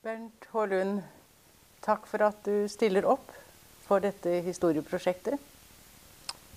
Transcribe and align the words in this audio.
Bernt 0.00 0.46
Hålund, 0.54 1.02
takk 1.84 2.06
for 2.08 2.22
at 2.24 2.38
du 2.46 2.64
stiller 2.72 3.04
opp 3.04 3.34
for 3.84 4.00
dette 4.00 4.38
historieprosjektet. 4.46 5.36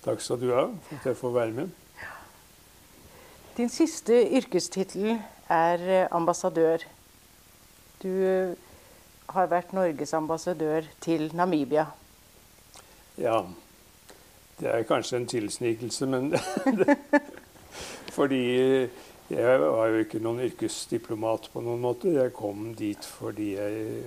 Takk 0.00 0.22
skal 0.24 0.40
du 0.40 0.46
ha 0.54 0.62
for 0.86 0.96
at 0.96 1.08
jeg 1.10 1.18
får 1.18 1.34
være 1.34 1.52
med. 1.58 1.74
Din 3.58 3.68
siste 3.68 4.16
yrkestittel 4.38 5.18
er 5.52 5.84
eh, 5.84 6.06
ambassadør. 6.16 6.86
Du 8.00 8.08
eh, 8.08 8.56
har 9.36 9.52
vært 9.52 9.76
Norges 9.76 10.16
ambassadør 10.16 10.88
til 11.04 11.28
Namibia. 11.36 11.84
Ja. 13.20 13.42
Det 14.56 14.72
er 14.72 14.88
kanskje 14.88 15.20
en 15.20 15.28
tilsnikelse, 15.28 16.06
men 16.08 16.32
Fordi 18.16 18.88
jeg 19.30 19.60
var 19.60 19.88
jo 19.88 20.04
ikke 20.04 20.20
noen 20.20 20.44
yrkesdiplomat 20.44 21.48
på 21.52 21.62
noen 21.64 21.80
måte. 21.80 22.12
Jeg 22.12 22.34
kom 22.36 22.72
dit 22.76 23.06
fordi 23.18 23.54
jeg 23.56 24.02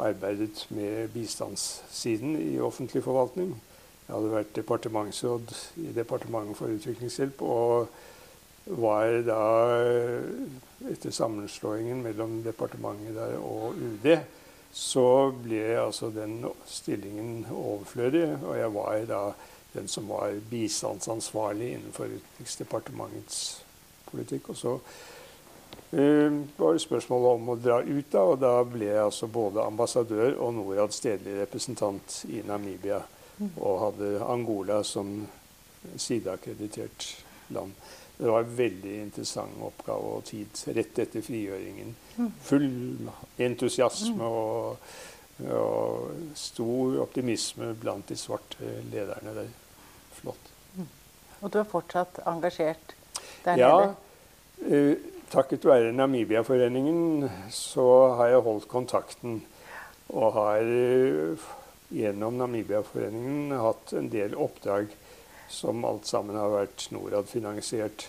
arbeidet 0.00 0.66
med 0.76 1.08
bistandssiden 1.14 2.36
i 2.36 2.60
offentlig 2.60 3.02
forvaltning. 3.04 3.54
Jeg 4.06 4.16
hadde 4.16 4.32
vært 4.32 4.56
departementsråd 4.56 5.52
i 5.84 5.92
Departementet 5.94 6.58
for 6.58 6.72
utviklingshjelp. 6.74 7.42
Og 7.42 7.88
var 8.80 9.14
da, 9.26 9.44
etter 10.90 11.14
sammenslåingen 11.14 12.02
mellom 12.04 12.40
departementet 12.44 13.16
der 13.16 13.38
og 13.38 13.78
UD, 13.78 14.10
så 14.72 15.30
ble 15.34 15.62
altså 15.80 16.10
den 16.14 16.42
stillingen 16.68 17.46
overflødig. 17.50 18.26
Og 18.44 18.58
jeg 18.58 18.74
var 18.74 19.00
da 19.08 19.22
den 19.74 19.88
som 19.88 20.10
var 20.10 20.34
bistandsansvarlig 20.50 21.72
innenfor 21.76 22.10
Utenriksdepartementets 22.10 23.40
politikk. 24.10 24.50
Og 24.52 24.58
så 24.58 24.74
uh, 24.76 26.40
var 26.56 26.76
det 26.76 26.84
spørsmålet 26.84 27.38
om 27.38 27.52
å 27.54 27.58
dra 27.60 27.80
ut, 27.82 28.10
da, 28.12 28.26
og 28.26 28.38
da 28.42 28.54
ble 28.66 28.90
jeg 28.90 29.04
altså 29.04 29.30
både 29.32 29.64
ambassadør 29.66 30.36
og 30.38 30.54
Norad 30.58 30.94
stedlig 30.96 31.38
representant 31.42 32.22
i 32.30 32.42
Namibia. 32.46 33.02
Mm. 33.40 33.54
Og 33.56 33.80
hadde 33.86 34.18
Angola 34.26 34.82
som 34.84 35.14
sideakkreditert 35.96 37.06
land. 37.56 37.72
Det 38.20 38.28
var 38.28 38.42
en 38.42 38.56
veldig 38.56 38.96
interessant 39.00 39.62
oppgave 39.64 40.10
og 40.18 40.26
tid 40.28 40.58
rett 40.76 40.98
etter 41.00 41.24
frigjøringen. 41.24 41.94
Mm. 42.18 42.26
Full 42.44 42.68
entusiasme 43.40 44.18
mm. 44.18 44.26
og, 44.26 44.90
og, 45.56 46.10
stor 46.36 46.98
optimisme 47.06 47.72
blant 47.80 48.12
de 48.12 48.18
svarte 48.20 48.74
lederne 48.92 49.32
der. 49.38 49.48
Flott. 50.18 50.50
Og 51.40 51.48
du 51.48 51.62
er 51.62 51.68
fortsatt 51.68 52.20
engasjert 52.28 52.92
der 53.44 53.60
ja, 53.60 53.72
nede? 53.80 53.94
Eh, 54.70 54.96
takket 55.30 55.64
være 55.64 55.92
Namibia-foreningen 55.92 57.28
så 57.54 58.14
har 58.18 58.34
jeg 58.34 58.44
holdt 58.46 58.68
kontakten. 58.68 59.42
Og 60.10 60.32
har 60.34 60.66
uh, 60.66 61.50
gjennom 61.94 62.34
Namibia-foreningen 62.40 63.52
hatt 63.62 63.92
en 63.94 64.08
del 64.10 64.34
oppdrag 64.34 64.90
som 65.50 65.84
alt 65.86 66.08
sammen 66.10 66.38
har 66.38 66.50
vært 66.50 66.88
Norad-finansiert. 66.94 68.08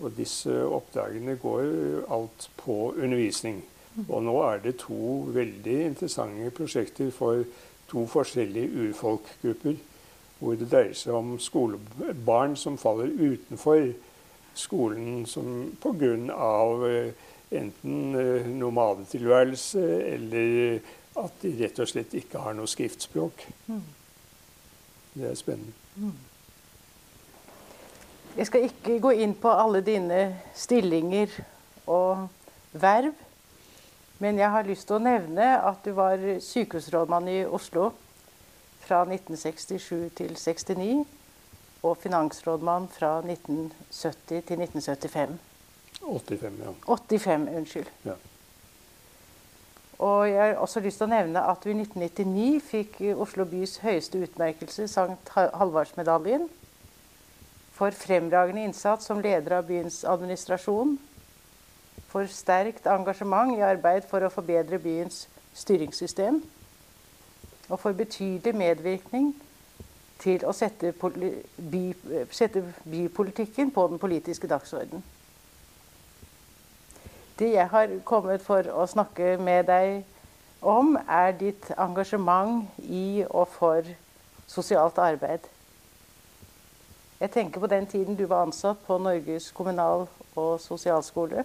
Og 0.00 0.12
disse 0.16 0.52
oppdragene 0.66 1.36
går 1.40 1.64
alt 2.12 2.48
på 2.60 2.92
undervisning. 2.92 3.62
Og 4.08 4.24
nå 4.26 4.34
er 4.42 4.62
det 4.64 4.78
to 4.82 5.24
veldig 5.32 5.76
interessante 5.86 6.50
prosjekter 6.56 7.12
for 7.14 7.44
to 7.90 8.06
forskjellige 8.10 8.88
urfolkgrupper. 8.88 9.76
Hvor 10.40 10.56
det 10.58 10.70
dreier 10.72 10.96
seg 10.98 11.14
om 11.14 11.36
skolebarn 11.40 12.56
som 12.58 12.78
faller 12.80 13.12
utenfor 13.12 13.92
skolen 14.54 15.24
som 15.26 15.72
pga. 15.82 16.14
Eh, 16.88 17.14
enten 17.54 18.14
eh, 18.18 18.46
nomadetilværelse 18.46 19.82
eller 20.14 20.78
at 21.20 21.42
de 21.42 21.52
rett 21.60 21.78
og 21.78 21.88
slett 21.88 22.14
ikke 22.18 22.42
har 22.42 22.56
noe 22.58 22.66
skriftspråk. 22.70 23.44
Det 25.14 25.28
er 25.30 25.36
spennende. 25.38 25.74
Mm. 25.94 26.14
Jeg 28.34 28.48
skal 28.48 28.64
ikke 28.66 28.98
gå 28.98 29.12
inn 29.22 29.36
på 29.38 29.52
alle 29.54 29.78
dine 29.86 30.24
stillinger 30.58 31.30
og 31.86 32.26
verv. 32.72 33.12
Men 34.18 34.38
jeg 34.38 34.50
har 34.50 34.66
lyst 34.66 34.88
til 34.88 34.98
å 34.98 35.04
nevne 35.04 35.46
at 35.62 35.84
du 35.86 35.92
var 35.94 36.18
sykehusrådmann 36.42 37.28
i 37.30 37.44
Oslo 37.44 37.92
fra 38.84 39.02
1967 39.06 40.10
til 40.18 40.34
69. 40.38 41.04
Og 41.84 41.98
finansrådmann 42.00 42.88
fra 42.88 43.18
1970 43.20 44.44
til 44.48 44.62
1975. 44.64 45.38
85, 46.00 46.60
ja. 46.64 46.72
85, 46.88 47.48
unnskyld. 47.56 47.90
Ja. 48.04 48.16
Og 49.98 50.30
jeg 50.30 50.42
har 50.42 50.54
også 50.60 50.80
lyst 50.80 50.98
til 51.00 51.06
å 51.06 51.12
nevne 51.12 51.44
at 51.44 51.62
du 51.62 51.70
i 51.70 51.76
1999 51.76 52.60
fikk 52.66 52.98
Oslo 53.14 53.46
bys 53.48 53.78
høyeste 53.84 54.20
utmerkelse, 54.24 54.88
Sankt 54.90 55.30
Halvardsmedaljen 55.36 56.48
for 57.74 57.90
fremragende 57.90 58.64
innsats 58.68 59.08
som 59.08 59.22
leder 59.22 59.58
av 59.58 59.66
byens 59.66 60.02
administrasjon, 60.06 60.96
for 62.10 62.30
sterkt 62.30 62.86
engasjement 62.86 63.56
i 63.56 63.64
arbeid 63.66 64.06
for 64.06 64.22
å 64.22 64.30
forbedre 64.30 64.78
byens 64.82 65.24
styringssystem, 65.58 66.38
og 67.66 67.80
for 67.80 67.96
betydelig 67.96 68.54
medvirkning 68.54 69.32
til 70.22 70.44
å 70.46 70.52
sette, 70.54 70.92
by, 70.94 71.82
sette 72.30 72.62
bypolitikken 72.84 73.72
på 73.74 73.86
den 73.90 73.98
politiske 73.98 74.48
dagsordenen. 74.48 75.02
Det 77.38 77.50
jeg 77.50 77.66
har 77.68 77.90
kommet 78.06 78.42
for 78.46 78.66
å 78.70 78.86
snakke 78.86 79.34
med 79.42 79.66
deg 79.66 80.04
om, 80.62 80.94
er 81.08 81.34
ditt 81.34 81.66
engasjement 81.74 82.68
i 82.86 83.24
og 83.26 83.48
for 83.56 83.90
sosialt 84.46 85.00
arbeid. 85.02 85.48
Jeg 87.20 87.30
tenker 87.34 87.60
på 87.60 87.70
den 87.70 87.86
tiden 87.90 88.16
du 88.16 88.26
var 88.30 88.46
ansatt 88.46 88.86
på 88.86 88.98
Norges 88.98 89.50
kommunal- 89.50 90.08
og 90.36 90.60
sosialskole. 90.60 91.44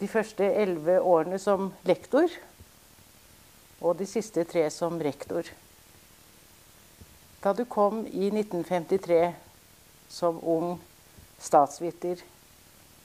De 0.00 0.08
første 0.08 0.44
elleve 0.44 1.00
årene 1.00 1.38
som 1.38 1.72
lektor, 1.84 2.28
og 3.80 3.96
de 3.98 4.06
siste 4.06 4.44
tre 4.44 4.66
som 4.70 4.98
rektor. 5.00 5.48
Da 7.40 7.52
du 7.56 7.64
kom 7.64 8.02
i 8.06 8.28
1953 8.28 9.32
som 10.08 10.40
ung 10.44 10.74
statsviter 11.40 12.20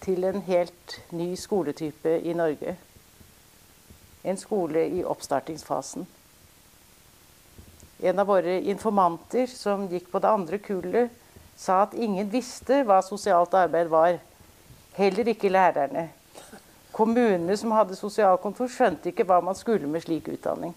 til 0.04 0.28
en 0.28 0.42
helt 0.44 0.98
ny 1.16 1.32
skoletype 1.40 2.18
i 2.20 2.34
Norge. 2.36 2.76
En 4.24 4.38
skole 4.38 4.84
i 4.90 5.04
oppstartingsfasen. 5.06 6.06
En 8.04 8.20
av 8.20 8.28
våre 8.28 8.58
informanter 8.68 9.48
som 9.48 9.88
gikk 9.88 10.10
på 10.12 10.20
det 10.20 10.34
andre 10.34 10.60
kullet, 10.60 11.14
sa 11.56 11.86
at 11.86 11.96
ingen 11.96 12.28
visste 12.28 12.82
hva 12.84 13.00
sosialt 13.06 13.54
arbeid 13.56 13.88
var. 13.88 14.18
Heller 14.98 15.32
ikke 15.32 15.54
lærerne. 15.54 16.10
Kommunene 16.96 17.58
som 17.60 17.74
hadde 17.76 17.98
sosialkontor, 18.00 18.70
skjønte 18.72 19.12
ikke 19.12 19.26
hva 19.28 19.42
man 19.44 19.58
skulle 19.58 19.90
med 19.92 20.06
slik 20.06 20.30
utdanning. 20.32 20.72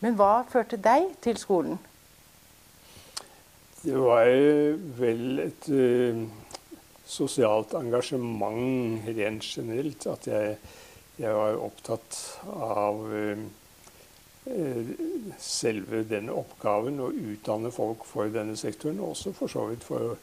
Men 0.00 0.16
hva 0.16 0.40
førte 0.48 0.78
deg 0.80 1.10
til 1.20 1.36
skolen? 1.36 1.76
Det 3.82 3.96
var 3.96 4.28
vel 4.96 5.42
et 5.44 5.68
uh, 5.72 6.22
sosialt 7.04 7.74
engasjement 7.76 9.04
rent 9.08 9.44
generelt. 9.44 10.06
At 10.08 10.28
jeg, 10.28 10.54
jeg 11.20 11.34
var 11.36 11.60
opptatt 11.60 12.16
av 12.48 13.02
uh, 13.04 13.42
selve 15.40 16.00
denne 16.08 16.32
oppgaven 16.36 17.02
å 17.04 17.10
utdanne 17.12 17.72
folk 17.72 18.06
for 18.08 18.32
denne 18.32 18.56
sektoren, 18.56 19.00
og 19.00 19.12
også 19.12 19.34
for 19.36 19.52
så 19.52 19.66
vidt 19.68 19.84
for 19.84 20.16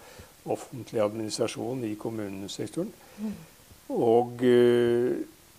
offentlig 0.50 1.04
administrasjon 1.04 1.86
i 1.86 1.94
kommunesektoren. 2.00 2.90
Mm. 3.22 3.38
Og 3.94 4.44
eh, 4.44 5.16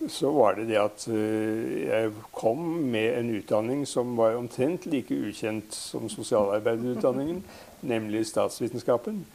så 0.07 0.31
var 0.31 0.55
det 0.55 0.69
det 0.69 0.77
at 0.79 1.07
eh, 1.11 1.87
jeg 1.87 2.11
kom 2.35 2.61
med 2.91 3.17
en 3.17 3.33
utdanning 3.35 3.83
som 3.87 4.15
var 4.17 4.37
omtrent 4.39 4.85
like 4.85 5.15
ukjent 5.15 5.75
som 5.75 6.09
sosialarbeiderutdanningen, 6.09 7.43
nemlig 7.81 8.25
statsvitenskapen. 8.29 9.25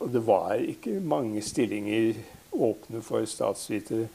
Og 0.00 0.08
det 0.12 0.26
var 0.26 0.54
ikke 0.54 1.00
mange 1.00 1.42
stillinger 1.42 2.14
åpne 2.52 3.02
for 3.04 3.24
statsvitere 3.28 4.08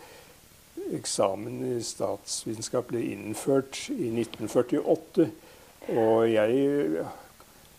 eksamen 0.94 1.62
i 1.78 1.82
statsvitenskap 1.86 2.90
ble 2.90 3.04
innført 3.14 3.86
i 3.94 4.10
1948. 4.10 5.28
Og 5.94 6.32
jeg 6.32 7.06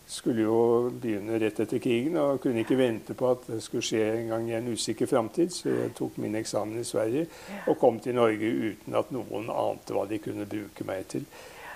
skulle 0.07 0.41
jo 0.45 0.57
begynne 1.01 1.39
rett 1.41 1.59
etter 1.63 1.79
krigen 1.81 2.17
og 2.21 2.41
kunne 2.43 2.61
ikke 2.61 2.77
vente 2.77 3.15
på 3.17 3.29
at 3.31 3.47
det 3.49 3.61
skulle 3.65 3.83
skje 3.85 4.03
en 4.19 4.27
gang 4.29 4.49
i 4.51 4.53
en 4.59 4.67
usikker 4.73 5.09
framtid. 5.09 5.49
Så 5.51 5.69
jeg 5.73 5.93
tok 5.97 6.17
min 6.21 6.35
eksamen 6.37 6.79
i 6.79 6.85
Sverige 6.85 7.25
og 7.67 7.79
kom 7.81 7.97
til 7.99 8.15
Norge 8.15 8.51
uten 8.69 8.95
at 8.99 9.09
noen 9.15 9.49
ante 9.49 9.93
hva 9.97 10.05
de 10.09 10.19
kunne 10.21 10.45
bruke 10.45 10.85
meg 10.85 11.07
til. 11.09 11.25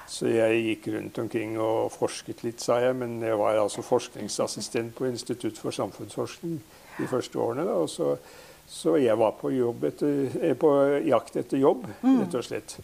Så 0.09 0.25
jeg 0.33 0.61
gikk 0.65 0.87
rundt 0.95 1.17
omkring 1.21 1.57
og 1.61 1.91
forsket 1.93 2.43
litt, 2.43 2.61
sa 2.61 2.79
jeg. 2.81 2.95
Men 2.97 3.19
jeg 3.21 3.37
var 3.37 3.59
altså 3.61 3.81
forskningsassistent 3.85 4.95
på 4.97 5.05
Institutt 5.09 5.57
for 5.61 5.71
samfunnsforskning 5.75 6.55
de 6.97 7.07
første 7.07 7.37
årene. 7.39 7.65
Da, 7.69 7.77
og 7.85 7.89
så 7.89 8.15
Så 8.69 8.99
jeg 9.01 9.17
var 9.17 9.31
på, 9.31 9.49
etter, 9.87 10.29
eh, 10.43 10.53
på 10.53 10.69
jakt 11.07 11.35
etter 11.37 11.57
jobb, 11.57 11.87
Mm. 12.03 12.19
rett 12.21 12.35
og 12.35 12.43
slett. 12.43 12.77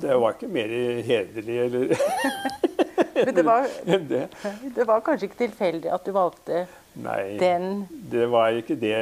Det 0.00 0.16
var 0.18 0.32
ikke 0.34 0.48
mer 0.50 0.66
hederlig 1.06 1.58
eller 1.64 1.94
Men 3.14 3.34
det 3.34 3.44
var, 3.46 3.68
det. 3.84 4.28
det 4.74 4.86
var 4.88 5.02
kanskje 5.06 5.30
ikke 5.30 5.42
tilfeldig 5.46 5.92
at 5.92 6.06
du 6.06 6.12
valgte 6.16 6.66
Nei, 7.00 7.38
den 7.40 7.86
det 8.12 8.26
var 8.28 8.52
ikke 8.56 8.76
det. 8.76 8.98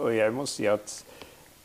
Og 0.00 0.10
jeg 0.16 0.34
må 0.34 0.46
si 0.50 0.66
at 0.70 0.96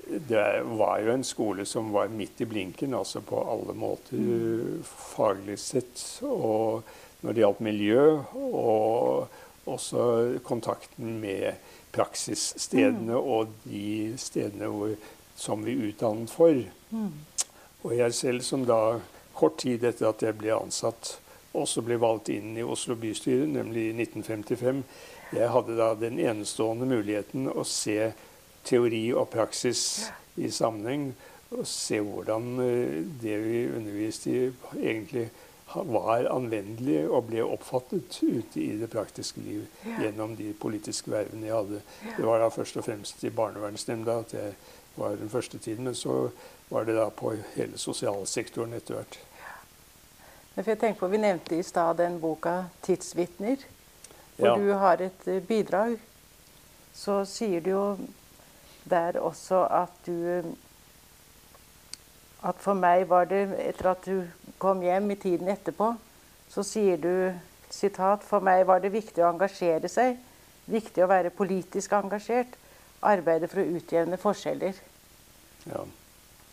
det 0.05 0.61
var 0.77 0.99
jo 1.01 1.13
en 1.15 1.25
skole 1.25 1.65
som 1.65 1.89
var 1.93 2.11
midt 2.13 2.43
i 2.45 2.45
blinken, 2.45 2.93
altså 2.93 3.23
på 3.25 3.39
alle 3.41 3.73
måter 3.73 4.83
faglig 4.85 5.57
sett. 5.59 6.03
Og 6.21 6.85
når 7.25 7.33
det 7.33 7.41
gjaldt 7.41 7.63
miljø, 7.65 8.03
og 8.37 9.65
også 9.65 10.39
kontakten 10.45 11.17
med 11.23 11.57
praksisstedene 11.95 13.17
og 13.17 13.53
de 13.63 14.13
stedene 14.21 14.69
hvor, 14.69 14.93
som 15.35 15.65
vi 15.65 15.77
utdannet 15.89 16.29
for. 16.29 16.61
Og 17.85 17.97
jeg 17.97 18.13
selv, 18.13 18.45
som 18.45 18.65
da 18.65 18.99
kort 19.35 19.57
tid 19.63 19.83
etter 19.83 20.09
at 20.09 20.23
jeg 20.23 20.37
ble 20.37 20.53
ansatt, 20.55 21.15
også 21.61 21.83
ble 21.85 21.97
valgt 22.01 22.31
inn 22.33 22.55
i 22.57 22.65
Oslo 22.65 22.97
bystyre, 22.99 23.47
nemlig 23.49 23.89
i 23.89 23.95
1955, 23.95 24.83
jeg 25.35 25.51
hadde 25.51 25.77
da 25.77 25.93
den 25.97 26.19
enestående 26.21 26.87
muligheten 26.89 27.49
å 27.49 27.63
se 27.67 28.11
teori 28.65 29.07
og 29.13 29.29
praksis 29.33 29.81
i 30.37 30.51
sammenheng. 30.53 31.09
Og 31.55 31.65
se 31.69 31.99
hvordan 32.01 32.47
eh, 32.63 33.01
det 33.21 33.35
vi 33.43 33.59
underviste 33.69 34.31
i, 34.31 34.39
egentlig 34.81 35.27
var 35.75 36.27
anvendelig 36.31 37.03
og 37.09 37.27
ble 37.29 37.43
oppfattet 37.43 38.19
ute 38.23 38.61
i 38.61 38.77
det 38.79 38.89
praktiske 38.91 39.41
liv 39.43 39.65
gjennom 39.99 40.35
de 40.37 40.51
politiske 40.57 41.11
vervene 41.11 41.49
jeg 41.49 41.55
hadde. 41.55 41.81
Det 42.17 42.25
var 42.25 42.41
da 42.41 42.49
først 42.53 42.79
og 42.79 42.85
fremst 42.87 43.23
i 43.25 43.33
barnevernsnemnda 43.35 44.19
at 44.23 44.35
jeg 44.37 44.53
var 44.95 45.17
den 45.19 45.29
første 45.29 45.59
tiden, 45.59 45.89
men 45.89 45.97
så 45.97 46.29
var 46.69 46.85
det 46.87 46.95
da 46.97 47.09
på 47.13 47.35
hele 47.55 47.77
sosialsektoren 47.81 48.73
etter 48.77 48.99
hvert. 48.99 49.17
Jeg 50.55 50.79
tenker 50.79 50.99
på, 50.99 51.07
Vi 51.07 51.17
nevnte 51.17 51.55
i 51.55 51.63
stad 51.63 51.97
den 51.97 52.19
boka 52.21 52.63
'Tidsvitner', 52.81 53.65
hvor 54.37 54.47
Ja. 54.47 54.55
du 54.55 54.73
har 54.73 54.93
et 55.01 55.27
eh, 55.27 55.41
bidrag. 55.41 55.99
Så 56.93 57.25
sier 57.25 57.59
du 57.59 57.69
jo 57.69 57.97
der 58.89 59.19
også 59.19 59.67
at 59.69 59.89
du 60.05 60.43
At 62.43 62.55
for 62.59 62.73
meg 62.73 63.09
var 63.09 63.25
det, 63.25 63.59
etter 63.59 63.89
at 63.89 64.05
du 64.05 64.27
kom 64.59 64.81
hjem 64.81 65.11
i 65.11 65.15
tiden 65.15 65.47
etterpå, 65.47 65.95
så 66.49 66.63
sier 66.63 66.97
du 66.97 67.33
sitat 67.69 68.23
For 68.23 68.39
meg 68.39 68.67
var 68.67 68.79
det 68.79 68.91
viktig 68.91 69.23
å 69.23 69.31
engasjere 69.33 69.89
seg. 69.89 70.17
Viktig 70.67 71.03
å 71.03 71.07
være 71.07 71.29
politisk 71.29 71.91
engasjert. 71.91 72.53
Arbeide 73.01 73.47
for 73.47 73.59
å 73.61 73.65
utjevne 73.77 74.17
forskjeller. 74.17 74.73
Ja. 75.65 75.85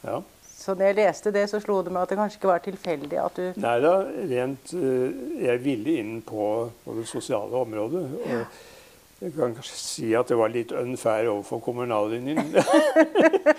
ja. 0.05 0.23
Så 0.63 0.77
når 0.79 0.93
jeg 0.93 0.99
leste 1.01 1.33
det, 1.35 1.49
så 1.51 1.59
slo 1.63 1.81
det 1.83 1.91
meg 1.91 2.05
at 2.05 2.13
det 2.13 2.19
kanskje 2.21 2.39
ikke 2.39 2.53
var 2.53 2.63
tilfeldig 2.63 3.19
at 3.19 3.39
du 3.39 3.63
Nei 3.63 3.79
da, 3.83 3.95
rent 4.31 4.75
eh, 4.79 5.17
Jeg 5.43 5.63
ville 5.65 5.97
inn 6.03 6.21
på, 6.27 6.45
på 6.85 6.95
det 7.01 7.09
sosiale 7.11 7.65
området. 7.65 8.05
Og 8.23 9.23
jeg 9.23 9.35
kan 9.35 9.57
kanskje 9.57 9.79
si 9.79 10.13
at 10.19 10.31
det 10.31 10.39
var 10.39 10.51
litt 10.51 10.75
unfair 10.75 11.31
overfor 11.33 11.61
kommunallinjen. 11.63 12.55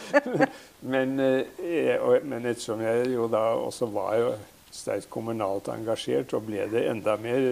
men, 0.93 1.13
eh, 1.19 2.07
men 2.23 2.49
ettersom 2.49 2.83
jeg 2.83 3.13
jo 3.13 3.27
da 3.31 3.45
også 3.59 3.91
var 3.91 4.17
jo 4.19 4.33
sterkt 4.73 5.09
kommunalt 5.13 5.67
engasjert, 5.69 6.33
og 6.33 6.47
ble 6.47 6.65
det 6.71 6.87
enda 6.89 7.13
mer 7.21 7.43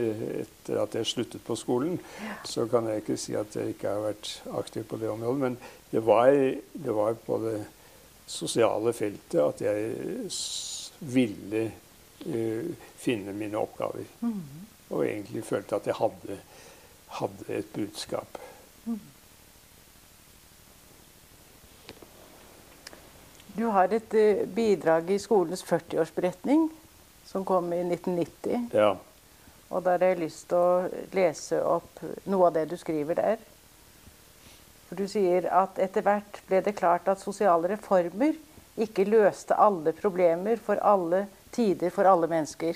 etter 0.42 0.80
at 0.82 0.96
jeg 0.98 1.08
sluttet 1.12 1.44
på 1.46 1.56
skolen, 1.60 2.00
så 2.48 2.66
kan 2.72 2.88
jeg 2.90 3.04
ikke 3.04 3.20
si 3.20 3.36
at 3.38 3.56
jeg 3.56 3.76
ikke 3.76 3.94
har 3.94 4.08
vært 4.08 4.32
aktiv 4.64 4.88
på 4.90 5.00
det 5.02 5.12
området. 5.12 5.44
Men 5.44 5.60
det 5.92 6.04
var, 6.08 6.32
det 6.32 6.98
var 6.98 7.20
på 7.28 7.38
det 7.46 7.60
sosiale 8.32 8.94
feltet 8.96 9.40
at 9.44 9.62
jeg 9.66 10.30
ville 11.00 11.66
uh, 12.26 12.88
finne 13.02 13.36
mine 13.36 13.60
oppgaver. 13.60 14.08
Og 14.92 15.06
egentlig 15.06 15.44
følte 15.48 15.76
at 15.76 15.88
jeg 15.88 16.00
hadde, 16.00 16.40
hadde 17.20 17.60
et 17.60 17.70
budskap. 17.76 18.42
Du 23.56 23.66
har 23.66 23.92
et 23.92 24.14
eh, 24.16 24.46
bidrag 24.48 25.10
i 25.12 25.20
skolens 25.20 25.64
40-årsberetning 25.68 26.70
som 27.28 27.44
kom 27.46 27.74
i 27.74 27.82
1990. 27.84 28.70
Ja. 28.74 28.94
Og 29.72 29.84
da 29.84 29.96
har 29.96 30.06
jeg 30.06 30.22
lyst 30.24 30.48
til 30.52 30.58
å 30.60 31.04
lese 31.16 31.60
opp 31.64 32.00
noe 32.32 32.48
av 32.48 32.56
det 32.56 32.70
du 32.72 32.78
skriver 32.80 33.20
der. 33.20 33.44
For 34.92 35.00
du 35.00 35.08
sier 35.08 35.46
at 35.56 35.78
etter 35.80 36.04
hvert 36.04 36.38
ble 36.50 36.58
det 36.66 36.74
klart 36.76 37.06
at 37.08 37.22
sosiale 37.24 37.70
reformer 37.72 38.34
ikke 38.76 39.06
løste 39.08 39.56
alle 39.56 39.94
problemer 39.96 40.60
for 40.60 40.82
alle 40.84 41.30
tider 41.56 41.94
for 41.96 42.04
alle 42.12 42.28
mennesker. 42.28 42.76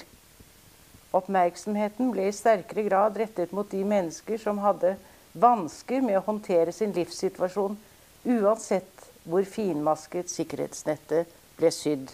Oppmerksomheten 1.11 2.13
ble 2.13 2.29
i 2.29 2.35
sterkere 2.37 2.85
grad 2.87 3.19
rettet 3.19 3.51
mot 3.51 3.67
de 3.67 3.81
mennesker 3.83 4.39
som 4.39 4.61
hadde 4.63 4.93
vansker 5.35 6.05
med 6.07 6.21
å 6.21 6.23
håndtere 6.23 6.71
sin 6.71 6.95
livssituasjon, 6.95 7.75
uansett 8.23 9.09
hvor 9.27 9.43
finmasket 9.43 10.31
sikkerhetsnettet 10.31 11.33
ble 11.59 11.71
sydd. 11.75 12.13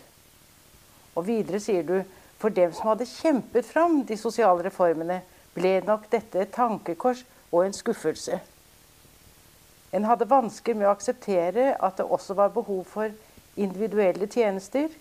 Og 1.13 1.27
videre 1.29 1.61
sier 1.61 1.85
du 1.85 1.99
for 2.41 2.49
dem 2.49 2.73
som 2.73 2.89
hadde 2.89 3.05
kjempet 3.05 3.69
fram 3.69 4.01
de 4.09 4.17
sosiale 4.17 4.65
reformene, 4.65 5.19
ble 5.53 5.77
nok 5.85 6.09
dette 6.09 6.41
et 6.41 6.57
tankekors 6.57 7.21
og 7.51 7.67
en 7.67 7.77
skuffelse. 7.77 8.41
En 9.91 10.05
hadde 10.07 10.29
vansker 10.29 10.75
med 10.77 10.87
å 10.87 10.93
akseptere 10.95 11.73
at 11.83 11.97
det 11.99 12.07
også 12.07 12.35
var 12.37 12.53
behov 12.55 12.85
for 12.87 13.11
individuelle 13.59 14.27
tjenester. 14.31 14.91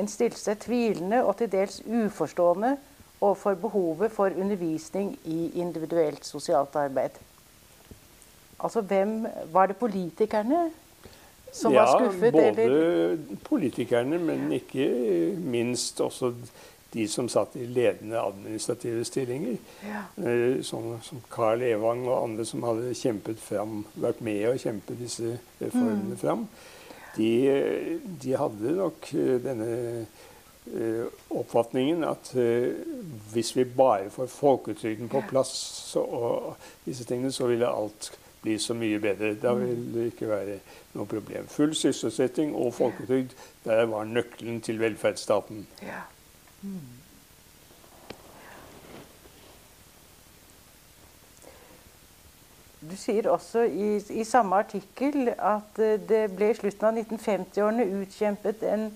En 0.00 0.08
stilte 0.08 0.40
seg 0.40 0.62
tvilende 0.62 1.20
og 1.24 1.36
til 1.40 1.50
dels 1.52 1.80
uforstående 1.84 2.76
overfor 3.20 3.58
behovet 3.60 4.12
for 4.12 4.32
undervisning 4.32 5.12
i 5.28 5.50
individuelt 5.60 6.24
sosialt 6.24 6.76
arbeid. 6.76 7.18
Altså, 8.60 8.80
hvem 8.80 9.26
Var 9.52 9.66
det 9.66 9.76
politikerne 9.76 10.70
som 11.52 11.72
ja, 11.72 11.84
var 11.84 12.00
skuffet? 12.00 12.34
Ja, 12.34 12.52
både 12.52 12.62
eller? 12.62 13.18
politikerne, 13.44 14.18
men 14.18 14.52
ikke 14.52 14.88
minst 15.36 16.00
også 16.00 16.32
de 16.92 17.08
som 17.08 17.28
satt 17.30 17.56
i 17.56 17.66
ledende 17.66 18.18
administrative 18.20 19.04
stillinger. 19.06 19.58
Ja. 19.86 20.02
Eh, 20.24 20.58
Sånn 20.66 20.96
som 21.06 21.22
Carl 21.30 21.62
Evang 21.62 22.02
og 22.08 22.24
andre 22.24 22.46
som 22.48 22.64
hadde 22.66 22.94
kjempet 22.98 23.38
fram, 23.42 23.84
vært 23.94 24.22
med 24.26 24.48
å 24.50 24.56
kjempe 24.58 24.98
disse 24.98 25.36
reformene 25.60 26.18
fram. 26.20 26.48
De, 27.16 27.30
de 28.22 28.34
hadde 28.38 28.74
nok 28.78 29.12
eh, 29.14 29.36
denne 29.42 29.70
eh, 30.74 31.06
oppfatningen 31.30 32.04
at 32.06 32.32
hvis 33.32 33.54
vi 33.56 33.64
bare 33.64 34.10
får 34.10 34.32
folketrygden 34.34 35.10
på 35.10 35.22
plass 35.30 35.54
så, 35.92 36.02
og 36.02 36.68
disse 36.86 37.06
tingene, 37.06 37.32
så 37.34 37.48
ville 37.50 37.70
alt 37.70 38.12
bli 38.42 38.58
så 38.58 38.74
mye 38.74 38.98
bedre. 39.02 39.34
Da 39.38 39.54
vil 39.54 39.90
det 39.94 40.10
ikke 40.10 40.30
være 40.30 40.60
noe 40.96 41.06
problem. 41.06 41.46
Full 41.50 41.74
sysselsetting 41.78 42.54
og 42.56 42.72
folketrygd, 42.74 43.34
der 43.66 43.84
var 43.90 44.08
nøkkelen 44.08 44.62
til 44.64 44.80
velferdsstaten. 44.82 45.66
Ja. 45.86 46.06
Du 52.80 52.96
sier 52.96 53.28
også 53.28 53.62
i, 53.64 53.96
i 54.20 54.24
samme 54.24 54.56
artikkel 54.60 55.30
at 55.36 55.80
eh, 55.80 56.00
det 56.00 56.22
ble 56.36 56.50
i 56.52 56.56
slutten 56.56 56.88
av 56.88 56.98
1950-årene 57.00 57.86
utkjempet 58.02 58.64
en 58.68 58.86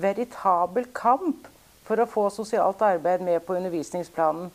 veritabel 0.00 0.88
kamp 0.96 1.48
for 1.84 2.00
å 2.00 2.08
få 2.08 2.28
sosialt 2.32 2.80
arbeid 2.84 3.24
med 3.26 3.40
på 3.44 3.56
undervisningsplanen. 3.58 4.50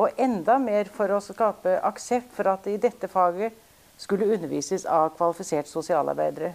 Og 0.00 0.20
enda 0.20 0.56
mer 0.60 0.88
for 0.92 1.12
å 1.12 1.20
skape 1.20 1.78
aksept 1.84 2.32
for 2.36 2.48
at 2.52 2.64
det 2.64 2.76
i 2.76 2.82
dette 2.82 3.08
faget 3.12 3.56
skulle 4.00 4.28
undervises 4.34 4.84
av 4.88 5.12
kvalifiserte 5.16 5.70
sosialarbeidere. 5.70 6.54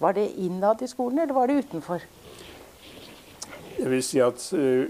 Var 0.00 0.16
det 0.16 0.30
innad 0.40 0.82
i 0.82 0.88
skolen, 0.90 1.20
eller 1.22 1.36
var 1.36 1.48
det 1.48 1.60
utenfor? 1.64 2.04
Jeg 3.78 3.90
vil 3.90 4.02
si 4.02 4.20
at 4.22 4.52
eh, 4.54 4.86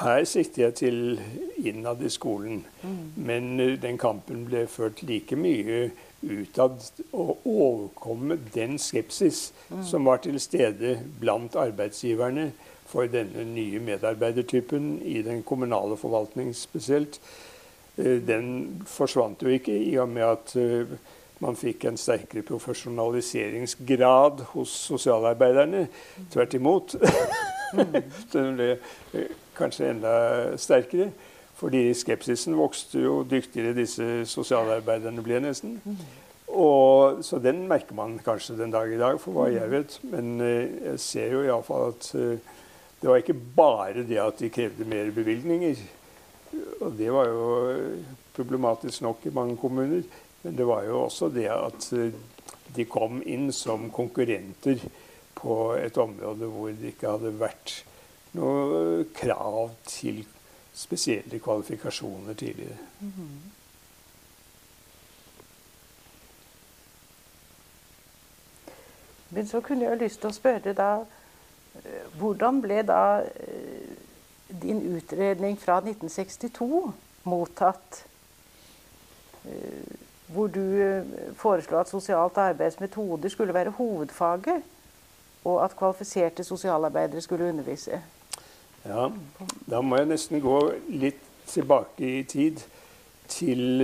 her 0.00 0.24
sikter 0.24 0.62
jeg 0.62 0.74
til 0.74 1.20
innad 1.56 2.02
i 2.02 2.08
skolen. 2.08 2.66
Men 3.16 3.60
eh, 3.60 3.74
den 3.82 3.98
kampen 3.98 4.44
ble 4.48 4.66
ført 4.70 5.02
like 5.02 5.36
mye 5.36 5.90
utad 6.22 6.82
å 7.14 7.36
overkomme 7.46 8.38
den 8.54 8.78
skepsis 8.82 9.52
som 9.86 10.08
var 10.08 10.18
til 10.24 10.40
stede 10.42 10.96
blant 11.20 11.54
arbeidsgiverne 11.54 12.48
for 12.88 13.06
denne 13.12 13.44
nye 13.44 13.78
medarbeidertypen 13.84 14.96
i 15.06 15.20
den 15.22 15.44
kommunale 15.46 15.96
forvaltning 15.96 16.54
spesielt. 16.56 17.20
Eh, 17.98 18.18
Den 18.26 18.82
forsvant 18.86 19.42
jo 19.42 19.48
ikke 19.48 19.74
i 19.74 19.96
og 19.98 20.08
med 20.08 20.22
at 20.22 20.56
man 21.42 21.56
fikk 21.58 21.84
en 21.88 21.98
sterkere 22.00 22.42
profesjonaliseringsgrad 22.46 24.42
hos 24.52 24.72
sosialarbeiderne. 24.88 25.86
Tvert 26.32 26.54
imot. 26.58 26.96
Den 28.32 28.54
ble 28.56 28.70
eh, 29.14 29.34
kanskje 29.58 29.90
enda 29.92 30.12
sterkere. 30.58 31.10
Fordi 31.58 31.88
skepsisen 31.94 32.54
vokste 32.58 33.00
jo 33.02 33.24
dyktigere 33.26 33.74
disse 33.74 34.04
sosialarbeiderne 34.30 35.22
ble, 35.26 35.40
nesten. 35.42 35.80
og, 36.48 37.18
så 37.26 37.40
den 37.42 37.64
merker 37.68 37.96
man 37.98 38.14
kanskje 38.24 38.54
den 38.60 38.70
dag 38.70 38.92
i 38.94 38.98
dag, 38.98 39.18
for 39.20 39.34
hva 39.34 39.48
jeg 39.50 39.70
vet. 39.72 39.98
Men 40.10 40.40
eh, 40.40 40.70
jeg 40.92 41.02
ser 41.02 41.34
jo 41.34 41.42
iallfall 41.46 41.92
at 41.92 42.12
eh, 42.18 42.54
det 42.98 43.10
var 43.10 43.22
ikke 43.22 43.40
bare 43.56 44.06
det 44.06 44.18
at 44.22 44.38
de 44.42 44.50
krevde 44.50 44.86
mer 44.86 45.10
bevilgninger. 45.14 45.82
Og 46.80 46.94
det 46.98 47.10
var 47.12 47.28
jo 47.28 47.42
problematisk 48.34 49.02
nok 49.02 49.26
i 49.26 49.34
mange 49.34 49.58
kommuner. 49.58 50.02
Men 50.42 50.56
det 50.56 50.66
var 50.66 50.82
jo 50.86 51.02
også 51.04 51.28
det 51.34 51.48
at 51.50 51.92
eh, 51.92 52.14
de 52.76 52.84
kom 52.84 53.22
inn 53.26 53.50
som 53.52 53.88
konkurrenter 53.90 54.82
på 55.38 55.58
et 55.78 55.98
område 55.98 56.48
hvor 56.50 56.72
det 56.74 56.94
ikke 56.94 57.14
hadde 57.14 57.34
vært 57.40 57.74
noe 58.38 59.04
krav 59.16 59.72
til 59.88 60.24
spesielle 60.78 61.40
kvalifikasjoner 61.42 62.34
tidligere. 62.34 62.78
Mm 63.00 63.12
-hmm. 63.16 63.38
Men 69.30 69.46
så 69.46 69.60
kunne 69.60 69.84
jeg 69.84 69.98
lyst 69.98 70.20
til 70.20 70.30
å 70.30 70.32
spørre 70.32 70.72
da 70.72 71.04
eh, 71.84 72.04
Hvordan 72.18 72.62
ble 72.62 72.82
da 72.82 73.20
eh, 73.20 73.96
din 74.62 74.96
utredning 74.96 75.58
fra 75.60 75.78
1962 75.78 76.92
mottatt? 77.24 78.04
Eh, 80.28 80.34
hvor 80.34 80.46
du 80.46 81.02
foreslo 81.36 81.78
at 81.78 81.88
sosialt 81.88 82.36
arbeids 82.36 82.80
metoder 82.80 83.28
skulle 83.28 83.54
være 83.54 83.70
hovedfaget, 83.70 84.62
og 85.44 85.64
at 85.64 85.76
kvalifiserte 85.76 86.44
sosialarbeidere 86.44 87.20
skulle 87.20 87.48
undervise. 87.48 88.00
Ja, 88.84 89.08
da 89.70 89.80
må 89.80 89.96
jeg 89.96 90.06
nesten 90.06 90.40
gå 90.40 90.72
litt 90.88 91.20
tilbake 91.46 92.18
i 92.18 92.22
tid 92.22 92.60
til 93.28 93.82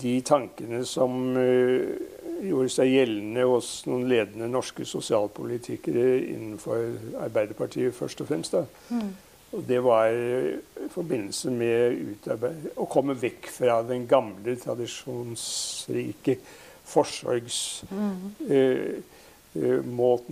de 0.00 0.20
tankene 0.20 0.84
som 0.86 1.36
gjorde 1.36 2.72
seg 2.72 2.90
gjeldende 2.90 3.44
hos 3.48 3.70
noen 3.86 4.08
ledende 4.10 4.48
norske 4.50 4.84
sosialpolitikere 4.84 6.18
innenfor 6.24 6.96
Arbeiderpartiet 7.22 7.94
først 7.94 8.20
og 8.20 8.30
fremst. 8.30 8.56
Mm. 8.90 9.14
Og 9.54 9.62
det 9.68 9.84
var 9.84 10.06
i 10.10 10.88
forbindelse 10.90 11.50
med 11.54 12.28
å 12.76 12.84
komme 12.90 13.14
vekk 13.18 13.46
fra 13.52 13.82
den 13.86 14.06
gamle, 14.10 14.56
tradisjonsrike 14.58 16.38
forsorgsmåten 16.86 17.94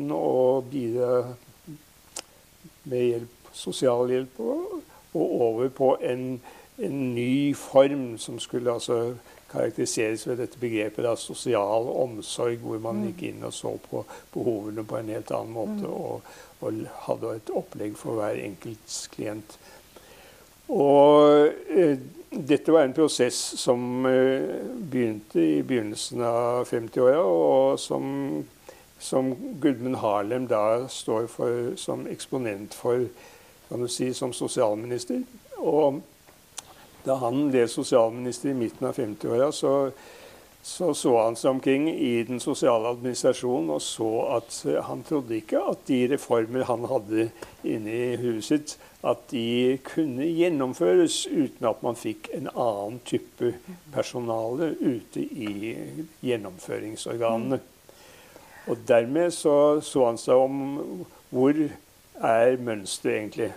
mm. 0.02 0.10
eh, 0.10 0.18
å 0.18 0.62
bidra 0.70 1.34
med 2.84 3.06
hjelp, 3.08 3.38
sosialhjelp 3.54 4.40
og, 4.42 4.82
og 5.14 5.40
over 5.46 5.68
på 5.74 5.96
en, 6.02 6.40
en 6.82 7.14
ny 7.14 7.54
form 7.58 8.18
som 8.18 8.38
skulle 8.42 8.72
altså 8.74 9.14
karakteriseres 9.54 10.26
ved 10.28 10.42
dette 10.42 10.60
begrepet 10.60 11.06
av 11.08 11.20
sosial 11.22 11.88
omsorg, 11.94 12.58
hvor 12.62 12.82
man 12.82 13.00
mm. 13.00 13.06
gikk 13.10 13.22
inn 13.30 13.46
og 13.46 13.54
så 13.54 13.76
på 13.86 14.02
behovene 14.34 14.84
på 14.86 14.98
en 14.98 15.14
helt 15.14 15.30
annen 15.34 15.54
måte 15.54 15.86
mm. 15.86 15.94
og, 15.94 16.34
og 16.64 16.82
hadde 17.06 17.36
et 17.38 17.54
opplegg 17.54 17.96
for 18.00 18.18
hver 18.18 18.40
enkelt 18.42 18.98
klient. 19.14 19.56
Og 20.72 21.50
eh, 21.70 21.98
dette 22.34 22.72
var 22.72 22.86
en 22.86 22.96
prosess 22.96 23.36
som 23.60 24.06
eh, 24.08 24.64
begynte 24.74 25.42
i 25.42 25.62
begynnelsen 25.62 26.24
av 26.24 26.64
50-åra, 26.70 27.20
og 27.20 27.78
som, 27.80 28.44
som 28.98 29.34
Gudmund 29.60 30.00
Harlem 30.02 30.48
da 30.50 30.88
står 30.90 31.28
for 31.30 31.74
som 31.80 32.08
eksponent 32.10 32.74
for, 32.74 33.06
kan 33.68 33.84
du 33.84 33.90
si, 33.92 34.10
som 34.16 34.32
sosialminister. 34.32 35.22
Og 35.60 36.00
da 37.04 37.18
han 37.20 37.48
ble 37.52 37.66
sosialminister 37.70 38.52
i 38.52 38.58
midten 38.58 38.88
av 38.88 38.98
50-åra, 38.98 39.50
så, 39.52 39.74
så, 40.62 40.92
så 40.96 41.14
han 41.20 41.36
seg 41.36 41.56
omkring 41.56 41.88
i 41.92 42.14
den 42.28 42.40
sosiale 42.40 42.94
administrasjonen 42.94 43.74
og 43.76 43.82
så 43.84 44.10
at 44.38 44.58
han 44.88 45.04
trodde 45.06 45.36
ikke 45.38 45.60
at 45.74 45.84
de 45.90 46.00
reformer 46.14 46.66
han 46.70 46.88
hadde 46.88 47.28
inne 47.62 47.94
i 47.94 48.16
huset 48.22 48.78
at 49.04 49.26
de 49.30 49.78
kunne 49.84 50.24
gjennomføres 50.24 51.26
uten 51.28 51.68
at 51.68 51.82
man 51.84 51.98
fikk 51.98 52.30
en 52.32 52.48
annen 52.48 53.00
type 53.04 53.52
personale 53.92 54.70
ute 54.80 55.20
i 55.20 55.74
gjennomføringsorganene. 56.24 57.60
Og 58.64 58.86
dermed 58.88 59.34
så, 59.36 59.80
så 59.84 60.06
han 60.08 60.20
seg 60.20 60.40
om 60.46 61.04
hvor 61.28 61.58
er 61.58 62.56
mønsteret 62.64 63.18
egentlig. 63.18 63.50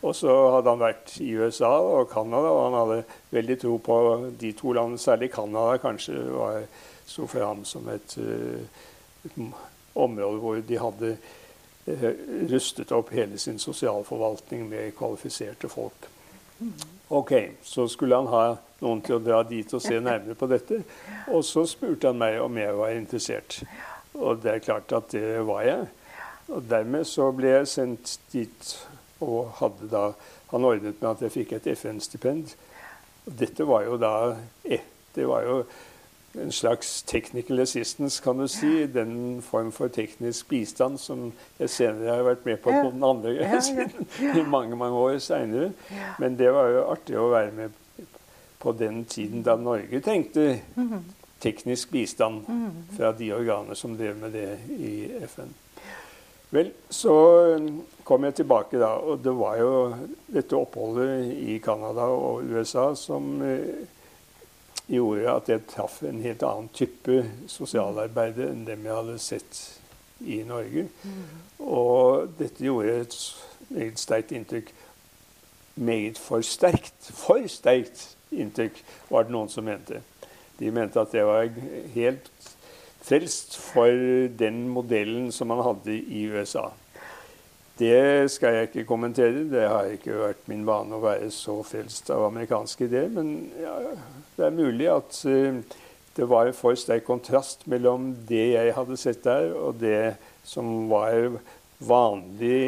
Og 0.00 0.14
så 0.16 0.32
hadde 0.54 0.72
han 0.72 0.80
vært 0.80 1.12
i 1.20 1.28
USA 1.36 1.74
og 1.80 2.08
Canada, 2.12 2.48
og 2.48 2.62
han 2.64 2.78
hadde 2.78 3.18
veldig 3.36 3.56
tro 3.60 3.74
på 3.84 3.96
de 4.40 4.52
to 4.56 4.72
landene. 4.72 4.98
Særlig 4.98 5.32
Canada 5.34 5.76
kanskje 5.82 6.22
var, 6.32 6.62
sto 7.04 7.26
for 7.28 7.44
ham 7.44 7.64
som 7.68 7.88
et, 7.92 8.16
eh, 8.16 8.86
et, 9.28 9.36
område 9.94 10.38
hvor 10.40 10.60
de 10.64 10.78
hadde 10.78 11.10
eh, 11.86 12.08
rustet 12.48 12.92
opp 12.96 13.10
hele 13.12 13.38
sin 13.38 13.58
sosialforvaltning 13.58 14.68
med 14.70 14.94
kvalifiserte 14.96 15.68
folk. 15.68 16.08
Ok, 17.08 17.32
Så 17.62 17.88
skulle 17.88 18.16
han 18.16 18.26
ha 18.30 18.56
noen 18.80 19.00
til 19.02 19.16
å 19.16 19.22
dra 19.24 19.42
dit 19.42 19.72
og 19.74 19.82
se 19.82 19.98
nærmere 20.00 20.36
på 20.38 20.46
dette. 20.48 20.82
Og 21.28 21.44
så 21.44 21.64
spurte 21.66 22.12
han 22.12 22.20
meg 22.20 22.38
om 22.40 22.56
jeg 22.56 22.76
var 22.76 22.94
interessert. 22.94 23.62
Og 24.14 24.40
det 24.42 24.52
er 24.52 24.64
klart 24.64 24.92
at 24.92 25.10
det 25.12 25.40
var 25.48 25.64
jeg. 25.66 25.88
Og 26.50 26.62
dermed 26.70 27.04
så 27.06 27.30
ble 27.34 27.52
jeg 27.52 27.68
sendt 27.68 28.16
dit 28.32 28.72
og 29.20 29.52
hadde 29.60 29.90
da 29.90 30.10
Han 30.50 30.64
ordnet 30.66 30.98
med 30.98 31.10
at 31.10 31.20
jeg 31.22 31.30
fikk 31.30 31.52
et 31.52 31.66
FN-stipend. 31.78 32.56
Dette 33.38 33.66
var 33.68 33.84
jo 33.86 33.96
da 34.00 34.34
eh, 34.64 34.82
Det 35.14 35.28
var 35.28 35.44
jo 35.46 35.62
en 36.34 36.52
slags 36.52 37.02
technical 37.02 37.60
assistance, 37.60 38.22
kan 38.22 38.38
du 38.38 38.48
si. 38.48 38.86
Den 38.86 39.42
form 39.42 39.72
for 39.72 39.88
teknisk 39.88 40.48
bistand 40.48 40.98
som 40.98 41.32
jeg 41.58 41.70
senere 41.70 42.14
har 42.14 42.22
vært 42.22 42.46
med 42.46 42.60
på 42.62 42.70
på 42.70 42.90
den 42.92 43.04
andre 43.04 43.60
siden. 43.66 44.06
I 44.20 44.42
mange, 44.46 44.76
mange 44.76 44.96
år 44.96 45.18
seinere. 45.18 45.72
Men 46.18 46.38
det 46.38 46.52
var 46.54 46.68
jo 46.70 46.84
artig 46.90 47.18
å 47.18 47.30
være 47.30 47.52
med 47.52 48.06
på 48.60 48.72
den 48.72 49.04
tiden 49.04 49.42
da 49.42 49.56
Norge 49.56 50.00
tenkte 50.04 50.60
mhm. 50.74 51.04
teknisk 51.40 51.90
bistand 51.90 52.44
mhm. 52.48 52.84
fra 52.96 53.12
de 53.12 53.32
organer 53.34 53.74
som 53.74 53.96
drev 53.96 54.16
med 54.16 54.36
det 54.36 54.58
i 54.76 55.10
FN. 55.26 55.54
Vel, 56.50 56.72
så 56.90 57.14
um, 57.56 57.82
kom 58.04 58.24
jeg 58.26 58.40
tilbake 58.40 58.78
da, 58.80 58.96
og 58.98 59.22
det 59.22 59.32
var 59.38 59.58
jo 59.60 59.72
dette 60.26 60.58
oppholdet 60.58 61.30
i 61.38 61.58
Canada 61.62 62.08
og 62.10 62.48
USA 62.50 62.88
som 62.98 63.36
eh, 63.46 63.84
gjorde 64.90 65.36
at 65.36 65.50
jeg 65.52 65.66
traff 65.70 66.00
en 66.02 66.18
helt 66.24 66.42
annen 66.42 66.66
type 66.74 67.20
sosialarbeid 67.50 68.40
enn 68.48 68.64
dem 68.66 68.88
jeg 68.88 68.98
hadde 68.98 69.18
sett 69.22 69.60
i 70.26 70.40
Norge. 70.46 70.88
Mm. 71.04 71.20
Og 71.62 72.34
dette 72.40 72.66
gjorde 72.66 72.98
et 73.04 73.16
meget 73.70 74.02
sterkt 74.02 74.34
inntrykk. 74.34 74.72
Meget 75.76 76.18
for 76.18 76.42
sterkt. 76.42 77.12
For 77.14 77.46
sterkt 77.46 78.16
inntrykk, 78.34 78.82
var 79.10 79.28
det 79.28 79.34
noen 79.36 79.52
som 79.52 79.64
mente. 79.70 80.02
De 80.58 80.74
mente 80.74 81.00
at 81.00 81.14
det 81.14 81.22
var 81.24 81.46
helt 81.94 82.32
frelst 83.04 83.56
for 83.60 83.90
den 84.38 84.66
modellen 84.72 85.30
som 85.32 85.50
man 85.50 85.62
hadde 85.64 85.96
i 85.96 86.26
USA. 86.30 86.68
Det 87.80 88.28
skal 88.28 88.54
jeg 88.54 88.68
ikke 88.68 88.88
kommentere. 88.88 89.46
Det 89.48 89.62
har 89.64 89.88
ikke 89.88 90.18
vært 90.20 90.48
min 90.50 90.66
vane 90.68 90.96
å 90.96 91.00
være 91.00 91.30
så 91.32 91.62
frelst 91.64 92.10
av 92.12 92.26
amerikanske 92.26 92.84
ideer. 92.84 93.08
Men 93.14 93.48
ja, 93.56 93.76
det 94.36 94.44
er 94.46 94.58
mulig 94.58 94.90
at 94.92 95.22
uh, 95.24 95.62
det 96.16 96.28
var 96.28 96.50
for 96.56 96.76
sterk 96.76 97.06
kontrast 97.08 97.64
mellom 97.70 98.10
det 98.28 98.50
jeg 98.52 98.74
hadde 98.76 98.98
sett 99.00 99.22
der, 99.24 99.54
og 99.56 99.80
det 99.80 100.18
som 100.44 100.90
var 100.90 101.38
vanlig 101.80 102.58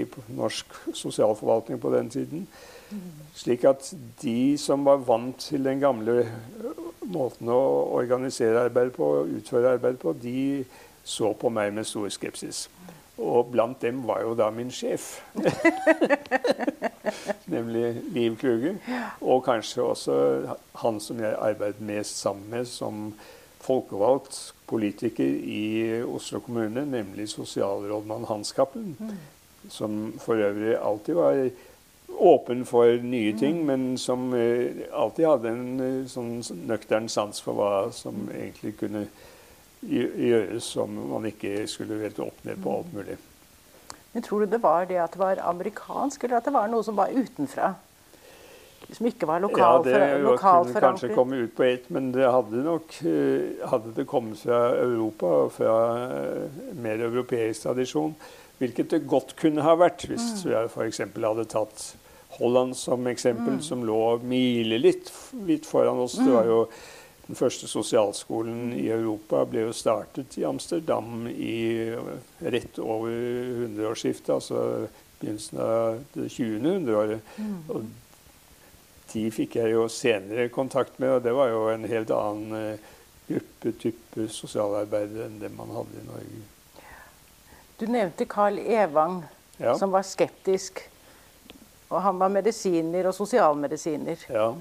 norsk 0.34 0.74
sosialforvaltning 0.90 1.78
på 1.78 1.92
den 1.94 2.10
tiden. 2.10 2.48
Slik 3.34 3.66
at 3.68 3.90
de 4.22 4.56
som 4.58 4.86
var 4.86 5.02
vant 5.06 5.38
til 5.42 5.66
den 5.66 5.82
gamle 5.82 6.24
måten 7.06 7.50
å 7.52 7.60
organisere 7.98 8.66
arbeid 8.66 8.92
på, 8.96 9.10
utføre 9.38 9.76
arbeid 9.76 10.00
på, 10.02 10.14
de 10.22 10.64
så 11.06 11.30
på 11.38 11.50
meg 11.52 11.74
med 11.74 11.86
stor 11.86 12.08
skepsis. 12.10 12.66
Og 13.16 13.52
blant 13.52 13.80
dem 13.80 14.02
var 14.06 14.24
jo 14.26 14.34
da 14.36 14.50
min 14.52 14.72
sjef. 14.74 15.22
Nemlig 17.54 17.94
Liv 18.12 18.36
Kluge. 18.40 18.74
Og 19.22 19.44
kanskje 19.46 19.86
også 19.86 20.16
han 20.82 21.00
som 21.00 21.22
jeg 21.22 21.38
arbeidet 21.38 21.80
mest 21.80 22.20
sammen 22.20 22.50
med 22.52 22.68
som 22.68 23.14
folkevalgt 23.66 24.52
politiker 24.68 25.26
i 25.26 26.02
Oslo 26.04 26.42
kommune, 26.44 26.84
nemlig 26.86 27.30
sosialrådmann 27.32 28.28
Hans 28.28 28.52
Cappelen. 28.52 28.96
Mm. 28.98 29.16
Som 29.70 29.96
for 30.22 30.38
øvrig 30.38 30.76
alltid 30.76 31.14
var 31.14 31.48
åpen 32.08 32.64
for 32.66 33.02
nye 33.02 33.32
ting, 33.38 33.66
men 33.66 33.98
som 33.98 34.34
eh, 34.34 34.86
alltid 34.92 35.26
hadde 35.26 35.52
en 35.52 35.80
eh, 35.80 36.02
sånn 36.10 36.38
nøktern 36.68 37.08
sans 37.12 37.40
for 37.42 37.58
hva 37.58 37.72
som 37.94 38.28
egentlig 38.32 38.76
kunne 38.80 39.06
gjøres 39.86 40.68
om 40.82 40.94
man 41.12 41.26
ikke 41.28 41.66
skulle 41.70 41.98
velte 42.00 42.24
opp 42.24 42.38
ned 42.46 42.62
på 42.62 42.78
alt 42.78 42.94
mulig. 42.96 43.18
Men 44.14 44.24
Tror 44.24 44.42
du 44.42 44.54
det 44.54 44.62
var 44.62 44.86
det 44.88 44.96
at 45.02 45.12
det 45.12 45.20
var 45.20 45.42
amerikansk, 45.44 46.24
eller 46.24 46.38
at 46.38 46.48
det 46.48 46.54
var 46.54 46.70
noe 46.72 46.86
som 46.86 46.96
var 46.98 47.12
utenfra? 47.12 47.74
som 48.92 49.06
ikke 49.08 49.26
var 49.26 49.40
Ja, 49.40 49.48
lokal, 49.48 49.84
det 49.84 49.92
for, 49.92 50.04
jo 50.06 50.30
lokal 50.30 50.66
kunne 50.66 50.80
kanskje 50.84 51.08
komme 51.14 51.38
ut 51.42 51.54
på 51.56 51.64
ett, 51.66 51.88
men 51.90 52.12
det 52.14 52.28
hadde 52.30 52.62
nok 52.62 52.98
eh, 53.02 53.64
Hadde 53.66 53.94
det 53.96 54.04
kommet 54.06 54.38
fra 54.38 54.60
Europa 54.78 55.32
og 55.42 55.52
fra 55.56 55.72
mer 56.78 57.02
europeisk 57.08 57.66
tradisjon, 57.66 58.14
hvilket 58.58 58.90
det 58.90 59.06
godt 59.08 59.34
kunne 59.36 59.62
ha 59.62 59.74
vært 59.76 60.06
hvis 60.08 60.44
Mm. 60.44 60.50
vi 60.50 60.54
f.eks. 60.68 60.98
hadde 60.98 61.44
tatt 61.48 61.96
Holland 62.38 62.76
som 62.76 63.06
eksempel, 63.06 63.54
Mm. 63.54 63.62
som 63.62 63.82
lå 63.84 64.18
milelitt 64.22 65.10
vidt 65.32 65.66
foran 65.66 65.98
oss. 65.98 66.16
Det 66.16 66.32
var 66.32 66.44
jo 66.44 66.68
den 67.26 67.34
første 67.36 67.66
sosialskolen 67.66 68.72
i 68.72 68.88
Europa 68.88 69.44
ble 69.44 69.60
jo 69.66 69.72
startet 69.72 70.36
i 70.38 70.44
Amsterdam 70.44 71.26
i 71.28 71.94
rett 72.42 72.78
over 72.78 73.10
hundreårsskiftet, 73.10 74.28
altså 74.34 74.88
begynnelsen 75.20 75.58
av 75.58 75.98
det 76.14 76.28
20. 76.30 76.60
hundreåret. 76.60 77.20
Mm. 77.38 77.62
Og 77.70 77.84
de 79.12 79.30
fikk 79.30 79.56
jeg 79.56 79.72
jo 79.72 79.88
senere 79.88 80.48
kontakt 80.48 80.98
med, 81.00 81.08
og 81.10 81.22
det 81.22 81.32
var 81.34 81.48
jo 81.48 81.68
en 81.68 81.84
helt 81.88 82.10
annen 82.10 82.50
gruppe, 82.50 82.92
gruppetype 83.26 84.28
sosialarbeidere 84.30 85.24
enn 85.26 85.40
det 85.40 85.48
man 85.56 85.72
hadde 85.74 85.98
i 85.98 86.04
Norge. 86.06 86.42
Du 87.78 87.86
nevnte 87.86 88.24
Carl 88.24 88.58
Evang, 88.58 89.22
Ja, 89.58 89.74
som 89.78 89.90
var 89.90 90.02
skeptisk. 90.02 90.80
Og 91.88 92.02
han 92.02 92.18
var 92.18 92.28
medisiner 92.28 93.06
og 93.06 93.14
sosialmedisiner. 93.14 94.16
ja. 94.28 94.54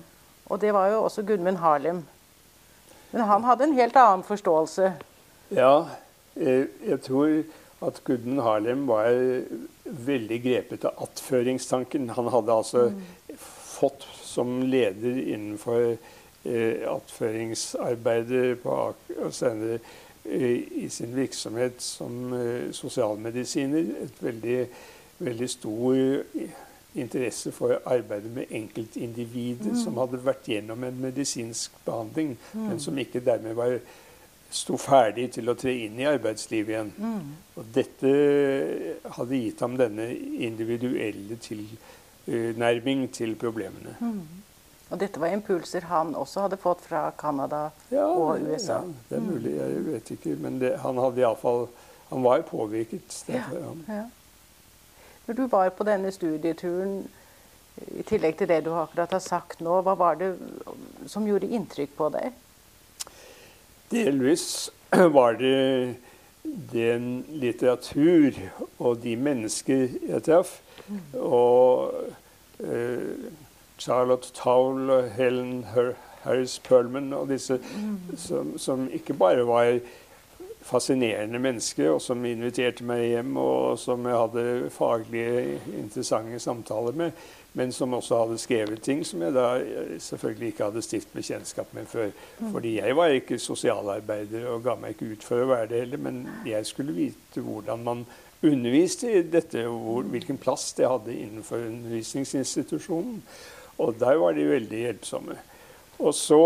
Og 0.45 0.61
det 0.61 0.73
var 0.73 0.87
jo 0.87 1.03
også 1.03 1.23
Gudmund 1.25 1.57
Harlem. 1.57 2.03
Men 3.11 3.21
han 3.21 3.43
hadde 3.43 3.63
en 3.63 3.73
helt 3.73 3.95
annen 3.95 4.23
forståelse. 4.23 4.91
ja 5.51 5.85
eh, 6.35 6.65
jeg 6.87 7.01
tror 7.01 7.43
at 7.81 8.01
Gudmund 8.03 8.41
Harlem 8.41 8.87
var 8.87 9.09
veldig 9.85 10.43
grepet 10.43 10.85
av 10.85 10.91
attføringstanken. 11.01 12.09
Han 12.09 12.27
hadde 12.27 12.53
altså 12.53 12.91
fått 13.39 14.05
som 14.21 14.61
leder 14.61 15.17
innenfor 15.33 15.97
eh, 16.45 16.85
attføringsarbeidet 16.91 18.61
på 18.61 18.69
Aker 18.89 19.25
og 19.25 19.33
senere 19.33 19.79
i 20.25 20.89
sin 20.89 21.15
virksomhet 21.15 21.81
som 21.81 22.33
eh, 22.33 22.71
sosialmedisiner 22.73 23.91
et 24.05 24.23
veldig, 24.23 24.59
veldig 25.19 25.49
stor 25.49 25.95
eh, 25.95 26.55
interesse 26.95 27.51
for 27.51 27.75
arbeidet 27.85 28.31
med 28.31 28.51
enkeltindivider 28.55 29.75
som 29.83 29.99
hadde 29.99 30.21
vært 30.23 30.47
gjennom 30.47 30.83
en 30.87 31.01
medisinsk 31.03 31.75
behandling, 31.85 32.37
men 32.55 32.79
som 32.79 32.97
ikke 32.97 33.19
dermed 33.25 33.57
var 33.57 33.77
sto 34.55 34.77
ferdig 34.79 35.27
til 35.35 35.51
å 35.51 35.57
tre 35.59 35.73
inn 35.83 35.99
i 35.99 36.07
arbeidslivet 36.07 36.71
igjen. 36.71 36.91
Og 37.59 37.67
dette 37.75 38.11
hadde 39.17 39.41
gitt 39.41 39.63
ham 39.65 39.75
denne 39.79 40.07
individuelle 40.47 41.35
tilnærming 41.43 43.09
til 43.11 43.35
problemene. 43.41 43.97
Og 44.95 44.99
dette 45.01 45.19
var 45.19 45.33
impulser 45.35 45.83
han 45.89 46.13
også 46.15 46.45
hadde 46.45 46.57
fått 46.61 46.85
fra 46.87 47.09
Canada 47.19 47.65
Ja, 47.91 48.05
og 48.07 48.39
USA. 48.45 48.77
ja, 48.79 48.93
det 49.09 49.17
er 49.17 49.23
mulig. 49.25 49.51
Jeg 49.57 49.81
vet 49.89 50.11
ikke. 50.15 50.35
Men 50.39 50.59
det, 50.61 50.69
han 50.79 50.97
hadde 51.03 51.19
iallfall 51.19 51.65
Han 52.13 52.23
var 52.23 52.45
påvirket. 52.47 53.11
Derfor, 53.27 53.57
ja. 53.59 53.95
Ja. 53.95 54.03
Når 55.25 55.33
du 55.39 55.47
var 55.51 55.69
på 55.73 55.83
denne 55.83 56.11
studieturen, 56.13 57.07
i 57.97 58.03
tillegg 58.07 58.37
til 58.39 58.47
det 58.47 58.61
du 58.63 58.69
akkurat 58.77 59.11
har 59.11 59.19
sagt 59.25 59.59
nå, 59.65 59.79
hva 59.83 59.95
var 59.99 60.15
det 60.21 60.29
som 61.11 61.25
gjorde 61.27 61.49
inntrykk 61.49 61.95
på 61.97 62.07
deg? 62.13 62.35
Delvis 63.91 64.69
var 65.17 65.33
det 65.41 65.95
den 66.71 67.25
litteratur 67.41 68.37
og 68.77 69.01
de 69.03 69.15
mennesker 69.17 69.97
jeg 70.07 70.23
traff. 70.29 70.59
Og 71.17 71.91
eh, 72.61 73.33
Charlotte 73.77 74.33
Towle 74.33 74.93
og 74.93 75.11
Helen 75.17 75.65
Her 75.73 75.93
Harris 76.25 76.59
Perlman 76.59 77.13
og 77.13 77.29
disse 77.29 77.59
som, 78.17 78.55
som 78.57 78.87
ikke 78.93 79.13
bare 79.13 79.45
var 79.47 79.77
fascinerende 80.65 81.37
mennesker, 81.39 81.91
og 81.93 82.01
som 82.01 82.23
inviterte 82.25 82.85
meg 82.87 83.03
hjem, 83.05 83.35
og 83.37 83.77
som 83.77 84.05
jeg 84.09 84.17
hadde 84.17 84.45
faglige, 84.73 85.59
interessante 85.77 86.39
samtaler 86.41 86.97
med, 86.97 87.11
men 87.53 87.71
som 87.71 87.93
også 87.93 88.23
hadde 88.23 88.39
skrevet 88.41 88.81
ting 88.83 89.03
som 89.05 89.21
jeg 89.21 89.35
da 89.35 89.45
eh, 89.61 89.93
selvfølgelig 90.01 90.47
ikke 90.51 90.65
hadde 90.65 90.83
stiftet 90.83 91.13
bekjentskap 91.13 91.69
med 91.77 91.85
før. 91.87 92.09
Fordi 92.41 92.73
jeg 92.79 92.97
var 92.97 93.13
ikke 93.13 93.39
sosialarbeider 93.39 94.49
og 94.49 94.65
ga 94.65 94.75
meg 94.81 94.95
ikke 94.95 95.13
ut 95.13 95.27
for 95.27 95.43
å 95.43 95.51
være 95.53 95.69
det 95.71 95.83
heller, 95.85 96.01
men 96.09 96.23
jeg 96.49 96.65
skulle 96.65 96.97
vite 96.97 97.45
hvordan 97.45 97.85
man 97.85 98.01
underviste 98.45 99.13
i 99.13 99.21
dette, 99.21 99.67
hvor, 99.69 100.01
hvilken 100.09 100.41
plass 100.41 100.73
det 100.77 100.89
hadde 100.89 101.13
innenfor 101.13 101.61
undervisningsinstitusjonen. 101.69 103.21
Og 103.77 103.99
der 103.99 104.15
var 104.21 104.35
de 104.37 104.47
veldig 104.49 104.81
hjelpsomme. 104.85 105.37
Og 105.99 106.13
så 106.15 106.41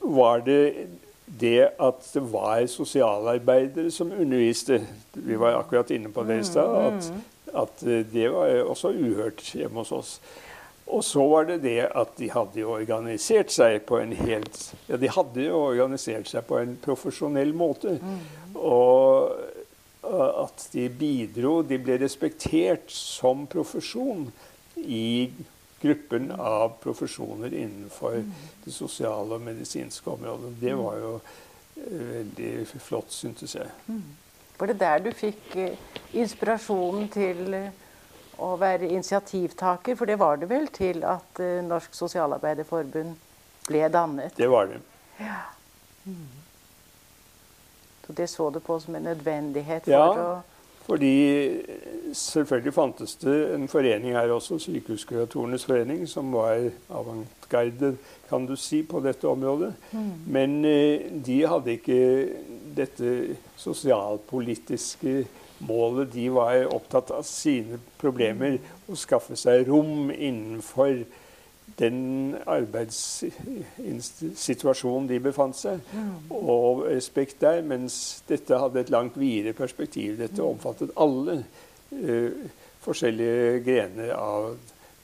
var 0.00 0.44
det 0.46 0.88
det 1.24 1.70
at 1.80 2.08
det 2.14 2.22
var 2.32 2.66
sosialarbeidere 2.68 3.90
som 3.90 4.12
underviste. 4.12 4.82
Vi 5.14 5.36
var 5.40 5.58
akkurat 5.58 5.90
inne 5.90 6.12
på 6.12 6.24
det 6.28 6.40
i 6.40 6.44
stad. 6.44 6.76
At, 6.86 7.12
at 7.54 7.84
det 8.12 8.28
var 8.32 8.52
også 8.68 8.92
uhørt 8.92 9.40
hjemme 9.54 9.84
hos 9.84 9.92
oss. 9.92 10.18
Og 10.86 11.04
så 11.04 11.24
var 11.28 11.46
det 11.48 11.62
det 11.62 11.86
at 11.96 12.12
de 12.18 12.28
hadde 12.30 12.60
jo 12.60 12.74
organisert 12.76 13.52
seg 13.52 13.80
på 13.88 14.02
en 14.02 14.12
helt 14.18 14.58
Ja, 14.88 14.98
de 15.00 15.08
hadde 15.08 15.46
jo 15.46 15.62
organisert 15.70 16.28
seg 16.28 16.44
på 16.48 16.60
en 16.60 16.76
profesjonell 16.84 17.54
måte. 17.56 17.96
Og 18.54 19.32
at 20.04 20.66
de 20.74 20.88
bidro 20.92 21.62
De 21.64 21.78
ble 21.80 21.96
respektert 22.02 22.92
som 22.92 23.46
profesjon 23.48 24.26
i 24.76 25.30
gruppen 25.84 26.30
av 26.32 26.78
profesjoner 26.82 27.52
innenfor 27.54 28.16
det 28.64 28.72
sosiale 28.72 29.36
og 29.36 29.42
medisinske 29.44 30.08
området. 30.10 30.54
Det 30.60 30.74
var 30.80 30.96
jo 31.02 31.10
eh, 31.18 32.04
veldig 32.14 32.52
flott, 32.80 33.12
syntes 33.12 33.54
jeg. 33.58 33.68
Var 34.58 34.70
det 34.72 34.78
der 34.80 35.02
du 35.04 35.10
fikk 35.12 35.56
eh, 35.60 35.76
inspirasjonen 36.16 37.10
til 37.12 37.58
eh, 37.58 37.68
å 38.40 38.54
være 38.60 38.88
initiativtaker? 38.88 39.98
For 40.00 40.08
det 40.08 40.16
var 40.22 40.40
det 40.40 40.48
vel 40.50 40.70
til 40.72 41.04
at 41.04 41.42
Norsk 41.68 41.94
Sosialarbeiderforbund 42.00 43.14
ble 43.68 43.84
dannet? 43.92 44.32
Det 44.40 44.48
var 44.50 44.72
det. 44.72 44.80
Ja. 45.20 45.42
Så 48.06 48.12
det 48.12 48.26
så 48.32 48.50
du 48.50 48.58
på 48.60 48.80
som 48.80 48.96
en 48.98 49.06
nødvendighet 49.10 49.84
for 49.86 49.92
Ja. 49.92 50.08
å 50.08 50.42
Fordi 50.84 51.62
selvfølgelig 52.12 52.74
fantes 52.76 53.14
det 53.22 53.36
en 53.54 53.68
forening 53.68 54.12
her 54.12 54.32
også, 54.34 54.58
Sykehuskuratornes 54.60 55.64
forening, 55.64 56.04
som 56.08 56.32
var 56.32 56.68
avantgarde, 56.92 57.94
kan 58.28 58.44
du 58.46 58.56
si, 58.56 58.82
på 58.82 59.00
dette 59.00 59.28
området. 59.28 59.72
Men 60.26 60.64
eh, 60.64 61.08
de 61.26 61.38
hadde 61.48 61.78
ikke 61.78 62.28
dette 62.76 63.36
sosialpolitiske 63.56 65.24
målet. 65.64 66.12
De 66.12 66.28
var 66.34 66.66
opptatt 66.68 67.14
av 67.16 67.24
sine 67.24 67.80
problemer 68.00 68.58
og 68.84 69.00
skaffe 69.00 69.38
seg 69.40 69.64
rom 69.70 70.10
innenfor 70.12 71.04
den 71.78 72.36
arbeidssituasjonen 72.46 75.08
de 75.08 75.20
befant 75.20 75.56
seg, 75.58 75.80
og 76.30 76.86
respekt 76.86 77.40
der, 77.42 77.62
mens 77.66 78.22
dette 78.28 78.58
hadde 78.62 78.80
et 78.80 78.90
langt 78.94 79.18
videre 79.18 79.52
perspektiv. 79.58 80.18
Dette 80.20 80.42
omfattet 80.44 80.90
alle 80.96 81.44
uh, 81.44 82.30
forskjellige 82.84 83.60
grener 83.66 84.12
av 84.18 84.56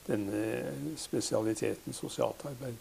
denne 0.06 0.62
spesialiteten 0.98 1.92
sosialt 1.94 2.44
arbeid. 2.46 2.74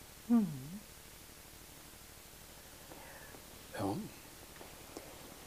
Ja. 3.80 3.96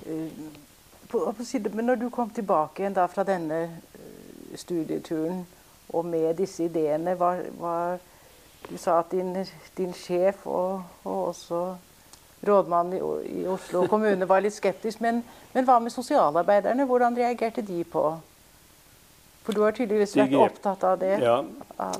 Eh, 0.07 0.31
Men 1.73 1.85
når 1.85 1.95
du 1.95 2.11
kom 2.11 2.31
tilbake 2.31 2.83
igjen 2.83 2.95
da 2.97 3.05
fra 3.07 3.23
denne 3.29 3.59
eh, 3.63 4.57
studieturen 4.57 5.45
og 5.93 6.07
med 6.07 6.35
disse 6.41 6.65
ideene, 6.65 7.19
var, 7.21 7.43
var 7.61 7.99
Du 8.71 8.77
sa 8.79 8.99
at 9.03 9.11
din, 9.13 9.35
din 9.77 9.93
sjef 9.97 10.47
og, 10.47 10.83
og 11.05 11.29
også 11.29 11.63
rådmannen 12.49 12.97
i, 12.97 13.01
i 13.43 13.47
Oslo 13.51 13.85
kommune 13.91 14.29
var 14.29 14.43
litt 14.43 14.55
skeptisk. 14.57 15.01
Men, 15.05 15.21
men 15.53 15.67
hva 15.69 15.79
med 15.83 15.95
sosialarbeiderne? 15.95 16.87
Hvordan 16.89 17.17
reagerte 17.19 17.63
de 17.63 17.83
på 17.85 18.05
For 19.43 19.53
du 19.53 19.65
har 19.65 19.75
tydeligvis 19.75 20.15
vært 20.17 20.31
grep- 20.31 20.53
opptatt 20.53 20.85
av 20.87 20.99
det. 21.01 21.17
Ja, 21.23 21.41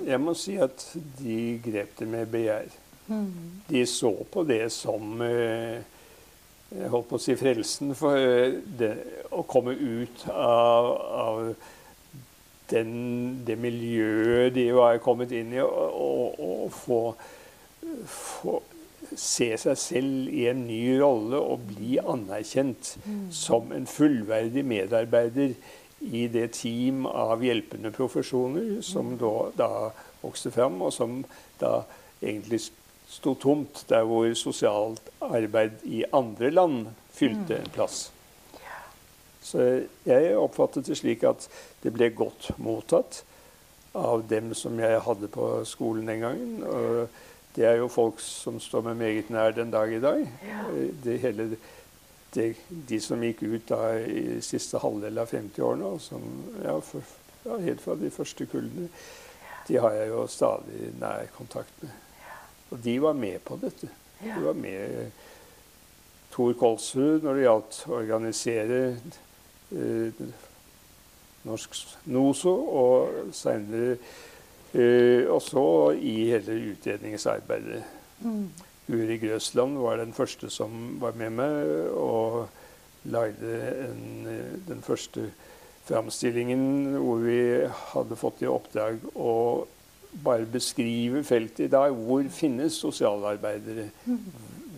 jeg 0.07 0.21
må 0.23 0.35
si 0.39 0.57
at 0.63 0.85
de 1.19 1.39
grep 1.65 1.97
det 1.99 2.07
med 2.09 2.31
begjær. 2.31 2.71
De 3.69 3.83
så 3.91 4.13
på 4.33 4.45
det 4.47 4.69
som 4.73 5.21
eh, 5.27 5.83
jeg 6.73 6.89
holdt 6.89 7.09
på 7.11 7.19
å 7.19 7.21
si 7.21 7.35
frelsen 7.37 7.91
for 7.99 8.17
eh, 8.17 8.55
det, 8.79 8.93
å 9.35 9.43
komme 9.45 9.75
ut 9.75 10.23
av, 10.33 10.87
av 11.27 11.41
den, 12.73 12.93
det 13.47 13.59
miljøet 13.61 14.55
de 14.57 14.67
var 14.77 15.01
kommet 15.05 15.33
inn 15.37 15.55
i, 15.55 15.61
og, 15.63 15.95
og, 15.95 16.43
og 16.43 16.73
få, 16.75 17.01
få 18.09 18.59
se 19.19 19.51
seg 19.61 19.79
selv 19.79 20.33
i 20.33 20.47
en 20.51 20.65
ny 20.67 20.97
rolle 21.01 21.39
og 21.41 21.67
bli 21.73 21.99
anerkjent 22.01 22.95
som 23.35 23.73
en 23.75 23.89
fullverdig 23.91 24.65
medarbeider 24.65 25.55
i 26.03 26.27
det 26.33 26.49
team 26.59 27.05
av 27.07 27.43
hjelpende 27.45 27.93
profesjoner 27.95 28.81
som 28.87 29.15
da, 29.21 29.35
da 29.59 29.71
vokste 30.23 30.51
fram, 30.55 30.81
og 30.83 30.95
som 30.95 31.21
da 31.61 31.83
egentlig 32.23 32.63
sto 33.13 33.35
tomt 33.39 33.85
der 33.91 34.07
hvor 34.09 34.31
sosialt 34.39 35.13
arbeid 35.23 35.85
i 35.85 36.03
andre 36.15 36.51
land 36.51 36.91
fylte 37.13 37.61
en 37.61 37.73
plass. 37.75 38.07
Så 39.43 39.67
jeg 40.07 40.37
oppfattet 40.39 40.87
det 40.87 40.97
slik 41.01 41.25
at 41.27 41.49
det 41.83 41.93
ble 41.95 42.13
godt 42.15 42.53
mottatt 42.63 43.23
av 43.99 44.25
dem 44.29 44.53
som 44.57 44.79
jeg 44.81 45.03
hadde 45.05 45.29
på 45.33 45.49
skolen 45.69 46.09
den 46.09 46.23
gangen. 46.25 46.63
Og 46.65 47.09
det 47.57 47.67
er 47.69 47.81
jo 47.83 47.91
folk 47.93 48.21
som 48.25 48.61
står 48.63 48.87
meg 48.87 49.01
meget 49.01 49.33
nær 49.33 49.57
den 49.57 49.73
dag 49.73 49.93
i 49.93 50.01
dag. 50.01 50.23
Det 51.05 51.19
hele, 51.21 51.49
det, 52.35 52.47
de 52.89 53.01
som 53.01 53.23
gikk 53.23 53.43
ut 53.43 53.67
da 53.69 53.83
i 53.99 54.39
siste 54.45 54.81
halvdel 54.81 55.21
av 55.21 55.35
50-årene, 55.35 55.91
ja, 56.65 56.79
ja, 57.45 57.59
helt 57.67 57.83
fra 57.85 57.99
de 58.01 58.13
første 58.15 58.47
kullene, 58.49 58.89
de 59.69 59.77
har 59.79 59.93
jeg 59.99 60.09
jo 60.11 60.23
stadig 60.31 60.95
nær 61.01 61.29
kontakt 61.37 61.83
med. 61.83 61.93
Og 62.73 62.81
de 62.81 62.97
var 63.03 63.13
med 63.13 63.43
på 63.45 63.59
dette. 63.61 63.91
De 64.23 64.33
var 64.47 64.57
med 64.57 65.11
Tor 66.33 66.55
Kolsrud 66.57 67.27
når 67.27 67.37
det 67.37 67.45
gjaldt 67.45 67.79
å 67.91 67.99
organisere 67.99 68.81
norsk 71.49 71.77
NOSO, 72.13 72.53
og 72.83 73.33
senere 73.35 73.97
eh, 74.75 75.29
også 75.31 75.65
i 75.99 76.17
hele 76.31 76.59
utredningsarbeidet. 76.73 77.83
Mm. 78.23 78.51
Uri 78.93 79.17
Grøsland 79.19 79.79
var 79.79 79.97
den 79.97 80.13
første 80.13 80.51
som 80.51 80.99
var 81.01 81.17
med 81.19 81.35
meg 81.39 81.71
og 81.97 82.49
lagde 83.05 83.57
en, 83.89 84.27
eh, 84.31 84.59
den 84.69 84.83
første 84.83 85.31
framstillingen 85.87 86.95
hvor 87.03 87.23
vi 87.25 87.39
hadde 87.93 88.19
fått 88.19 88.43
i 88.45 88.51
oppdrag 88.51 89.03
å 89.19 89.33
bare 90.23 90.47
beskrive 90.47 91.25
feltet 91.25 91.67
i 91.67 91.73
dag. 91.73 91.95
Hvor 91.95 92.27
finnes 92.31 92.77
sosialarbeidere? 92.79 93.89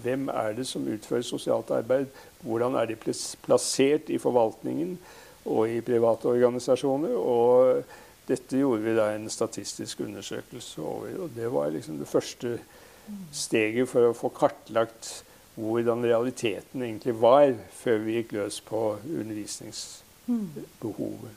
Hvem 0.05 0.29
er 0.29 0.53
det 0.57 0.67
som 0.69 0.85
utfører 0.85 1.25
sosialt 1.25 1.71
arbeid? 1.73 2.07
Hvordan 2.45 2.75
er 2.77 2.91
de 2.91 2.97
plassert 3.45 4.11
i 4.13 4.19
forvaltningen 4.21 4.99
og 5.45 5.69
i 5.73 5.81
private 5.85 6.29
organisasjoner? 6.29 7.15
Og 7.17 7.83
dette 8.29 8.57
gjorde 8.61 8.83
vi 8.85 8.97
da 8.97 9.15
en 9.15 9.31
statistisk 9.33 10.01
undersøkelse 10.05 10.83
over. 10.83 11.09
Og 11.25 11.31
det 11.37 11.53
var 11.53 11.73
liksom 11.73 11.99
det 12.01 12.09
første 12.09 12.59
steget 13.33 13.89
for 13.89 14.09
å 14.09 14.17
få 14.17 14.29
kartlagt 14.37 15.25
hvordan 15.55 16.05
realiteten 16.05 16.83
egentlig 16.83 17.21
var, 17.21 17.55
før 17.79 17.99
vi 18.03 18.13
gikk 18.19 18.33
løs 18.35 18.61
på 18.65 18.97
undervisningsbehovet. 19.05 21.31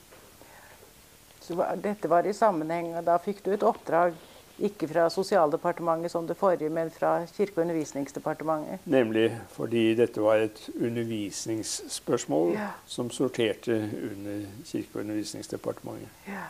Så 1.44 1.54
dette 1.80 2.08
var 2.10 2.26
i 2.26 2.32
sammenheng, 2.36 2.96
og 2.98 3.04
Da 3.06 3.18
fikk 3.22 3.44
du 3.44 3.52
et 3.54 3.62
oppdrag 3.62 4.12
ikke 4.58 4.88
fra 4.90 5.08
Sosialdepartementet 5.10 6.10
som 6.10 6.26
det 6.26 6.36
forrige, 6.36 6.70
men 6.70 6.90
fra 6.90 7.24
Kirke- 7.26 7.60
og 7.60 7.62
undervisningsdepartementet. 7.62 8.78
Nemlig 8.84 9.30
fordi 9.54 9.94
dette 9.94 10.22
var 10.22 10.42
et 10.42 10.70
undervisningsspørsmål 10.74 12.52
ja. 12.52 12.70
som 12.86 13.10
sorterte 13.10 13.76
under 14.10 14.46
Kirke- 14.64 14.94
og 14.94 15.00
undervisningsdepartementet. 15.00 16.08
Ja. 16.26 16.48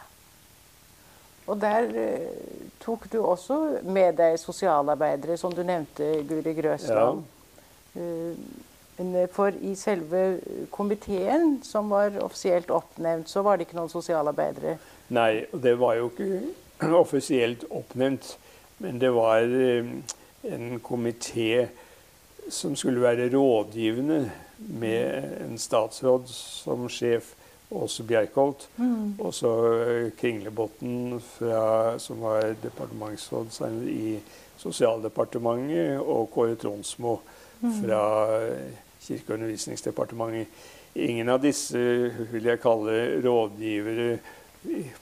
Og 1.47 1.61
der 1.61 1.89
uh, 1.89 2.71
tok 2.81 3.13
du 3.13 3.23
også 3.25 3.79
med 3.83 4.17
deg 4.17 4.39
sosialarbeidere, 4.41 5.37
som 5.37 5.53
du 5.53 5.63
nevnte, 5.63 6.25
Guri 6.29 6.55
Grøsland. 6.55 7.25
Ja. 7.97 8.03
Uh, 8.03 9.29
for 9.33 9.55
i 9.63 9.75
selve 9.79 10.41
komiteen, 10.75 11.61
som 11.63 11.91
var 11.91 12.17
offisielt 12.21 12.71
oppnevnt, 12.71 13.31
så 13.31 13.43
var 13.47 13.57
det 13.57 13.69
ikke 13.69 13.79
noen 13.79 13.93
sosialarbeidere? 13.93 14.75
Nei, 15.15 15.45
og 15.53 15.63
det 15.63 15.77
var 15.79 15.95
jo 15.95 16.09
ikke 16.11 16.41
offisielt 16.83 17.65
oppnevnt. 17.71 18.39
Men 18.79 18.99
det 18.99 19.11
var 19.11 19.43
eh, 19.43 19.87
en 20.43 20.81
komité 20.81 21.67
som 22.49 22.77
skulle 22.77 23.03
være 23.03 23.29
rådgivende 23.33 24.31
med 24.57 25.25
en 25.45 25.59
statsråd 25.59 26.29
som 26.29 26.89
sjef, 26.89 27.35
Åse 27.71 28.03
Bjerkholt. 28.03 28.69
Mm. 28.77 29.19
Og 29.21 29.35
så 29.35 29.51
eh, 29.83 30.11
Kringlebotn, 30.17 31.19
som 31.99 32.23
var 32.23 32.55
departementsråd 32.63 33.53
i 33.85 34.19
Sosialdepartementet, 34.59 35.99
og 36.01 36.31
Kåre 36.33 36.57
Tronsmo 36.57 37.19
mm. 37.61 37.75
fra 37.83 38.03
Kirke- 39.03 39.33
og 39.33 39.39
undervisningsdepartementet. 39.39 40.49
Ingen 40.99 41.29
av 41.29 41.43
disse 41.43 41.79
vil 42.33 42.49
jeg 42.49 42.61
kalle 42.63 43.21
rådgivere 43.23 44.19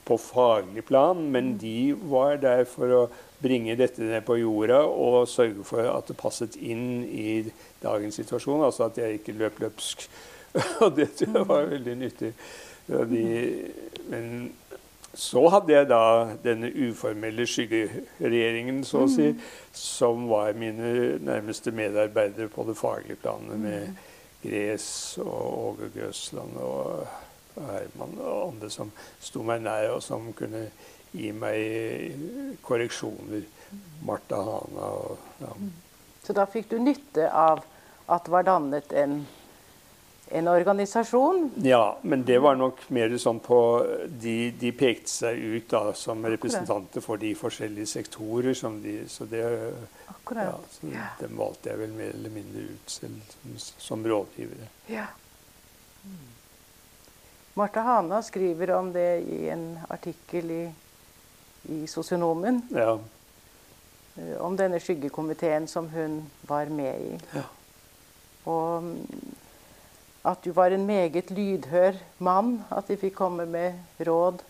på 0.05 0.19
faglig 0.21 0.85
plan, 0.85 1.21
men 1.33 1.55
de 1.59 1.95
var 2.11 2.37
der 2.43 2.65
for 2.69 2.93
å 2.93 3.03
bringe 3.43 3.77
dette 3.77 4.05
ned 4.05 4.25
på 4.27 4.39
jorda 4.41 4.83
og 4.87 5.29
sørge 5.29 5.65
for 5.67 5.89
at 5.91 6.09
det 6.09 6.19
passet 6.21 6.57
inn 6.57 7.05
i 7.05 7.45
dagens 7.83 8.19
situasjon. 8.21 8.65
Altså 8.65 8.87
at 8.89 9.01
jeg 9.01 9.21
ikke 9.21 9.37
løp 9.37 9.61
løpsk. 9.65 10.07
Og 10.85 10.95
det 10.97 11.11
tror 11.19 11.41
jeg 11.41 11.49
var 11.49 11.69
veldig 11.73 11.97
nyttig. 12.01 12.33
De, 12.87 13.25
men 14.09 14.29
så 15.17 15.43
hadde 15.49 15.73
jeg 15.73 15.89
da 15.89 16.03
denne 16.45 16.69
uformelle 16.71 17.47
skyggeregjeringen, 17.49 18.83
så 18.85 19.07
å 19.07 19.11
si, 19.11 19.31
mm. 19.33 19.47
som 19.77 20.27
var 20.31 20.57
mine 20.61 21.17
nærmeste 21.25 21.73
medarbeidere 21.75 22.53
på 22.53 22.67
det 22.69 22.77
faglige 22.77 23.19
planet, 23.25 23.57
med 23.57 23.89
mm. 23.89 24.03
Gres 24.47 24.89
og 25.25 25.47
Åge 25.71 25.89
Grøsland 25.97 26.61
og 26.63 27.07
Herman 27.57 28.19
og 28.21 28.53
andre 28.53 28.71
som 28.73 28.93
sto 29.21 29.45
meg 29.47 29.65
nær, 29.65 29.91
og 29.97 30.03
som 30.05 30.29
kunne 30.37 30.67
gi 31.17 31.33
meg 31.33 32.59
korreksjoner. 32.67 33.47
Marta 34.07 34.39
Hana 34.47 34.93
og 35.01 35.41
ja. 35.43 35.55
Så 36.27 36.35
da 36.37 36.45
fikk 36.51 36.71
du 36.71 36.79
nytte 36.83 37.31
av 37.31 37.63
at 38.11 38.27
det 38.27 38.33
var 38.35 38.47
dannet 38.47 38.93
en 38.95 39.21
en 40.29 40.49
organisasjon. 40.49 41.51
Ja, 41.63 41.99
men 42.03 42.25
det 42.25 42.39
var 42.39 42.57
nok 42.59 42.81
mer 42.91 43.13
sånn 43.19 43.39
på 43.43 43.59
De, 44.11 44.51
de 44.59 44.73
pekte 44.75 45.11
seg 45.11 45.39
ut 45.39 45.69
da, 45.71 45.93
som 45.95 46.25
representanter 46.27 47.05
for 47.05 47.21
de 47.23 47.31
forskjellige 47.39 47.87
sektorer. 47.93 48.55
Som 48.59 48.81
de, 48.83 48.99
så 49.11 49.29
det, 49.31 49.45
ja, 49.47 50.57
så 50.73 50.91
dem 51.21 51.39
valgte 51.39 51.71
jeg 51.71 51.83
vel 51.85 51.95
mer 51.95 52.15
eller 52.15 52.35
mindre 52.35 52.67
ut 52.73 52.97
selv 52.97 53.37
som, 53.37 53.61
som 53.89 54.09
rådgivere. 54.11 54.71
Ja. 54.91 55.07
Mm. 56.03 56.36
Marta 57.57 57.81
Hana 57.81 58.23
skriver 58.23 58.71
om 58.77 58.93
det 58.93 59.21
i 59.33 59.49
en 59.49 59.79
artikkel 59.89 60.51
i, 60.51 60.65
i 61.73 61.87
Sosionomen. 61.87 62.61
Ja. 62.69 62.99
Eh, 64.17 64.35
om 64.45 64.59
denne 64.61 64.77
skyggekomiteen 64.81 65.65
som 65.69 65.89
hun 65.89 66.19
var 66.45 66.69
med 66.69 67.01
i. 67.01 67.15
Ja. 67.33 67.45
Og 68.53 68.91
at 70.29 70.45
du 70.45 70.51
var 70.53 70.77
en 70.77 70.85
meget 70.87 71.31
lydhør 71.31 71.97
mann. 72.19 72.59
At 72.71 72.93
de 72.93 72.99
fikk 73.01 73.17
komme 73.23 73.49
med 73.49 74.05
råd 74.05 74.45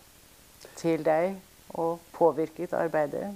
til 0.75 1.07
deg 1.07 1.39
og 1.79 2.03
påvirket 2.11 2.75
arbeidet. 2.75 3.31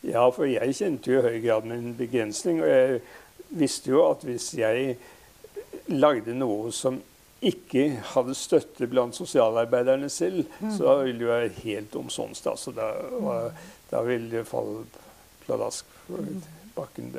Ja, 0.00 0.24
for 0.32 0.48
jeg 0.48 0.78
kjente 0.80 1.12
jo 1.12 1.20
i 1.20 1.28
høy 1.28 1.44
grad 1.44 1.68
min 1.68 1.92
begrensning. 1.98 2.64
Og 2.64 2.72
jeg 2.72 3.00
visste 3.52 3.92
jo 3.92 4.06
at 4.08 4.24
hvis 4.24 4.54
jeg 4.56 4.96
lagde 5.92 6.32
noe 6.32 6.72
som 6.72 7.02
ikke 7.40 7.84
hadde 8.12 8.34
støtte 8.36 8.86
blant 8.90 9.16
sosialarbeiderne 9.16 10.08
selv, 10.12 10.44
mm. 10.60 10.74
så 10.76 10.96
ville 11.04 11.20
det 11.20 11.28
være 11.28 11.52
helt 11.62 11.96
omsonst. 11.96 12.46
Altså, 12.46 12.72
da, 12.76 12.90
da 13.90 14.02
ville 14.04 14.30
det 14.30 14.48
falle 14.48 14.84
pladask 15.46 15.86
på 16.06 16.20
bakken. 16.76 17.14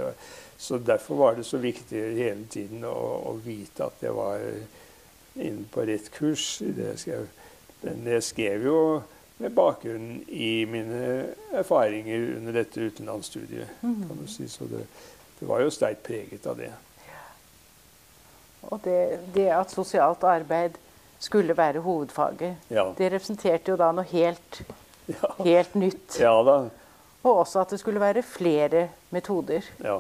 Så 0.58 0.78
Derfor 0.78 1.16
var 1.16 1.36
det 1.36 1.46
så 1.46 1.58
viktig 1.58 2.04
hele 2.18 2.46
tiden 2.50 2.86
å, 2.86 2.94
å 3.32 3.34
vite 3.42 3.88
at 3.88 4.04
jeg 4.06 4.14
var 4.14 4.46
inne 5.42 5.66
på 5.72 5.88
rett 5.90 6.12
kurs 6.14 6.60
det 6.62 6.92
jeg 6.92 7.02
skrev. 7.06 7.28
Men 7.82 8.06
jeg 8.14 8.24
skrev 8.28 8.68
jo 8.68 8.78
med 9.42 9.56
bakgrunn 9.58 10.20
i 10.30 10.66
mine 10.70 11.02
erfaringer 11.58 12.36
under 12.38 12.60
dette 12.62 12.82
utenlandsstudiet. 12.92 13.74
Kan 13.82 14.22
du 14.22 14.28
si. 14.30 14.46
Så 14.50 14.70
det, 14.70 14.86
det 15.40 15.50
var 15.50 15.64
jo 15.66 15.74
sterkt 15.74 16.06
preget 16.06 16.46
av 16.46 16.62
det. 16.62 16.70
Og 18.70 18.82
det, 18.84 19.20
det, 19.36 19.48
at 19.56 19.74
sosialt 19.74 20.24
arbeid 20.24 20.78
skulle 21.22 21.58
være 21.58 21.82
hovedfaget, 21.86 22.56
ja. 22.70 22.88
det 22.98 23.12
representerte 23.14 23.74
jo 23.74 23.78
da 23.78 23.92
noe 23.94 24.06
helt, 24.10 24.62
ja. 25.10 25.34
helt 25.44 25.76
nytt. 25.78 26.18
Ja 26.22 26.34
da. 26.46 26.58
Og 27.22 27.44
også 27.44 27.62
at 27.62 27.74
det 27.74 27.80
skulle 27.82 28.02
være 28.02 28.24
flere 28.26 28.88
metoder. 29.14 29.66
Ja. 29.84 30.00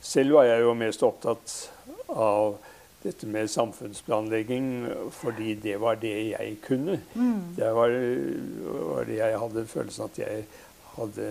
Selv 0.00 0.38
var 0.38 0.46
jeg 0.48 0.62
jo 0.62 0.72
mest 0.78 1.02
opptatt 1.04 1.56
av 2.08 2.56
dette 3.02 3.28
med 3.28 3.50
samfunnsplanlegging 3.50 4.68
fordi 5.14 5.54
det 5.62 5.76
var 5.82 5.98
det 6.00 6.14
jeg 6.30 6.56
kunne. 6.64 7.00
Mm. 7.14 7.56
Det 7.58 7.72
var, 7.74 7.94
var, 8.94 9.04
det 9.04 9.18
jeg 9.20 9.40
hadde 9.42 9.66
følelsen 9.66 10.08
at 10.08 10.20
jeg 10.22 10.44
hadde 10.96 11.28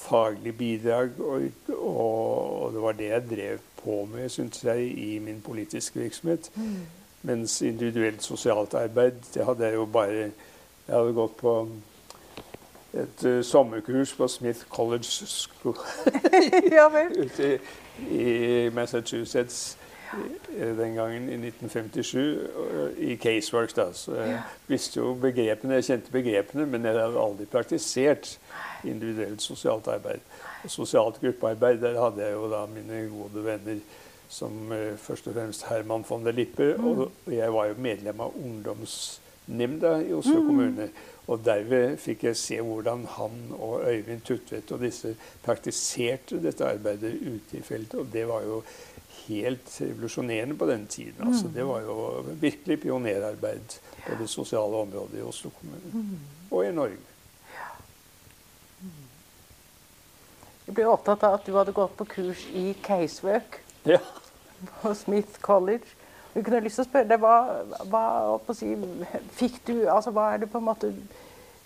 faglig 0.00 0.56
bidrag, 0.58 1.10
og, 1.20 1.42
og, 1.68 2.62
og 2.62 2.72
det 2.72 2.82
var 2.82 2.92
det 2.92 3.10
jeg 3.10 3.30
drev 3.30 3.58
på 3.84 4.08
med, 4.12 4.28
synes 4.28 4.64
jeg, 4.64 4.98
i 4.98 5.18
min 5.18 5.40
politiske 5.40 6.00
virksomhet. 6.00 6.50
Mm. 6.54 6.76
Mens 7.22 7.62
individuelt 7.62 8.22
sosialt 8.22 8.74
arbeid, 8.74 9.12
det 9.34 9.44
hadde 9.44 9.64
jeg 9.64 9.74
jo 9.74 9.84
bare 9.84 10.30
Jeg 10.90 10.98
hadde 10.98 11.12
gått 11.14 11.36
på 11.36 11.68
et 12.94 13.24
uh, 13.24 13.44
sommerkurs 13.44 14.14
på 14.14 14.28
Smith 14.28 14.64
College 14.70 15.04
School 15.04 15.76
ja 16.76 16.88
vel. 16.90 17.26
ute 17.26 17.52
i, 17.54 17.58
i 18.10 18.70
Massachusetts 18.74 19.78
den 20.50 20.94
gangen 20.94 21.28
i 21.28 21.36
1957 21.38 22.98
i 22.98 23.16
Caseworks. 23.16 23.74
da, 23.74 23.92
så 23.92 24.14
Jeg 24.14 24.42
visste 24.66 25.00
jo 25.00 25.14
begrepene, 25.14 25.74
jeg 25.78 25.84
kjente 25.84 26.12
begrepene, 26.12 26.66
men 26.66 26.84
jeg 26.84 26.98
hadde 26.98 27.20
aldri 27.20 27.46
praktisert 27.46 28.38
individuelt 28.84 29.42
sosialt 29.42 29.88
arbeid. 29.88 30.20
Og 30.64 30.70
sosialt 30.70 31.20
gruppearbeid, 31.20 31.80
der 31.80 32.00
hadde 32.00 32.24
jeg 32.24 32.32
jo 32.32 32.50
da 32.50 32.66
mine 32.66 33.04
gode 33.12 33.44
venner 33.44 33.80
som 34.30 34.72
først 34.96 35.26
og 35.26 35.34
fremst 35.34 35.66
Herman 35.66 36.04
von 36.08 36.26
der 36.26 36.32
Lippe. 36.32 36.74
Mm. 36.78 36.98
Og 36.98 37.10
jeg 37.26 37.52
var 37.52 37.70
jo 37.70 37.78
medlem 37.78 38.20
av 38.20 38.36
ungdomsnemnda 38.38 39.96
i 40.06 40.12
Oslo 40.14 40.40
mm. 40.40 40.46
kommune. 40.46 40.90
Og 41.30 41.42
derved 41.46 41.96
fikk 42.02 42.24
jeg 42.26 42.38
se 42.38 42.60
hvordan 42.64 43.04
han 43.16 43.34
og 43.58 43.84
Øyvind 43.86 44.22
Tutvedt 44.26 44.72
og 44.74 44.80
disse 44.82 45.14
praktiserte 45.44 46.40
dette 46.42 46.66
arbeidet 46.66 47.12
ute 47.22 47.58
i 47.58 47.62
feltet. 47.62 48.00
Og 48.00 48.08
det 48.12 48.26
var 48.28 48.46
jo 48.46 48.62
helt 49.26 49.76
revolusjonerende 49.80 50.56
på 50.58 50.66
den 50.66 50.86
tiden. 50.86 51.28
Altså, 51.28 51.48
det 51.54 51.64
var 51.66 51.80
jo 51.86 52.24
virkelig 52.40 52.80
pionerarbeid 52.80 53.78
på 54.06 54.18
det 54.20 54.28
sosiale 54.30 54.76
området 54.76 55.18
i 55.18 55.22
Oslo 55.22 55.50
kommune. 55.50 55.92
Mm. 55.92 56.18
Og 56.50 56.66
i 56.66 56.72
Norge. 56.74 57.06
Jeg 60.66 60.76
ble 60.76 60.86
opptatt 60.86 61.24
av 61.26 61.40
at 61.40 61.46
du 61.46 61.56
hadde 61.56 61.74
gått 61.74 61.96
på 61.98 62.06
kurs 62.06 62.44
i 62.54 62.70
casework 62.84 63.58
ja. 63.88 63.98
på 64.82 64.92
Smith 64.94 65.40
College. 65.42 65.96
Jeg 66.34 66.44
kunne 66.46 66.60
lyst 66.62 66.78
til 66.78 66.84
å 66.84 66.90
spørre 66.90 67.10
deg 67.10 67.24
hva, 67.24 67.34
hva 67.90 68.54
si, 68.54 68.68
fikk 69.34 69.56
du 69.66 69.74
altså 69.90 70.12
Hva 70.14 70.28
er 70.34 70.44
det 70.44 70.50
på 70.52 70.60
en 70.60 70.68
måte 70.68 70.92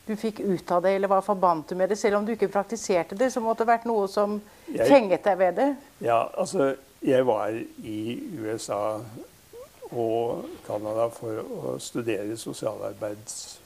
du 0.04 0.12
fikk 0.20 0.40
ut 0.40 0.72
av 0.72 0.82
det, 0.84 0.94
eller 0.96 1.08
hva 1.08 1.20
forbandt 1.24 1.72
du 1.72 1.78
med 1.80 1.88
det? 1.88 1.96
Selv 1.96 2.18
om 2.18 2.26
du 2.26 2.34
ikke 2.34 2.50
praktiserte 2.52 3.16
det, 3.16 3.30
så 3.32 3.40
måtte 3.40 3.64
det 3.64 3.70
vært 3.72 3.86
noe 3.88 4.04
som 4.12 4.36
jeg, 4.68 4.84
fenget 4.88 5.24
deg 5.24 5.38
ved 5.40 5.56
det? 5.56 5.68
Ja, 6.04 6.26
altså 6.36 6.74
Jeg 7.04 7.26
var 7.26 7.52
i 7.84 8.22
USA 8.40 9.00
og 9.92 10.46
Canada 10.66 11.10
for 11.12 11.42
å 11.42 11.74
studere 11.82 12.36
sosialarbeids 12.40 13.60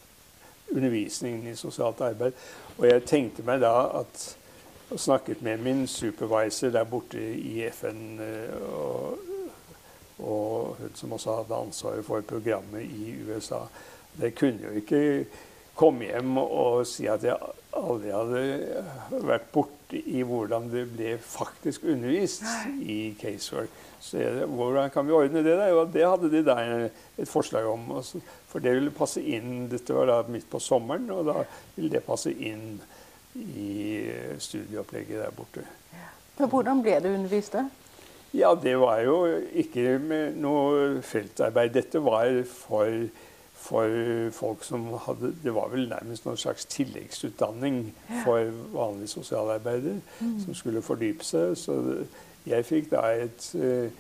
undervisningen 0.75 1.47
i 1.47 1.57
sosialt 1.57 2.03
arbeid. 2.03 2.35
Og 2.79 2.89
jeg 2.89 3.07
tenkte 3.07 3.47
meg 3.47 3.63
da 3.63 3.73
at 4.01 4.25
og 4.91 5.01
snakket 5.01 5.43
med 5.43 5.59
min 5.59 5.87
supervisor 5.87 6.71
der 6.71 6.85
borte 6.85 7.21
i 7.37 7.69
FN. 7.69 8.21
Eh, 8.21 8.73
og, 8.73 9.19
og 10.19 10.77
hun 10.79 10.95
som 10.95 11.13
også 11.13 11.35
hadde 11.37 11.55
ansvaret 11.55 12.05
for 12.05 12.21
programmet 12.21 12.83
i 12.83 13.15
USA. 13.29 13.67
Det 14.21 14.35
kunne 14.35 14.65
jo 14.65 14.71
ikke 14.81 15.27
komme 15.79 16.09
hjem 16.09 16.39
og 16.43 16.85
si 16.89 17.07
at 17.11 17.25
jeg 17.27 17.37
aldri 17.79 18.11
hadde 18.11 19.23
vært 19.29 19.51
borti 19.55 20.01
i 20.19 20.25
hvordan 20.27 20.67
det 20.73 20.85
ble 20.91 21.15
faktisk 21.23 21.87
undervist 21.89 22.45
i 22.83 23.15
casework. 23.21 23.71
Så 24.03 24.21
jeg, 24.21 24.47
hvordan 24.47 24.91
kan 24.95 25.07
vi 25.07 25.15
ordne 25.17 25.43
det? 25.43 25.57
da? 25.59 25.71
Og 25.75 25.91
det 25.95 26.05
hadde 26.07 26.31
de 26.31 26.43
der 26.47 26.89
et 27.19 27.31
forslag 27.31 27.67
om. 27.67 27.89
Også, 27.99 28.21
for 28.51 28.63
det 28.63 28.77
ville 28.77 28.95
passe 28.95 29.23
inn 29.23 29.67
Dette 29.71 29.97
var 29.97 30.11
da 30.11 30.21
midt 30.31 30.47
på 30.51 30.61
sommeren, 30.63 31.09
og 31.15 31.27
da 31.31 31.43
ville 31.75 31.91
det 31.97 32.05
passe 32.07 32.31
inn 32.33 32.79
i 33.39 34.07
studieopplegget 34.43 35.23
der 35.23 35.35
borte. 35.35 35.67
Ja. 35.95 36.47
Hvordan 36.47 36.83
ble 36.83 36.99
det 37.03 37.15
undervist? 37.15 37.55
da? 37.55 37.67
Ja, 38.37 38.55
Det 38.55 38.77
var 38.79 39.01
jo 39.01 39.25
ikke 39.57 39.99
med 39.99 40.37
noe 40.37 41.01
feltarbeid. 41.03 41.73
Dette 41.75 42.03
var 42.05 42.29
for, 42.51 43.09
for 43.59 44.31
folk 44.33 44.65
som 44.65 44.87
hadde 45.07 45.35
Det 45.43 45.55
var 45.55 45.69
vel 45.69 45.89
nærmest 45.89 46.25
noen 46.27 46.37
slags 46.37 46.65
tilleggsutdanning 46.71 47.95
ja. 48.09 48.23
for 48.25 48.53
vanlige 48.73 49.09
sosialarbeider 49.09 49.99
mm. 50.21 50.41
som 50.45 50.55
skulle 50.55 50.83
fordype 50.83 51.25
seg. 51.25 51.57
Så 51.59 51.75
jeg 52.47 52.65
fikk 52.65 52.91
da 52.93 53.03
et, 53.19 53.49
eh, 53.59 53.91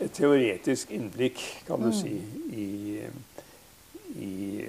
et 0.00 0.12
teoretisk 0.12 0.90
innblikk, 0.94 1.42
kan 1.66 1.82
du 1.82 1.90
mm. 1.90 1.92
si, 1.92 2.14
i, 2.54 3.00
i 4.14 4.64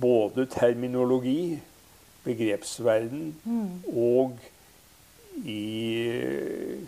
både 0.00 0.46
terminologi 0.46 1.60
begrepsverden 2.24 3.34
mm. 3.44 3.68
og 3.96 4.38
i 5.44 5.98
eh, 6.08 6.78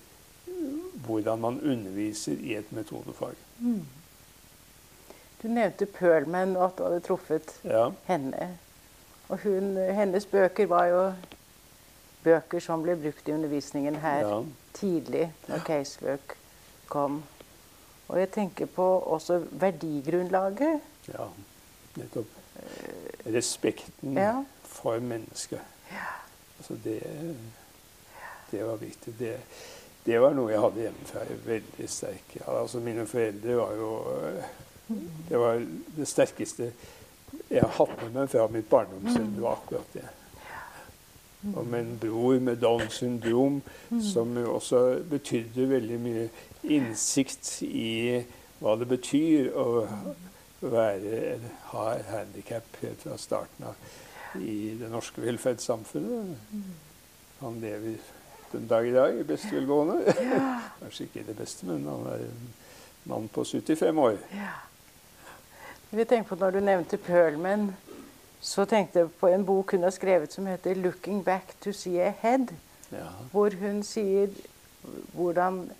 hvordan 1.07 1.41
man 1.41 1.61
underviser 1.61 2.37
i 2.41 2.55
et 2.55 2.73
metodefag. 2.73 3.35
Du 5.45 5.51
nevnte 5.53 5.87
Perlman 5.87 6.57
og 6.57 6.65
at 6.71 6.79
du 6.79 6.85
hadde 6.87 7.03
truffet 7.05 7.51
ja. 7.69 7.91
henne. 8.09 8.49
Og 9.29 9.45
hun, 9.45 9.77
hennes 9.77 10.27
bøker 10.27 10.67
var 10.71 10.89
jo 10.89 11.03
bøker 12.25 12.65
som 12.65 12.83
ble 12.83 12.97
brukt 12.97 13.29
i 13.29 13.35
undervisningen 13.37 14.01
her 14.01 14.25
ja. 14.25 14.41
tidlig, 14.73 15.29
når 15.49 15.67
casework 15.69 16.37
kom. 16.89 17.21
Og 18.09 18.19
jeg 18.21 18.31
tenker 18.33 18.67
på 18.73 18.89
også 19.05 19.43
verdigrunnlaget. 19.51 20.81
Ja, 21.13 21.29
nettopp. 22.01 22.41
Respekten 23.29 24.17
ja 24.17 24.43
for 24.75 24.99
mennesket. 24.99 25.61
Altså 26.59 26.77
det, 26.85 27.03
det 28.51 28.67
var 28.67 28.77
viktig. 28.77 29.15
Det, 29.19 29.37
det, 30.07 30.21
var 30.21 30.35
noe 30.35 30.53
jeg 30.53 30.63
hadde 30.63 30.85
hjemmefra 30.85 31.25
veldig 31.47 31.89
sterk. 31.91 32.37
Altså 32.47 32.81
mine 32.85 33.07
foreldre 33.07 33.57
var 33.59 33.75
jo 33.79 33.91
Det 35.29 35.41
var 35.41 35.63
det 35.97 36.09
sterkeste 36.09 36.73
jeg 37.51 37.63
har 37.63 37.73
hatt 37.79 37.97
med 38.03 38.15
meg 38.15 38.31
fra 38.31 38.45
mitt 38.53 38.69
barndomssinn. 38.71 39.35
Det 39.37 39.43
var 39.43 39.59
akkurat 39.59 39.97
det. 39.97 40.05
Og 41.53 41.67
med 41.67 41.81
en 41.81 41.99
bror 42.01 42.39
med 42.41 42.57
Downs 42.63 43.01
syndrom, 43.03 43.61
som 44.03 44.33
også 44.49 45.03
betydde 45.11 45.69
veldig 45.69 45.99
mye 46.01 46.29
innsikt 46.73 47.59
i 47.67 48.23
hva 48.63 48.79
det 48.81 48.89
betyr 48.89 49.51
å 49.61 49.85
være, 50.65 51.39
ha 51.75 51.85
handikap 52.09 52.81
helt 52.81 53.05
fra 53.05 53.19
starten 53.21 53.69
av 53.69 54.41
i 54.41 54.75
det 54.81 54.89
norske 54.91 55.23
velferdssamfunnet. 55.23 56.55
Han 57.43 57.61
lever 57.61 57.99
den 58.55 58.69
dag 58.71 58.89
i 58.89 58.95
dag 58.95 59.19
i 59.19 59.27
beste 59.29 59.53
velgående. 59.53 60.15
Kanskje 60.81 61.09
ikke 61.09 61.27
det 61.29 61.37
beste, 61.39 61.69
men 61.69 61.85
han 61.91 62.07
er 62.15 62.25
en 62.25 62.47
mann 63.11 63.29
på 63.29 63.45
75 63.45 64.01
år. 64.01 64.17
Vi 65.95 66.05
tenker 66.05 66.29
på 66.29 66.35
Når 66.35 66.51
du 66.51 66.61
nevnte 66.61 66.99
Perlman, 66.99 67.69
så 68.41 68.65
tenkte 68.67 68.99
jeg 68.99 69.11
på 69.21 69.29
en 69.31 69.45
bok 69.47 69.77
hun 69.77 69.87
har 69.87 69.93
skrevet 69.95 70.33
som 70.33 70.47
heter 70.47 70.75
'Looking 70.75 71.25
Back 71.25 71.55
to 71.61 71.73
See 71.73 72.01
Ahead'. 72.03 72.53
Ja. 72.93 73.07
Hvor 73.31 73.55
hun 73.61 73.83
sier 73.83 74.29
hvordan 75.13 75.71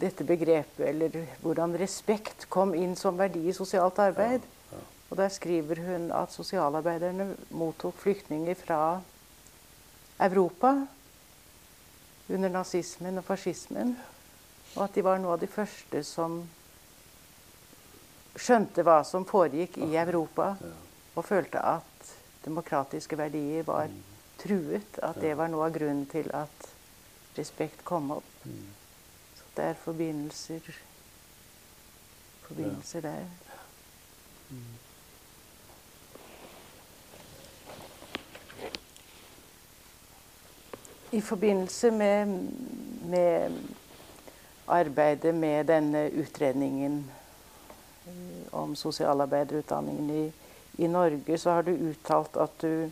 dette 0.00 0.24
begrepet, 0.24 0.88
eller 0.88 1.24
hvordan 1.40 1.80
respekt 1.80 2.50
kom 2.50 2.74
inn 2.74 2.96
som 2.96 3.18
verdi 3.18 3.48
i 3.48 3.52
sosialt 3.52 3.98
arbeid. 3.98 4.40
Ja. 4.72 4.82
Og 5.10 5.16
der 5.16 5.28
skriver 5.28 5.76
hun 5.86 6.12
at 6.12 6.32
sosialarbeiderne 6.32 7.36
mottok 7.50 7.96
flyktninger 7.96 8.54
fra 8.54 9.00
Europa 10.20 10.86
under 12.28 12.48
nazismen 12.48 13.18
og 13.18 13.24
fascismen. 13.24 13.96
Og 14.76 14.84
at 14.84 14.94
de 14.94 15.04
var 15.04 15.18
noe 15.18 15.32
av 15.32 15.40
de 15.40 15.46
første 15.46 16.04
som 16.04 16.42
skjønte 18.38 18.84
hva 18.86 19.00
som 19.06 19.26
foregikk 19.28 19.78
i 19.82 19.96
Europa, 19.98 20.52
og 21.14 21.26
følte 21.26 21.62
at 21.62 22.12
demokratiske 22.44 23.18
verdier 23.18 23.66
var 23.66 23.90
truet. 24.38 24.98
At 25.02 25.20
det 25.20 25.34
var 25.38 25.50
noe 25.50 25.66
av 25.66 25.74
grunnen 25.74 26.06
til 26.10 26.30
at 26.34 26.68
respekt 27.38 27.84
kom 27.84 28.12
opp. 28.18 28.32
Så 29.38 29.50
det 29.56 29.70
er 29.72 29.82
forbindelser, 29.82 30.72
forbindelser 32.46 33.06
der. 33.08 33.26
I 41.12 41.20
forbindelse 41.20 41.90
med, 41.90 42.26
med, 43.08 43.60
arbeidet 44.68 45.34
med 45.34 45.64
denne 45.64 46.10
utredningen 46.12 46.98
om 48.50 48.76
sosialarbeiderutdanningen 48.76 50.10
i, 50.10 50.32
i, 50.76 50.88
Norge, 50.88 51.38
så 51.38 51.50
har 51.58 51.62
du 51.66 51.72
uttalt 51.72 52.36
at, 52.40 52.60
du, 52.60 52.90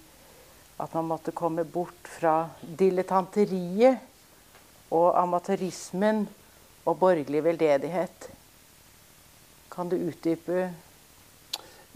at 0.79 0.95
man 0.95 1.09
måtte 1.13 1.35
komme 1.37 1.65
bort 1.65 2.11
fra 2.19 2.49
dilettanteriet 2.61 3.99
og 4.95 5.17
amatørismen 5.21 6.27
og 6.87 6.99
borgerlig 7.01 7.45
veldedighet. 7.45 8.31
Kan 9.73 9.91
du 9.91 9.97
utdype 9.99 10.71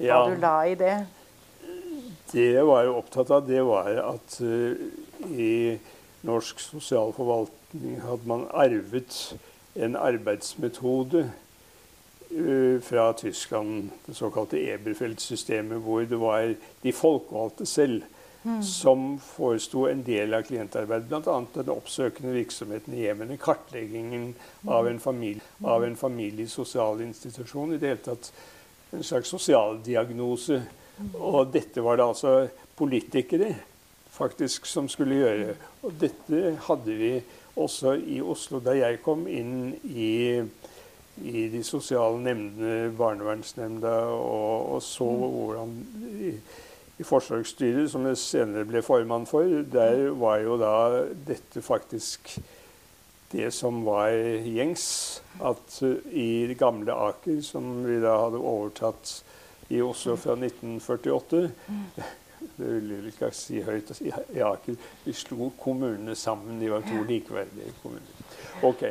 hva 0.01 0.07
ja, 0.07 0.21
du 0.29 0.37
la 0.41 0.57
i 0.65 0.75
det? 0.81 0.97
Det 2.31 2.47
jeg 2.55 2.67
var 2.67 2.89
opptatt 2.89 3.31
av, 3.35 3.45
det 3.47 3.61
var 3.67 3.91
at 4.05 4.37
uh, 4.41 4.79
i 5.29 5.79
norsk 6.27 6.61
sosialforvaltning 6.63 8.01
hadde 8.05 8.29
man 8.29 8.47
arvet 8.57 9.17
en 9.81 9.97
arbeidsmetode 9.97 11.27
fra 12.87 13.13
Tyskland, 13.19 13.91
det 14.07 14.15
såkalte 14.15 14.61
Eberfeld-systemet, 14.71 15.81
hvor 15.83 16.05
det 16.07 16.19
var 16.21 16.53
de 16.83 16.93
folkevalgte 16.95 17.67
selv 17.67 18.05
mm. 18.43 18.63
som 18.63 19.19
foresto 19.19 19.87
en 19.89 20.03
del 20.07 20.35
av 20.35 20.43
klientarbeidet. 20.47 21.09
Bl.a. 21.09 21.41
den 21.55 21.73
oppsøkende 21.75 22.35
virksomheten 22.35 22.95
i 22.95 23.05
hjemmene, 23.05 23.39
kartleggingen 23.41 24.31
av 24.67 24.89
en 24.89 25.01
familie, 25.01 25.43
av 25.63 25.85
en 25.85 25.97
familiesosial 25.97 27.03
institusjon. 27.05 27.75
I 27.75 27.81
det 27.81 27.95
hele 27.95 28.05
tatt 28.05 28.33
en 28.91 29.05
slags 29.07 29.33
sosialdiagnose. 29.35 30.63
Og 31.17 31.53
dette 31.53 31.83
var 31.83 31.97
det 31.97 32.07
altså 32.07 32.35
politikere 32.77 33.55
faktisk 34.11 34.67
som 34.67 34.89
skulle 34.91 35.21
gjøre. 35.21 35.55
Og 35.87 35.95
dette 36.01 36.57
hadde 36.67 36.97
vi 36.99 37.13
også 37.61 37.95
i 37.99 38.21
Oslo 38.23 38.61
da 38.63 38.75
jeg 38.77 39.01
kom 39.05 39.27
inn 39.31 39.73
i, 39.85 40.43
i 41.19 41.49
de 41.53 41.63
sosiale 41.67 42.21
nemndene, 42.23 42.93
barnevernsnemnda, 42.97 43.95
og, 44.15 44.75
og 44.75 44.83
så 44.83 45.09
hvordan 45.09 45.75
i, 46.21 46.33
i 47.01 47.07
Forsvarsstyret, 47.07 47.91
som 47.93 48.07
jeg 48.09 48.21
senere 48.21 48.69
ble 48.69 48.83
formann 48.85 49.27
for, 49.29 49.45
der 49.73 50.11
var 50.21 50.41
jo 50.45 50.57
da 50.61 50.75
dette 51.29 51.63
faktisk 51.65 52.39
det 53.33 53.51
som 53.55 53.85
var 53.87 54.15
gjengs. 54.47 54.87
At 55.41 55.81
i 56.11 56.47
det 56.51 56.59
gamle 56.61 56.93
Aker, 56.93 57.41
som 57.47 57.85
vi 57.87 58.01
da 58.03 58.17
hadde 58.27 58.41
overtatt 58.41 59.21
i 59.71 59.81
Oslo 59.85 60.17
fra 60.19 60.35
1948 60.35 61.45
det 62.57 62.69
vil 62.75 62.91
jeg 62.91 63.13
ikke 63.13 63.31
si 63.37 63.61
høyt. 63.65 63.93
I 64.01 64.43
Aker 64.45 64.77
vi 65.05 65.15
slo 65.17 65.51
kommunene 65.61 66.15
sammen. 66.17 66.61
De 66.61 66.71
var 66.73 66.85
to 66.87 67.03
likeverdige 67.09 67.73
kommuner. 67.83 68.19
Ok, 68.63 68.85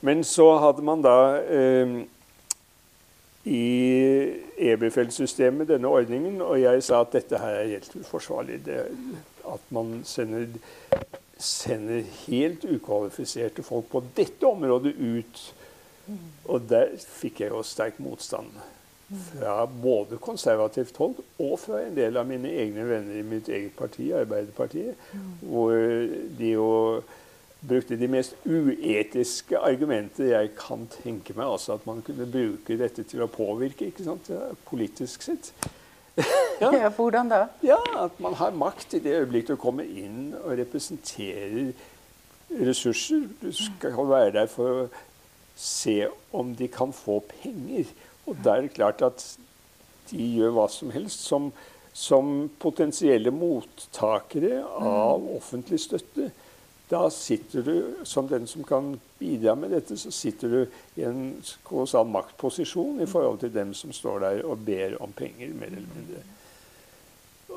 Men 0.00 0.24
så 0.24 0.48
hadde 0.58 0.82
man 0.82 1.02
da 1.02 1.16
eh, 1.42 1.96
i 3.44 3.62
EB-feltsystemet 4.58 5.68
denne 5.68 5.88
ordningen, 5.88 6.40
og 6.42 6.60
jeg 6.60 6.82
sa 6.82 7.00
at 7.02 7.14
dette 7.14 7.38
her 7.38 7.60
er 7.62 7.72
helt 7.76 7.96
uforsvarlig. 8.00 8.60
Det, 8.66 8.84
at 9.54 9.72
man 9.74 10.02
sender, 10.04 10.46
sender 11.38 12.02
helt 12.26 12.64
ukvalifiserte 12.64 13.62
folk 13.62 13.90
på 13.90 14.04
dette 14.16 14.46
området 14.46 14.94
ut. 14.98 15.42
Og 16.44 16.62
der 16.70 16.94
fikk 16.98 17.40
jeg 17.40 17.50
jo 17.54 17.62
sterk 17.66 17.98
motstand 18.02 18.50
fra 19.12 19.66
både 19.66 20.18
konservativt 20.22 20.96
hold 20.96 21.18
og 21.38 21.58
fra 21.60 21.82
en 21.84 21.96
del 21.96 22.16
av 22.16 22.28
mine 22.28 22.50
egne 22.62 22.86
venner 22.88 23.18
i 23.20 23.26
mitt 23.26 23.50
eget 23.52 23.74
parti, 23.76 24.10
Arbeiderpartiet, 24.16 25.10
hvor 25.40 25.74
de 26.38 26.54
jo 26.54 26.70
brukte 27.62 27.96
de 27.98 28.08
mest 28.10 28.34
uetiske 28.46 29.58
argumenter 29.58 30.32
jeg 30.32 30.50
kan 30.58 30.88
tenke 30.90 31.36
meg. 31.36 31.46
Altså 31.46 31.76
at 31.76 31.86
man 31.86 32.02
kunne 32.06 32.26
bruke 32.30 32.78
dette 32.78 33.04
til 33.08 33.22
å 33.22 33.30
påvirke, 33.30 33.92
ikke 33.92 34.06
sant, 34.06 34.32
politisk 34.68 35.28
sett. 35.28 35.52
ja. 36.60 36.90
Hvordan 36.92 37.30
da? 37.30 37.46
Ja, 37.64 37.78
At 38.04 38.18
man 38.20 38.34
har 38.36 38.52
makt 38.56 38.98
i 38.98 39.02
det 39.04 39.14
øyeblikket 39.22 39.54
du 39.54 39.60
kommer 39.60 39.86
inn 39.86 40.34
og 40.42 40.58
representerer 40.58 41.72
ressurser. 42.52 43.28
Du 43.40 43.52
skal 43.56 43.96
være 44.10 44.34
der 44.40 44.50
for 44.52 44.82
å 44.82 44.88
se 45.56 46.08
om 46.32 46.54
de 46.56 46.68
kan 46.72 46.92
få 46.92 47.20
penger. 47.42 47.88
Og 48.28 48.38
da 48.44 48.56
er 48.56 48.66
det 48.66 48.76
klart 48.76 49.02
at 49.04 49.24
de 50.10 50.24
gjør 50.36 50.54
hva 50.56 50.66
som 50.70 50.92
helst 50.94 51.24
som, 51.26 51.50
som 51.92 52.50
potensielle 52.62 53.32
mottakere 53.34 54.60
av 54.62 55.26
offentlig 55.36 55.80
støtte. 55.82 56.30
Da 56.92 57.06
sitter 57.10 57.64
du 57.64 58.04
som 58.04 58.28
den 58.28 58.46
som 58.46 58.64
kan 58.68 58.92
bidra 59.18 59.54
med 59.56 59.72
dette, 59.72 59.96
så 59.96 60.10
sitter 60.12 60.52
du 60.52 60.60
i 61.00 61.06
en 61.08 61.38
kolossal 61.64 62.04
maktposisjon 62.12 63.00
i 63.00 63.08
forhold 63.08 63.40
til 63.40 63.54
dem 63.54 63.72
som 63.74 63.94
står 63.96 64.24
der 64.26 64.42
og 64.44 64.60
ber 64.66 64.98
om 65.00 65.14
penger, 65.16 65.54
mer 65.56 65.72
eller 65.72 65.94
mindre. 65.96 66.24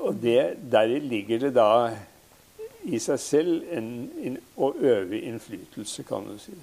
Og 0.06 0.16
det, 0.22 0.40
deri 0.72 1.02
ligger 1.04 1.48
det 1.48 1.56
da 1.56 1.70
i 2.86 3.00
seg 3.02 3.20
selv 3.20 3.68
en, 3.74 3.90
en, 4.24 4.40
å 4.62 4.72
øve 4.78 5.20
innflytelse, 5.20 6.06
kan 6.08 6.28
du 6.30 6.38
si. 6.40 6.54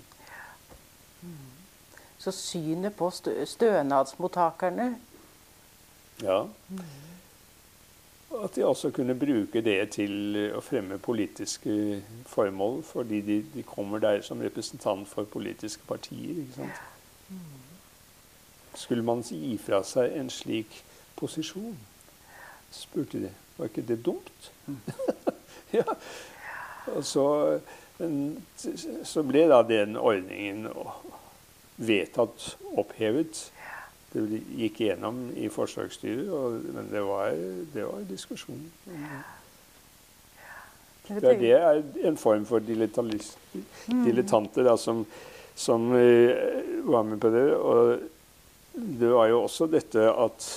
Så 2.22 2.30
synet 2.30 2.94
på 2.94 3.10
stønadsmottakerne 3.44 4.96
Ja. 6.22 6.44
At 8.44 8.56
de 8.56 8.64
også 8.64 8.90
kunne 8.90 9.14
bruke 9.18 9.60
det 9.60 9.90
til 9.96 10.36
å 10.54 10.60
fremme 10.62 10.98
politiske 11.02 12.02
formål, 12.26 12.82
fordi 12.86 13.20
de, 13.26 13.38
de 13.54 13.62
kommer 13.66 13.98
der 13.98 14.22
som 14.22 14.40
representant 14.40 15.08
for 15.08 15.24
politiske 15.24 15.82
partier. 15.88 16.44
ikke 16.44 16.54
sant? 16.54 16.82
Skulle 18.74 19.02
man 19.02 19.24
gi 19.26 19.58
fra 19.58 19.82
seg 19.84 20.14
en 20.16 20.30
slik 20.30 20.84
posisjon? 21.16 21.76
spurte 22.70 23.18
de. 23.20 23.32
Var 23.58 23.68
ikke 23.68 23.82
det 23.88 23.98
dumt? 24.06 24.52
ja. 25.78 25.84
Og 26.86 27.04
så, 27.04 27.26
så 29.04 29.26
ble 29.26 29.44
da 29.50 29.60
den 29.66 29.96
ordningen 29.96 30.70
vedtatt 31.82 32.56
opphevet. 32.78 33.50
Det 34.12 34.40
gikk 34.58 34.82
gjennom 34.84 35.24
i 35.40 35.48
forsvarsstyret, 35.52 36.28
men 36.74 36.90
det 36.92 37.02
var, 37.06 37.32
det 37.72 37.84
var 37.88 38.02
diskusjon. 38.08 38.60
Det, 41.08 41.32
det 41.40 41.52
er 41.56 41.80
en 42.06 42.18
form 42.20 42.44
for 42.46 42.62
mm. 42.62 44.02
dilettanter 44.04 44.68
da, 44.68 44.76
som, 44.78 45.04
som 45.54 45.88
uh, 45.96 46.34
var 46.86 47.08
med 47.08 47.20
på 47.20 47.32
det. 47.32 47.46
Og 47.56 48.04
det 49.00 49.10
var 49.12 49.32
jo 49.32 49.42
også 49.46 49.66
dette 49.72 50.04
at 50.12 50.50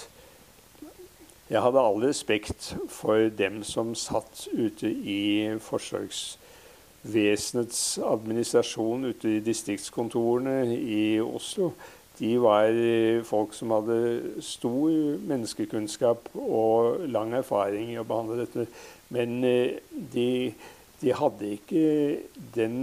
jeg 1.49 1.61
hadde 1.61 1.81
all 1.81 2.01
respekt 2.03 2.73
for 2.89 3.29
dem 3.37 3.61
som 3.63 3.95
satt 3.95 4.47
ute 4.51 4.89
i 4.89 5.21
forsvarsstyret 5.61 6.41
vesenets 7.13 7.99
administrasjon 8.03 9.11
ute 9.11 9.35
i 9.37 9.43
distriktskontorene 9.45 10.73
i 10.73 11.03
Oslo, 11.21 11.71
de 12.19 12.31
var 12.39 12.71
folk 13.27 13.53
som 13.53 13.73
hadde 13.75 14.41
stor 14.43 15.17
menneskekunnskap 15.27 16.29
og 16.39 17.03
lang 17.11 17.33
erfaring 17.35 17.91
i 17.91 17.99
å 17.99 18.07
behandle 18.07 18.45
dette. 18.45 18.67
Men 19.11 19.43
eh, 19.43 19.81
de, 19.91 20.29
de 21.01 21.15
hadde 21.19 21.55
ikke 21.57 21.87
den 22.55 22.77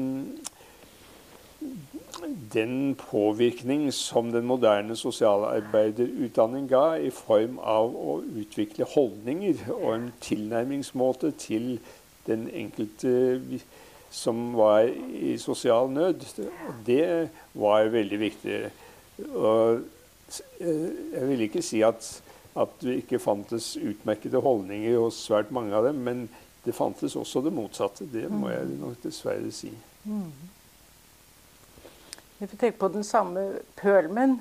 den 2.52 2.94
påvirkning 2.94 3.92
som 3.92 4.32
den 4.32 4.44
moderne 4.46 4.96
sosialarbeiderutdanning 4.96 6.68
ga, 6.68 6.94
i 6.94 7.11
form 7.11 7.58
av 7.58 7.94
å 7.96 8.18
utvikle 8.22 8.87
holdninger 8.94 9.64
og 9.74 9.88
en 9.94 10.08
tilnærmingsmåte 10.22 11.32
til 11.40 11.78
den 12.26 12.46
enkelte 12.52 13.40
som 14.12 14.53
var 14.57 14.87
i 15.16 15.37
sosial 15.40 15.90
nød. 15.90 16.27
Det 16.87 17.31
var 17.53 17.88
veldig 17.92 18.20
viktig. 18.20 18.59
Og 19.33 19.81
eh, 20.61 20.92
jeg 21.14 21.29
vil 21.31 21.44
ikke 21.46 21.64
si 21.64 21.83
at, 21.87 22.07
at 22.57 22.79
det 22.85 23.01
ikke 23.03 23.22
fantes 23.22 23.75
utmerkede 23.81 24.40
holdninger 24.44 24.98
hos 25.01 25.25
svært 25.27 25.53
mange 25.55 25.75
av 25.77 25.88
dem, 25.88 26.05
men 26.05 26.27
det 26.64 26.77
fantes 26.77 27.16
også 27.16 27.42
det 27.42 27.55
motsatte. 27.57 28.07
Det 28.12 28.29
må 28.31 28.53
jeg 28.53 28.68
mm. 28.68 28.79
nok 28.85 29.03
dessverre 29.03 29.51
si. 29.55 29.72
Mm. 30.05 30.31
Vi 32.38 32.46
får 32.46 32.57
tenke 32.59 32.79
på 32.79 32.90
den 32.90 33.05
samme 33.07 33.46
Pølmen 33.79 34.40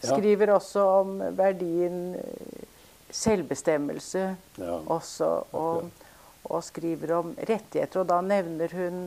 skriver 0.00 0.48
ja. 0.48 0.54
også 0.54 0.84
om 1.00 1.18
verdien 1.36 2.14
eh, 2.14 2.68
selvbestemmelse 3.10 4.22
ja. 4.58 4.76
også. 4.86 5.28
Og, 5.52 5.90
og 6.48 6.62
skriver 6.64 7.12
om 7.18 7.34
rettigheter. 7.36 8.00
Og 8.02 8.08
da 8.08 8.20
nevner 8.24 8.72
hun 8.76 9.02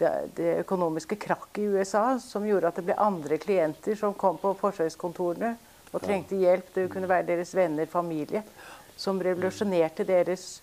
det, 0.00 0.12
det 0.36 0.54
økonomiske 0.64 1.16
krakket 1.20 1.62
i 1.62 1.68
USA 1.76 2.18
som 2.22 2.46
gjorde 2.46 2.70
at 2.70 2.80
det 2.80 2.86
ble 2.88 2.98
andre 3.00 3.38
klienter 3.40 3.96
som 3.98 4.16
kom 4.18 4.40
på 4.40 4.54
forsøkskontorene 4.60 5.54
og 5.92 6.00
trengte 6.02 6.38
hjelp. 6.40 6.72
Det 6.74 6.88
kunne 6.92 7.10
være 7.10 7.28
deres 7.32 7.54
venner, 7.56 7.88
familie. 7.90 8.44
Som 8.96 9.20
revolusjonerte 9.22 10.06
deres 10.08 10.62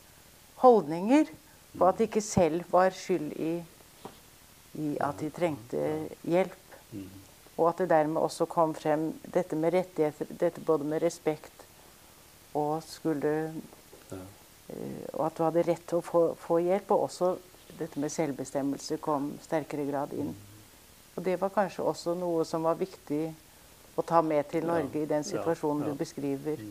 holdninger 0.61 1.29
på 1.77 1.87
at 1.87 1.99
de 1.99 2.07
ikke 2.09 2.23
selv 2.25 2.65
var 2.71 2.93
skyld 2.95 3.31
i, 3.37 3.53
i 4.81 4.89
at 5.01 5.21
de 5.21 5.29
trengte 5.33 5.85
hjelp. 6.27 6.57
Og 7.59 7.69
at 7.69 7.81
det 7.83 7.89
dermed 7.91 8.21
også 8.21 8.47
kom 8.49 8.73
frem 8.75 9.11
dette 9.33 9.57
med 9.59 9.75
rettigheter, 9.75 10.29
dette 10.39 10.63
både 10.63 10.87
med 10.87 11.03
respekt 11.03 11.65
og 12.57 12.79
skulle 12.87 13.51
og 15.13 15.25
at 15.25 15.37
du 15.37 15.43
hadde 15.45 15.65
rett 15.65 15.85
til 15.89 15.99
å 15.99 16.05
få, 16.05 16.23
få, 16.39 16.59
hjelp. 16.65 16.91
Og 16.95 17.07
også 17.07 17.33
dette 17.79 18.01
med 18.01 18.13
selvbestemmelse 18.13 18.99
kom 19.03 19.31
sterkere 19.43 19.87
grad 19.89 20.15
inn. 20.17 20.33
Og 21.15 21.23
det 21.25 21.39
var 21.41 21.53
kanskje 21.53 21.85
også 21.85 22.15
noe 22.19 22.45
som 22.47 22.63
var 22.67 22.79
viktig 22.79 23.23
å 23.99 24.05
ta 24.05 24.21
med 24.23 24.47
til 24.51 24.67
Norge 24.67 25.01
ja, 25.01 25.03
i 25.03 25.09
den 25.09 25.25
situasjonen 25.27 25.83
ja, 25.83 25.89
ja. 25.89 25.93
du 25.93 25.99
beskriver 25.99 26.63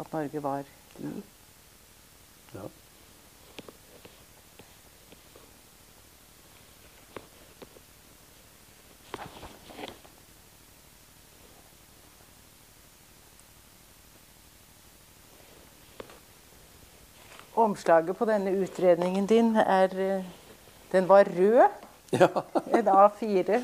at 0.00 0.12
Norge 0.12 0.42
var 0.42 0.66
i. 0.98 1.12
Ja. 2.54 2.66
Omslaget 17.70 18.16
på 18.18 18.26
denne 18.26 18.50
utredningen 18.64 19.26
din 19.30 19.52
er 19.56 19.92
eh, 19.94 20.24
Den 20.92 21.06
var 21.08 21.24
rød. 21.24 21.68
Ja. 22.12 22.26
En 22.74 22.88
A4. 22.88 23.60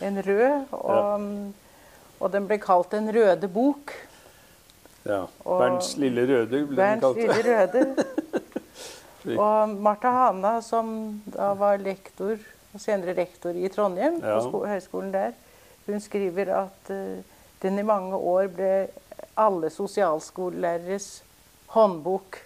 En 0.00 0.22
rød. 0.24 0.62
Og, 0.72 1.26
og 2.20 2.32
den 2.32 2.46
ble 2.48 2.56
kalt 2.62 2.90
Den 2.94 3.10
røde 3.12 3.48
bok. 3.48 3.92
ja. 5.04 5.24
Bernts 5.44 5.96
lille 6.00 6.24
røde 6.28 6.48
ble 6.66 6.76
den 6.76 6.76
Bernt 6.76 7.04
kalt. 7.04 7.20
Lille 7.20 7.42
Røde. 7.44 7.84
Og 9.44 9.68
Martha 9.68 10.08
Hana, 10.08 10.60
som 10.64 11.20
da 11.28 11.50
var 11.52 11.76
lektor, 11.76 12.38
og 12.72 12.80
senere 12.80 13.12
rektor 13.18 13.52
i 13.52 13.68
Trondheim, 13.68 14.14
Ja. 14.24 14.38
på 14.38 14.46
sko 14.46 14.60
høyskolen 14.64 15.10
der, 15.12 15.34
hun 15.86 16.00
skriver 16.00 16.48
at 16.62 16.88
uh, 16.94 17.18
den 17.62 17.78
i 17.78 17.84
mange 17.84 18.16
år 18.16 18.46
ble 18.48 18.70
alle 19.36 19.68
sosialskolelæreres 19.70 21.22
håndbok. 21.76 22.38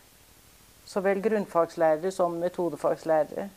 Så 0.84 1.00
vel 1.00 1.22
grunnfagslærere 1.22 2.10
som 2.12 2.36
metodefagslærere. 2.40 3.48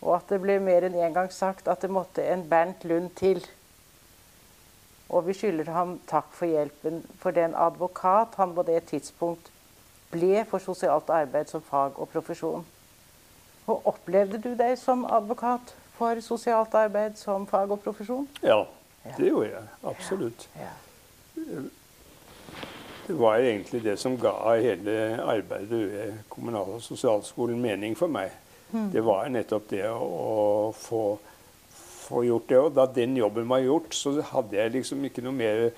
Og 0.00 0.16
at 0.16 0.30
det 0.30 0.40
ble 0.42 0.58
mer 0.62 0.86
enn 0.86 0.98
én 0.98 1.14
gang 1.14 1.30
sagt 1.34 1.68
at 1.68 1.82
det 1.82 1.90
måtte 1.90 2.22
en 2.22 2.44
Bernt 2.50 2.84
Lund 2.84 3.10
til. 3.18 3.42
Og 5.08 5.26
vi 5.26 5.34
skylder 5.34 5.70
ham 5.72 5.96
takk 6.10 6.30
for 6.36 6.46
hjelpen 6.46 7.00
for 7.18 7.34
den 7.34 7.54
advokat 7.56 8.36
han 8.36 8.54
på 8.54 8.62
det 8.68 8.82
tidspunkt 8.90 9.50
ble 10.12 10.44
for 10.48 10.62
sosialt 10.62 11.10
arbeid 11.12 11.50
som 11.50 11.62
fag 11.64 11.98
og 11.98 12.10
profesjon. 12.12 12.66
Og 13.68 13.88
opplevde 13.90 14.40
du 14.40 14.54
deg 14.56 14.76
som 14.80 15.04
advokat 15.04 15.74
for 15.98 16.20
sosialt 16.24 16.74
arbeid 16.78 17.18
som 17.20 17.46
fag 17.48 17.72
og 17.74 17.82
profesjon? 17.84 18.28
Ja, 18.42 18.62
det 19.16 19.28
gjorde 19.28 19.50
jeg. 19.50 19.66
Absolutt. 19.90 20.48
Ja. 20.56 20.72
Det 21.34 21.66
var 23.16 23.38
egentlig 23.40 23.82
det 23.84 23.96
som 23.98 24.16
ga 24.20 24.32
hele 24.60 24.94
arbeidet 25.22 25.70
ved 25.92 26.12
kommunal- 26.28 26.74
og 26.76 26.82
sosialskolen 26.82 27.60
mening 27.60 27.96
for 27.96 28.08
meg. 28.08 28.30
Det 28.92 29.00
var 29.04 29.28
nettopp 29.32 29.68
det 29.70 29.84
å, 29.88 30.72
få, 30.76 31.18
få 32.04 32.24
gjort 32.26 32.48
det. 32.50 32.58
Og 32.60 32.74
da 32.76 32.84
den 32.86 33.16
jobben 33.16 33.48
var 33.48 33.62
gjort, 33.64 33.94
så 33.96 34.12
hadde 34.32 34.56
jeg 34.58 34.74
liksom 34.74 35.04
ikke 35.08 35.22
noe 35.24 35.32
mer 35.32 35.70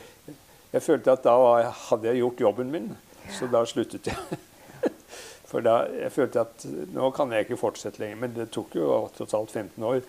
Jeg 0.73 0.83
følte 0.83 1.11
at 1.13 1.23
da 1.25 1.33
var- 1.39 1.71
hadde 1.89 2.07
jeg 2.07 2.19
gjort 2.21 2.41
jobben 2.41 2.71
min, 2.71 2.97
så 3.35 3.47
da 3.51 3.65
sluttet 3.67 4.07
jeg. 4.07 4.17
For 5.51 5.61
da 5.67 5.81
jeg 5.91 6.13
følte 6.15 6.41
at 6.45 6.65
nå 6.95 7.09
kan 7.15 7.33
jeg 7.35 7.47
ikke 7.49 7.59
fortsette 7.59 7.99
lenger. 7.99 8.17
Men 8.23 8.35
det 8.37 8.51
tok 8.55 8.77
jo 8.79 9.09
totalt 9.17 9.51
15 9.51 9.83
år. 9.83 10.01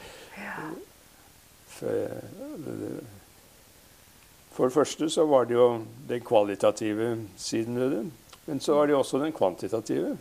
før 1.68 1.96
jeg- 1.98 3.21
for 4.52 4.68
det 4.68 4.76
første 4.76 5.10
så 5.10 5.26
var 5.26 5.48
det 5.48 5.56
jo 5.56 5.68
den 6.10 6.24
kvalitative 6.28 7.14
siden 7.40 7.80
ved 7.80 7.96
det. 7.96 8.04
Men 8.46 8.60
så 8.60 8.76
var 8.76 8.86
det 8.86 8.96
jo 8.96 9.00
også 9.00 9.22
den 9.22 9.34
kvantitative. 9.34 10.18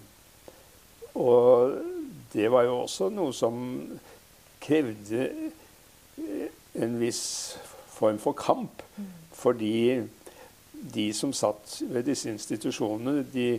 Og 1.14 1.74
det 2.32 2.50
var 2.52 2.62
jo 2.68 2.76
også 2.84 3.08
noe 3.10 3.34
som 3.34 3.58
krevde 4.62 5.26
eh, 6.20 6.46
en 6.78 6.94
viss 7.00 7.58
form 7.90 8.20
for 8.22 8.38
kamp. 8.38 8.84
Fordi 9.34 10.02
de 10.94 11.12
som 11.12 11.32
satt 11.32 11.80
ved 11.90 12.06
disse 12.06 12.30
institusjonene, 12.30 13.24
de 13.32 13.58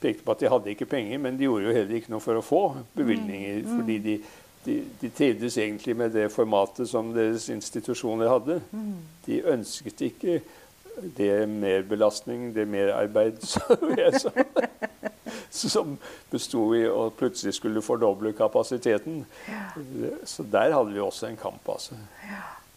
pekte 0.00 0.24
på 0.24 0.36
at 0.36 0.42
de 0.42 0.50
hadde 0.52 0.72
ikke 0.72 0.88
penger, 0.88 1.18
men 1.18 1.38
de 1.38 1.48
gjorde 1.48 1.66
jo 1.66 1.76
heller 1.76 1.98
ikke 1.98 2.12
noe 2.12 2.22
for 2.22 2.38
å 2.38 2.44
få 2.44 2.62
bevilgninger. 2.96 3.64
Fordi 3.66 3.98
de, 4.04 4.16
de, 4.66 4.76
de 5.00 5.10
trivdes 5.14 5.56
egentlig 5.58 5.96
med 5.96 6.14
det 6.16 6.28
formatet 6.34 6.88
som 6.90 7.12
deres 7.14 7.48
institusjoner 7.52 8.28
hadde. 8.30 8.60
De 9.26 9.40
ønsket 9.54 10.00
ikke 10.10 10.40
det 11.16 11.48
merbelastning, 11.48 12.54
det 12.54 12.64
merarbeid 12.68 13.42
som, 13.44 13.76
som 15.70 15.96
besto 16.32 16.62
i 16.76 16.84
å 16.88 17.10
plutselig 17.16 17.54
skulle 17.58 17.84
fordoble 17.84 18.32
kapasiteten. 18.36 19.24
Så 20.24 20.46
der 20.52 20.72
hadde 20.74 20.94
vi 20.94 21.00
også 21.04 21.30
en 21.30 21.40
kamp, 21.40 21.68
altså. 21.68 21.98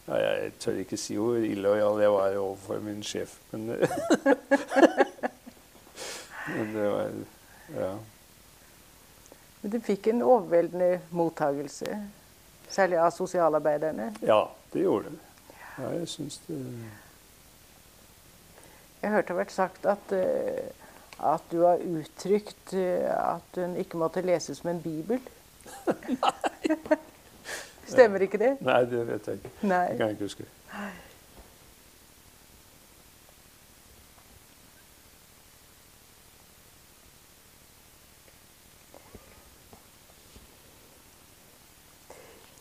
Ja, 0.10 0.18
jeg 0.18 0.54
tør 0.60 0.80
ikke 0.82 0.98
si 0.98 1.16
hvor 1.22 1.38
illojal 1.38 2.02
jeg 2.02 2.14
var 2.16 2.38
overfor 2.42 2.80
min 2.84 3.04
sjef, 3.06 3.38
men 3.52 3.70
Men 6.50 6.72
det 6.74 6.86
var 6.90 7.12
Ja. 7.78 7.92
Men 9.62 9.72
du 9.72 9.80
fikk 9.84 10.07
en 10.07 10.22
overveldende 10.24 11.01
mottagelse, 11.12 11.97
særlig 12.72 12.97
av 13.01 13.12
sosialarbeiderne. 13.12 14.14
ja 14.22 14.45
det 14.74 14.84
gjorde 14.86 15.10
det. 15.10 15.20
Ja, 15.80 15.89
jeg 15.95 16.07
syns 16.12 16.38
det 16.47 16.57
Jeg 19.01 19.12
hørte 19.12 19.28
det 19.28 19.38
vært 19.38 19.51
sagt 19.55 19.86
at, 19.88 20.12
eh, 20.12 20.72
at 21.24 21.43
du 21.51 21.62
har 21.64 21.80
uttrykt 21.80 22.74
eh, 22.76 23.07
at 23.36 23.47
den 23.55 23.78
ikke 23.80 23.97
måtte 23.97 24.22
leses 24.22 24.60
som 24.60 24.70
en 24.70 24.82
bibel. 24.84 25.20
Nei! 25.88 26.97
Stemmer 27.89 28.22
ikke 28.22 28.38
det? 28.38 28.51
Nei, 28.62 28.82
det 28.86 29.05
vet 29.07 29.28
jeg 29.28 29.39
ikke. 29.39 29.51
Nei. 29.66 29.86
Det 29.89 29.97
kan 29.97 30.12
jeg 30.12 30.18
ikke 30.18 30.28
huske. 30.28 30.45
Jeg 30.74 30.89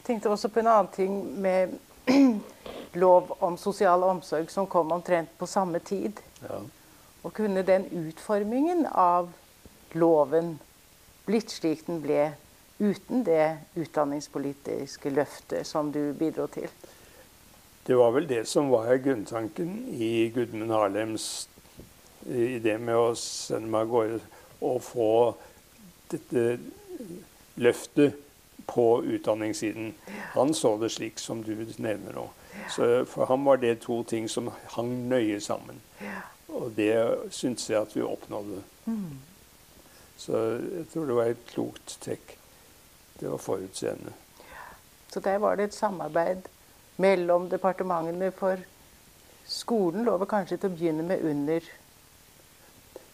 tenkte 0.08 0.32
også 0.32 0.48
på 0.52 0.62
en 0.62 0.70
annen 0.72 0.90
ting 0.94 1.18
med 1.42 1.76
lov 3.02 3.34
om 3.44 3.58
sosial 3.60 4.02
omsorg 4.08 4.50
som 4.50 4.66
kom 4.66 4.92
omtrent 4.96 5.30
på 5.38 5.46
samme 5.46 5.80
tid. 5.84 6.20
Ja. 6.42 6.62
Og 7.22 7.34
kunne 7.36 7.64
den 7.66 7.84
utformingen 7.92 8.86
av 8.88 9.28
loven 9.92 10.56
blitt 11.28 11.52
slik 11.52 11.84
den 11.86 12.00
ble 12.00 12.30
uten 12.78 13.24
det 13.26 13.58
utdanningspolitiske 13.76 15.10
løftet 15.12 15.66
som 15.66 15.90
du 15.92 16.14
bidro 16.16 16.46
til? 16.52 16.70
Det 17.84 17.96
var 17.96 18.12
vel 18.14 18.28
det 18.28 18.44
som 18.48 18.70
var 18.70 18.94
grunntanken 19.02 19.88
i 19.92 20.28
Gudmund 20.34 20.72
Harlems 20.72 21.48
idé 22.28 22.76
med 22.78 22.96
å 22.96 23.12
sende 23.18 23.70
meg 23.72 23.86
av 23.86 23.92
gårde 23.92 24.20
og 24.68 24.80
få 24.84 25.10
dette 26.12 26.58
løftet 27.58 28.27
på 28.68 28.86
utdanningssiden. 29.04 29.94
Han 30.34 30.54
så 30.54 30.76
det 30.76 30.92
slik 30.94 31.18
som 31.18 31.42
du 31.42 31.54
nevner. 31.76 32.20
Så 32.70 33.04
for 33.08 33.26
ham 33.26 33.44
var 33.48 33.56
det 33.56 33.80
to 33.80 34.02
ting 34.04 34.28
som 34.28 34.50
hang 34.76 34.92
nøye 35.08 35.40
sammen. 35.40 35.80
Og 36.48 36.72
det 36.76 36.92
syntes 37.30 37.70
jeg 37.70 37.80
at 37.80 37.96
vi 37.96 38.04
oppnådde. 38.04 38.62
Så 40.18 40.38
jeg 40.58 40.86
tror 40.92 41.06
det 41.06 41.16
var 41.16 41.32
et 41.32 41.46
klokt 41.46 41.98
trekk. 42.04 42.36
Det 43.20 43.30
var 43.30 43.38
forutseende. 43.42 44.12
Så 45.12 45.20
der 45.20 45.38
var 45.38 45.56
det 45.56 45.64
et 45.64 45.74
samarbeid 45.74 46.48
mellom 46.96 47.48
departementene, 47.50 48.30
for 48.34 48.60
skolen 49.46 50.04
lå 50.04 50.16
vel 50.20 50.28
kanskje 50.28 50.58
til 50.58 50.70
å 50.70 50.74
begynne 50.74 51.06
med 51.06 51.24
under 51.24 51.70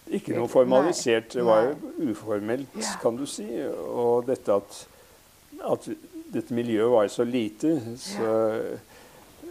Ikke 0.07 0.35
noe 0.37 0.49
formalisert. 0.49 1.33
Det 1.33 1.45
var 1.45 1.71
jo 1.71 2.11
uformelt, 2.11 2.75
kan 3.01 3.17
du 3.17 3.25
si. 3.31 3.47
Og 3.65 4.27
dette 4.27 4.53
at, 4.53 4.81
at 5.63 5.89
dette 6.35 6.55
miljøet 6.55 6.93
var 6.93 7.09
så 7.13 7.25
lite, 7.25 7.75
så 8.01 8.31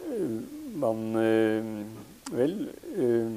øh, 0.08 0.42
man 0.76 1.16
øh, 1.16 1.86
Vel 2.34 2.70
øh, 2.96 3.32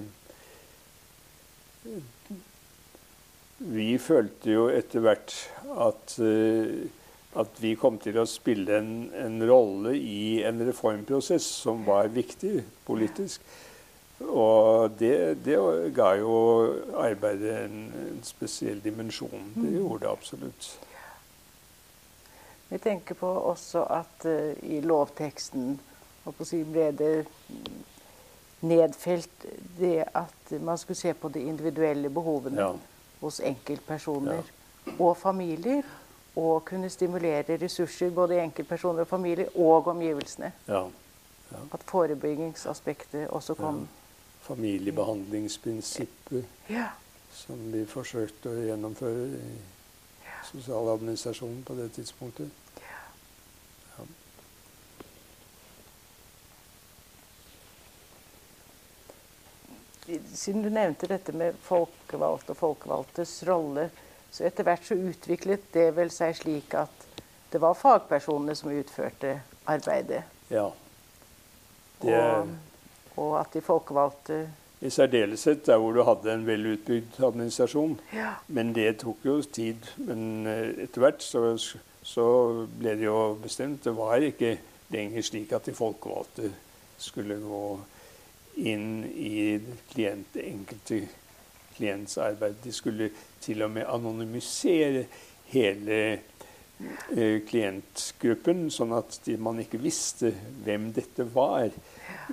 Vi 3.59 3.99
følte 3.99 4.53
jo 4.53 4.69
etter 4.69 5.01
hvert 5.01 5.35
at 5.81 6.15
at 7.37 7.61
vi 7.61 7.75
kom 7.77 7.99
til 8.01 8.17
å 8.21 8.27
spille 8.29 8.79
en, 8.81 8.93
en 9.13 9.41
rolle 9.49 9.93
i 9.99 10.43
en 10.47 10.63
reformprosess 10.65 11.47
som 11.67 11.85
var 11.87 12.09
viktig 12.13 12.63
politisk. 12.87 13.43
Og 14.25 14.95
det, 14.97 15.43
det 15.45 15.59
ga 15.97 16.15
jo 16.17 16.37
arbeidet 16.97 17.59
en, 17.67 17.81
en 18.07 18.23
spesiell 18.25 18.81
dimensjon. 18.85 19.51
Det 19.59 19.75
gjorde 19.75 20.07
det 20.07 20.13
absolutt. 20.13 20.71
Vi 22.69 22.79
tenker 22.79 23.15
på 23.15 23.27
også 23.53 23.85
at 23.95 24.25
uh, 24.27 24.53
i 24.63 24.81
lovteksten 24.81 25.77
si, 26.43 26.63
ble 26.67 26.89
det 26.99 27.27
nedfelt 28.67 29.45
det 29.79 30.05
at 30.15 30.51
man 30.61 30.79
skulle 30.79 30.97
se 30.99 31.13
på 31.15 31.29
de 31.29 31.41
individuelle 31.47 32.11
behovene 32.11 32.61
Ja. 32.61 32.73
hos 33.21 33.41
enkeltpersoner 33.41 34.43
og 34.99 35.17
familier. 35.17 35.83
Og 36.37 36.65
kunne 36.65 36.91
stimulere 36.91 37.57
ressurser 37.63 38.11
både 38.11 38.35
i 38.37 38.41
enkeltpersoner 38.45 39.01
og 39.01 39.07
familier 39.09 39.47
og 39.57 39.87
omgivelsene. 39.89 40.53
Ja. 40.69 40.83
At 41.73 41.81
forebyggingsaspektet 41.85 43.29
også 43.29 43.55
kom. 43.55 43.89
Familiebehandlingsprinsippet 44.41 46.45
Ja. 46.71 46.85
som 47.33 47.73
vi 47.73 47.87
forsøkte 47.87 48.49
å 48.51 48.63
gjennomføre 48.67 49.27
i 49.39 49.57
sosialadministrasjonen 50.53 51.63
på 51.67 51.75
det 51.75 51.89
tidspunktet. 51.97 52.49
Ja. 52.81 54.05
Siden 60.35 60.63
du 60.63 60.71
nevnte 60.71 61.09
dette 61.11 61.33
med 61.35 61.57
folkevalgte 61.67 62.55
og 62.55 62.61
folkevalgtes 62.63 63.41
rolle, 63.49 63.91
Så 64.31 64.45
etter 64.45 64.67
hvert 64.67 64.85
så 64.85 64.95
utviklet 64.95 65.63
det 65.73 65.91
vel 65.97 66.11
seg 66.13 66.35
slik 66.37 66.75
at 66.77 67.05
det 67.53 67.61
var 67.63 67.79
fagpersonene 67.79 68.57
som 68.59 68.73
utførte 68.75 69.39
arbeidet. 69.65 70.25
Ja. 70.53 70.67
Det, 72.03 72.13
Og, 72.13 72.51
og 73.17 73.39
at 73.41 73.55
de 73.55 73.63
folkevalgte 73.65 74.43
I 74.81 74.91
særdeleshet 74.93 75.67
der 75.67 75.79
hvor 75.81 75.93
du 75.97 76.03
hadde 76.05 76.33
en 76.35 76.47
velutbygd 76.47 77.21
administrasjon. 77.25 78.01
Ja. 78.15 78.35
Men 78.49 78.75
det 78.77 78.99
tok 79.01 79.25
jo 79.25 79.41
tid. 79.43 79.89
Men 79.97 80.47
eh, 80.47 80.85
etter 80.85 81.01
hvert 81.01 81.25
så, 81.25 81.57
så 82.03 82.27
ble 82.79 82.97
det 82.99 83.09
jo 83.09 83.39
bestemt. 83.43 83.85
Det 83.85 83.97
var 83.97 84.21
ikke 84.21 84.59
lenger 84.93 85.25
slik 85.25 85.53
at 85.57 85.67
de 85.67 85.75
folkevalgte 85.75 86.53
skulle 87.01 87.39
gå 87.41 87.63
inn 88.69 89.05
i 89.05 89.59
klient, 89.93 90.37
enkelte 90.41 91.03
klients 91.77 92.19
arbeid. 92.21 92.61
De 92.65 92.73
skulle 92.73 93.11
til 93.41 93.65
og 93.65 93.73
med 93.73 93.89
anonymisere 93.89 95.07
hele 95.53 95.99
klientgruppen, 97.49 98.67
sånn 98.71 98.93
at 98.97 99.19
man 99.41 99.61
ikke 99.63 99.81
visste 99.81 100.33
hvem 100.67 100.91
dette 100.97 101.25
var. 101.33 101.71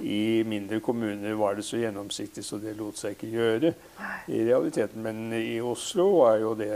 I 0.01 0.43
mindre 0.49 0.81
kommuner 0.83 1.37
var 1.39 1.55
det 1.55 1.65
så 1.67 1.79
gjennomsiktig 1.79 2.43
så 2.45 2.59
det 2.61 2.75
lot 2.77 2.97
seg 2.99 3.15
ikke 3.15 3.31
gjøre 3.31 3.73
i 4.27 4.41
realiteten. 4.47 5.03
Men 5.05 5.29
i 5.37 5.59
Oslo 5.63 6.09
var 6.23 6.39
jo 6.41 6.53
det 6.59 6.73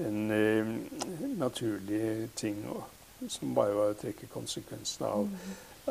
en 0.00 0.30
uh, 0.30 0.70
naturlig 1.40 2.30
ting 2.38 2.62
å- 2.70 2.84
som 3.28 3.50
bare 3.56 3.74
var 3.76 3.90
å 3.92 3.98
trekke 4.00 4.30
konsekvensene 4.32 5.08
av, 5.10 5.26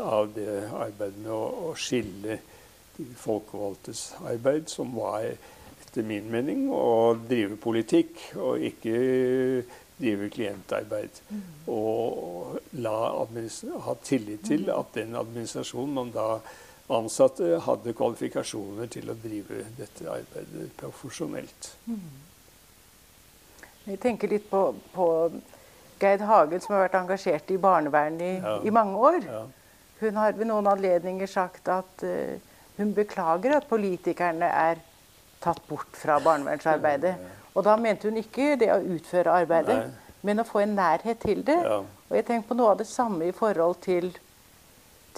av 0.02 0.32
det 0.34 0.54
arbeidet 0.72 1.20
med 1.20 1.34
å, 1.36 1.70
å 1.70 1.76
skille 1.78 2.40
de 2.96 3.06
folkevalgtes 3.20 4.16
arbeid, 4.26 4.70
som 4.72 4.96
var 4.98 5.28
etter 5.28 6.06
min 6.08 6.26
mening 6.32 6.68
å 6.74 7.14
drive 7.30 7.60
politikk 7.62 8.32
og 8.40 8.64
ikke 8.72 8.96
drive 10.00 10.30
klientarbeid. 10.34 11.22
Og 11.68 12.58
la 12.80 12.96
ha 13.86 13.96
tillit 14.04 14.48
til 14.48 14.70
at 14.74 14.96
den 14.96 15.16
administrasjonen 15.20 15.94
man 15.94 16.12
da 16.16 16.30
ansatte, 16.90 17.60
hadde 17.62 17.94
kvalifikasjoner 17.94 18.90
til 18.90 19.12
å 19.12 19.18
drive 19.22 19.62
dette 19.78 20.10
arbeidet 20.10 20.72
profesjonelt. 20.80 21.70
Vi 23.86 23.98
tenker 24.02 24.32
litt 24.32 24.50
på, 24.50 24.64
på 24.94 25.08
Geid 26.00 26.24
Hagen, 26.26 26.62
som 26.62 26.76
har 26.76 26.88
vært 26.88 27.00
engasjert 27.00 27.52
i 27.52 27.58
barnevernet 27.62 28.22
i, 28.26 28.36
Ja. 28.42 28.60
i 28.64 28.74
mange 28.74 28.98
år. 28.98 29.20
Ja. 29.26 29.46
Hun 30.00 30.16
har 30.16 30.38
ved 30.38 30.48
noen 30.48 30.68
anledninger 30.72 31.28
sagt 31.28 31.68
at 31.68 32.04
uh, 32.08 32.40
hun 32.78 32.94
beklager 32.96 33.58
at 33.58 33.68
politikerne 33.68 34.48
er 34.48 34.80
tatt 35.44 35.60
bort 35.68 35.98
fra 36.00 36.20
barnevernsarbeidet. 36.24 37.16
Og 37.60 37.66
da 37.68 37.76
mente 37.76 38.08
hun 38.08 38.20
ikke 38.22 38.54
det 38.60 38.70
å 38.72 38.80
utføre 38.96 39.34
arbeidet, 39.42 39.76
Nei. 39.76 40.20
men 40.30 40.40
å 40.40 40.46
få 40.48 40.62
en 40.64 40.78
nærhet 40.78 41.20
til 41.20 41.42
det. 41.44 41.58
Ja. 41.66 41.82
Og 41.84 42.16
jeg 42.16 42.26
tenker 42.30 42.48
på 42.48 42.56
noe 42.56 42.72
av 42.72 42.80
det 42.80 42.88
samme 42.88 43.28
i 43.28 43.34
forhold 43.36 43.82
til, 43.84 44.08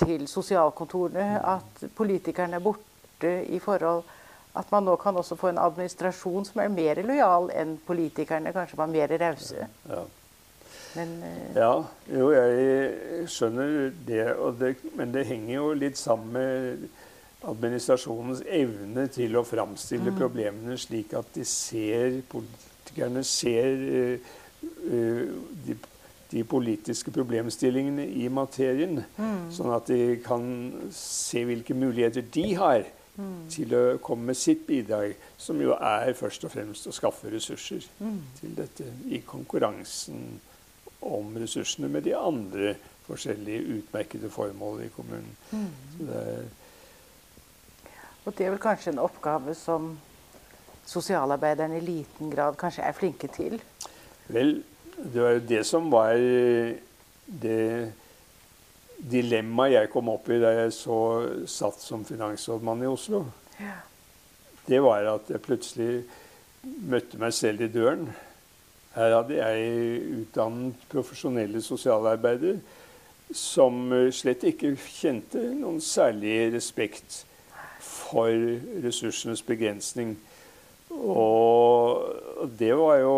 til 0.02 0.26
sosialkontorene. 0.28 1.38
At 1.38 1.84
politikerne 1.96 2.58
er 2.58 2.66
borte 2.66 3.36
i 3.46 3.62
forhold 3.62 4.18
At 4.52 4.68
man 4.68 4.84
nå 4.84 4.98
kan 5.00 5.16
også 5.16 5.38
få 5.40 5.48
en 5.48 5.60
administrasjon 5.64 6.44
som 6.44 6.60
er 6.60 6.74
mer 6.74 7.00
lojal 7.08 7.46
enn 7.56 7.78
politikerne. 7.88 8.52
Kanskje 8.52 8.80
var 8.82 8.90
mer 8.92 9.14
rause. 9.22 9.68
Ja. 9.88 10.02
Men 10.96 11.14
uh... 11.24 11.56
Ja, 11.56 11.70
jo, 12.12 12.26
jeg 12.36 13.30
skjønner 13.32 13.94
det, 14.08 14.26
og 14.36 14.58
det, 14.60 14.74
men 15.00 15.14
det 15.14 15.24
henger 15.30 15.54
jo 15.54 15.70
litt 15.86 16.02
sammen 16.02 16.34
med 16.36 16.84
administrasjonens 17.50 18.44
evne 18.46 19.08
til 19.14 19.38
å 19.40 19.46
framstille 19.48 20.14
problemene 20.18 20.78
slik 20.80 21.16
at 21.18 21.32
de 21.36 21.46
ser, 21.48 22.20
politikerne 22.30 23.24
ser 23.26 23.86
eh, 24.02 24.30
eh, 24.86 25.24
de, 25.66 25.78
de 26.32 26.44
politiske 26.48 27.12
problemstillingene 27.12 28.06
i 28.24 28.30
materien. 28.32 29.02
Sånn 29.52 29.74
at 29.74 29.90
de 29.92 30.18
kan 30.24 30.46
se 30.96 31.44
hvilke 31.48 31.76
muligheter 31.78 32.26
de 32.34 32.48
har 32.60 32.86
til 33.52 33.74
å 33.76 33.82
komme 34.04 34.32
med 34.32 34.40
sitt 34.40 34.64
bidrag, 34.68 35.18
som 35.38 35.60
jo 35.62 35.76
er 35.76 36.14
først 36.18 36.46
og 36.48 36.54
fremst 36.54 36.88
å 36.88 36.94
skaffe 36.96 37.30
ressurser 37.34 37.84
til 38.40 38.56
dette 38.58 38.88
i 39.12 39.20
konkurransen 39.28 40.40
om 41.02 41.36
ressursene 41.42 41.90
med 41.92 42.06
de 42.08 42.16
andre 42.18 42.76
forskjellige 43.08 43.78
utmerkede 43.78 44.30
formål 44.32 44.86
i 44.86 44.90
kommunen. 44.96 45.36
Så 45.52 46.08
det 46.08 46.24
er, 46.32 46.50
Og 48.26 48.34
det 48.38 48.46
er 48.46 48.54
vel 48.54 48.62
kanskje 48.62 48.94
en 48.94 49.02
oppgave 49.02 49.56
som 49.58 49.96
sosialarbeiderne 50.86 51.80
i 51.80 51.86
liten 51.86 52.32
grad 52.34 52.58
kanskje 52.60 52.86
er 52.86 52.98
flinke 52.98 53.30
til. 53.32 53.62
vel, 54.28 54.64
det 54.96 55.22
var 55.22 55.36
jo 55.38 55.48
det 55.50 55.66
som 55.66 55.92
var 55.92 56.14
det 57.26 57.94
dilemmaet 59.02 59.74
jeg 59.74 59.90
kom 59.94 60.12
opp 60.14 60.30
i 60.30 60.40
da 60.42 60.52
jeg 60.54 60.74
så 60.76 60.98
satt 61.50 61.82
som 61.82 62.06
finansrådmann 62.06 62.84
i 62.84 62.90
Oslo. 62.90 63.24
Ja. 63.60 63.80
Det 64.68 64.82
var 64.84 65.08
at 65.16 65.32
jeg 65.32 65.42
plutselig 65.42 66.04
møtte 66.62 67.18
meg 67.18 67.34
selv 67.34 67.66
i 67.66 67.72
døren. 67.72 68.06
Her 68.94 69.16
hadde 69.16 69.40
jeg 69.40 70.04
utdannet 70.22 70.86
profesjonelle 70.92 71.62
sosialarbeidere 71.64 72.60
som 73.34 73.86
eh, 73.96 74.10
slett 74.14 74.44
ikke 74.44 74.76
kjente 74.76 75.42
noen 75.56 75.80
særlig 75.82 76.52
respekt 76.54 77.22
for 78.12 78.28
ressursenes 78.84 79.42
begrensning. 79.48 80.18
Og 80.92 82.12
det 82.60 82.74
var 82.78 83.00
jo 83.00 83.16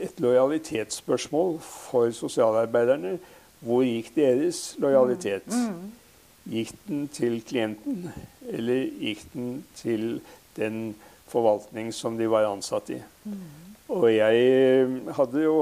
et 0.00 0.20
lojalitetsspørsmål 0.22 1.58
for 1.60 2.10
sosialarbeiderne. 2.14 3.18
Hvor 3.62 3.82
gikk 3.86 4.14
deres 4.16 4.74
lojalitet? 4.82 5.46
Gikk 6.50 6.72
den 6.88 7.06
til 7.14 7.38
klienten, 7.46 8.08
eller 8.50 8.88
gikk 8.98 9.26
den 9.34 9.50
til 9.78 10.20
den 10.56 10.94
forvaltning 11.30 11.92
som 11.94 12.18
de 12.18 12.26
var 12.30 12.48
ansatt 12.50 12.90
i? 12.90 12.98
Og 13.92 14.08
jeg 14.10 14.88
hadde 15.14 15.44
jo 15.44 15.56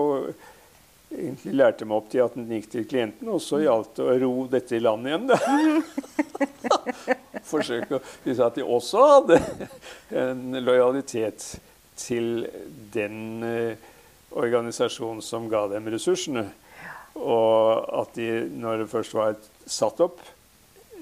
egentlig 1.11 1.55
lærte 1.59 1.85
meg 1.85 1.99
opp 1.99 2.11
til 2.13 2.25
at 2.25 2.37
den 2.39 2.49
gikk 2.55 2.71
til 2.73 2.89
klienten, 2.89 3.29
og 3.29 3.43
så 3.45 3.61
gjaldt 3.65 3.97
det 3.99 4.07
å 4.07 4.19
ro 4.25 4.35
dette 4.51 4.79
i 4.79 4.83
land 4.85 5.11
igjen. 5.11 5.31
da. 5.33 5.41
Forsøke 7.51 7.99
å 7.99 8.03
vise 8.25 8.45
at 8.45 8.57
de 8.59 8.65
også 8.65 9.05
hadde 9.15 9.41
en 10.23 10.59
lojalitet 10.65 11.47
til 12.01 12.47
den 12.95 13.45
eh, 13.45 13.89
organisasjonen 14.31 15.23
som 15.25 15.49
ga 15.53 15.67
dem 15.73 15.89
ressursene. 15.93 16.47
Og 17.21 17.89
at 18.01 18.15
de, 18.17 18.29
når 18.57 18.85
det 18.85 18.93
først 18.93 19.17
var 19.17 19.35
satt 19.67 20.01
opp 20.01 20.23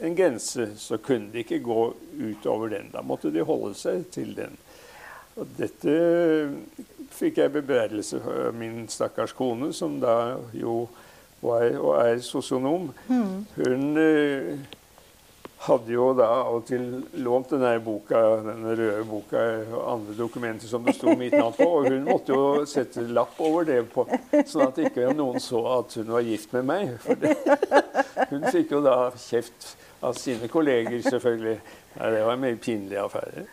en 0.03 0.14
grense, 0.16 0.70
så 0.78 0.99
kunne 1.03 1.32
de 1.32 1.43
ikke 1.43 1.61
gå 1.62 1.82
utover 2.18 2.72
den. 2.72 2.91
Da 2.93 3.03
måtte 3.03 3.32
de 3.34 3.45
holde 3.47 3.74
seg 3.78 4.07
til 4.14 4.32
den. 4.36 4.57
Og 5.39 5.47
dette 5.59 5.93
fikk 7.14 7.39
jeg 7.43 7.55
bebreidelse 7.55 8.20
for 8.22 8.57
min 8.59 8.86
stakkars 8.91 9.34
kone, 9.39 9.70
som 9.74 9.99
da 10.03 10.39
jo 10.57 10.86
var 11.43 11.68
og 11.78 11.93
er 12.01 12.18
sosionom. 12.26 12.91
Hun 13.07 13.84
eh, 14.03 14.59
hadde 15.59 15.91
jo 15.93 16.13
da 16.15 16.27
av 16.39 16.55
og 16.59 16.67
til 16.69 16.85
lånt 17.25 17.51
denne 17.51 17.73
boka, 17.83 18.19
denne 18.47 18.75
røde 18.79 19.03
boka 19.09 19.41
og 19.75 19.81
andre 19.95 20.15
dokumenter 20.19 20.71
som 20.71 20.85
det 20.87 20.95
sto 20.95 21.15
mitt 21.19 21.35
navn 21.35 21.57
på, 21.57 21.67
og 21.81 21.89
hun 21.91 22.05
måtte 22.07 22.31
jo 22.37 22.65
sette 22.71 23.03
lapp 23.11 23.41
over 23.43 23.67
det, 23.67 23.81
på, 23.91 24.05
sånn 24.47 24.69
at 24.69 24.79
ikke 24.87 25.09
noen 25.19 25.43
så 25.43 25.65
at 25.81 25.97
hun 25.99 26.13
var 26.15 26.23
gift 26.27 26.55
med 26.55 26.69
meg. 26.71 26.95
For 27.03 27.19
det, 27.19 27.35
hun 28.31 28.47
fikk 28.55 28.77
jo 28.77 28.83
da 28.87 28.97
kjeft 29.19 29.73
av 30.07 30.15
sine 30.15 30.47
kolleger, 30.53 31.01
selvfølgelig. 31.09 31.57
Nei, 31.99 32.11
det 32.15 32.21
var 32.23 32.37
en 32.37 32.45
mer 32.45 32.59
pinlig 32.63 33.01
affære. 33.03 33.47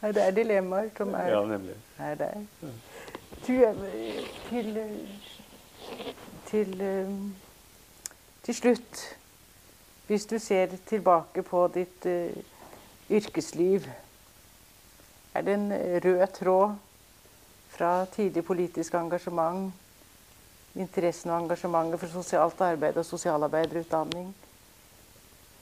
Nei, 0.00 0.10
Det 0.16 0.22
er 0.26 0.34
dilemmaer 0.36 0.90
som 0.96 1.14
er, 1.16 1.30
Ja, 1.32 1.40
nemlig. 1.48 1.76
er 2.00 2.14
der. 2.20 2.36
Du, 2.60 2.68
til, 3.46 3.64
til, 4.50 4.76
eh, 4.76 6.12
til, 6.50 6.74
eh, 6.84 7.14
til 8.44 8.54
slutt 8.60 9.02
Hvis 10.10 10.26
du 10.26 10.40
ser 10.42 10.72
tilbake 10.90 11.42
på 11.46 11.60
ditt 11.70 12.06
uh, 12.10 12.34
yrkesliv, 13.14 13.84
er 15.34 15.44
det 15.46 15.52
en 15.54 15.68
rød 16.02 16.24
tråd 16.34 16.72
fra 17.70 17.90
tidlig 18.10 18.42
politisk 18.48 18.96
engasjement, 18.98 19.68
interessen 20.74 21.30
og 21.30 21.44
engasjementet 21.44 22.02
for 22.02 22.10
sosialt 22.10 22.58
arbeid 22.66 22.98
og 22.98 23.06
sosialarbeiderutdanning, 23.06 24.32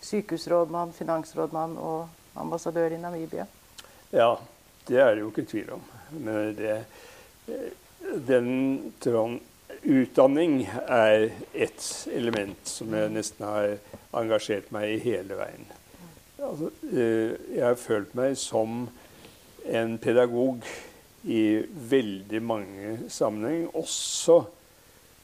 sykehusrådmann, 0.09 0.97
finansrådmann 0.97 1.77
og 1.77 2.09
ambassadør 2.41 2.97
i 2.97 3.03
Namibia? 3.05 3.45
Ja, 4.17 4.33
det 4.89 4.97
er 4.97 5.13
det 5.13 5.27
jo 5.27 5.29
ikke 5.29 5.45
tvil 5.53 5.75
om. 5.77 5.85
Men 6.11 6.57
det, 6.57 6.79
den 8.33 8.95
tråden 9.05 9.43
Utdanning 9.83 10.71
er 10.89 11.31
ett 11.55 12.09
element 12.15 12.67
som 12.67 12.95
jeg 12.95 13.13
nesten 13.15 13.47
har 13.47 13.77
engasjert 14.19 14.73
meg 14.75 14.97
i 14.97 15.01
hele 15.05 15.39
veien. 15.39 15.67
Altså, 16.39 16.71
eh, 16.91 17.35
jeg 17.55 17.65
har 17.65 17.79
følt 17.79 18.15
meg 18.19 18.37
som 18.39 18.87
en 19.69 19.99
pedagog 19.99 20.67
i 21.29 21.43
veldig 21.91 22.43
mange 22.43 22.95
sammenheng, 23.13 23.69
også 23.75 24.43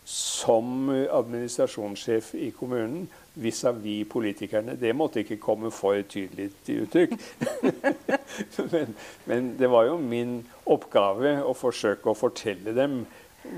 som 0.05 0.91
administrasjonssjef 0.93 2.35
i 2.37 2.51
kommunen 2.53 3.07
vis-à-vis 3.41 4.05
politikerne. 4.11 4.77
Det 4.77 4.93
måtte 4.97 5.23
ikke 5.25 5.41
komme 5.41 5.71
for 5.73 5.97
tydelig 6.09 6.51
til 6.67 6.85
uttrykk. 6.85 7.15
men, 8.73 8.97
men, 9.25 9.55
det 9.59 9.71
var 9.71 9.89
jo 9.89 9.97
min 9.99 10.43
oppgave 10.67 11.39
å 11.41 11.55
forsøke 11.57 12.13
å 12.13 12.19
fortelle 12.19 12.77
dem 12.77 13.05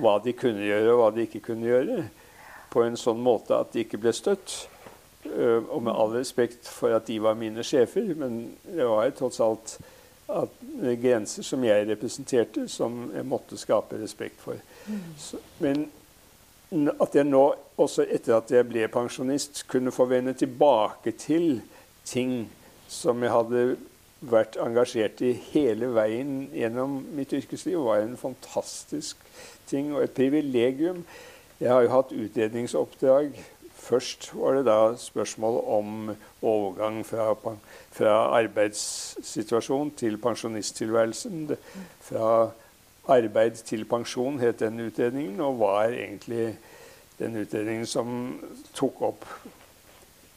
hva 0.00 0.16
de 0.24 0.34
kunne 0.36 0.64
gjøre, 0.66 0.92
og 0.92 1.00
hva 1.00 1.10
de 1.14 1.26
ikke 1.26 1.44
kunne 1.50 1.68
gjøre. 1.68 1.98
På 2.72 2.82
en 2.84 2.98
sånn 2.98 3.20
måte 3.22 3.56
at 3.56 3.72
de 3.74 3.84
ikke 3.84 4.00
ble 4.02 4.12
støtt. 4.16 4.56
Øh, 5.26 5.62
og 5.70 5.82
med 5.86 5.94
all 5.94 6.16
respekt 6.18 6.68
for 6.70 6.94
at 6.96 7.06
de 7.08 7.18
var 7.22 7.38
mine 7.38 7.64
sjefer, 7.66 8.14
men 8.18 8.56
det 8.66 8.86
var 8.86 9.14
tross 9.16 9.40
alt 9.42 9.78
grenser 11.02 11.42
som 11.46 11.62
jeg 11.64 11.86
representerte, 11.86 12.66
som 12.68 13.12
jeg 13.14 13.26
måtte 13.26 13.58
skape 13.58 13.98
respekt 14.00 14.40
for. 14.42 14.58
Så, 15.18 15.38
men 15.62 15.86
at 17.00 17.14
jeg 17.14 17.28
nå, 17.28 17.44
også 17.78 18.06
etter 18.10 18.34
at 18.40 18.50
jeg 18.50 18.66
ble 18.66 18.88
pensjonist, 18.90 19.64
kunne 19.70 19.94
få 19.94 20.08
vende 20.10 20.34
tilbake 20.34 21.14
til 21.18 21.60
ting 22.06 22.48
som 22.90 23.22
jeg 23.22 23.34
hadde 23.34 23.62
vært 24.20 24.56
engasjert 24.62 25.20
i 25.24 25.32
hele 25.52 25.90
veien 25.94 26.46
gjennom 26.54 26.98
mitt 27.16 27.34
yrkesliv, 27.36 27.78
var 27.84 28.02
en 28.02 28.16
fantastisk 28.20 29.20
ting 29.68 29.92
og 29.94 30.04
et 30.04 30.16
privilegium. 30.16 31.04
Jeg 31.60 31.72
har 31.72 31.84
jo 31.84 31.92
hatt 31.92 32.14
utredningsoppdrag. 32.16 33.36
Først 33.86 34.30
var 34.34 34.56
det 34.56 34.64
da 34.66 34.80
spørsmål 34.98 35.58
om 35.70 35.90
overgang 36.42 37.02
fra, 37.06 37.30
fra 37.94 38.14
arbeidssituasjon 38.40 39.92
til 40.00 40.18
pensjonisttilværelsen. 40.18 41.52
Fra 42.08 42.30
Arbeid 43.08 43.60
til 43.62 43.84
pensjon 43.86 44.40
het 44.42 44.58
den 44.60 44.80
utredningen, 44.82 45.38
og 45.40 45.60
var 45.60 45.92
egentlig 45.94 46.56
den 47.20 47.36
utredningen 47.38 47.86
som 47.86 48.08
tok 48.74 49.02
opp 49.12 49.28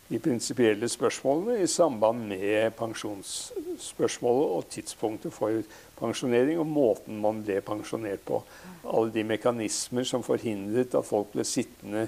de 0.10 0.18
prinsipielle 0.20 0.89
spørsmålene 0.89 1.60
i 1.62 1.70
samband 1.70 2.24
med 2.32 2.74
pensjonsspørsmålet 2.80 4.55
og 4.55 4.66
tidspunktet 4.74 5.34
for 5.36 5.62
pensjonering 5.99 6.57
og 6.62 6.66
måten 6.70 7.20
man 7.22 7.43
ble 7.45 7.60
pensjonert 7.66 8.24
på. 8.26 8.41
Alle 8.89 9.14
de 9.14 9.26
mekanismer 9.30 10.07
som 10.10 10.26
forhindret 10.26 10.97
at 10.97 11.05
folk 11.05 11.30
ble 11.36 11.45
sittende 11.45 12.07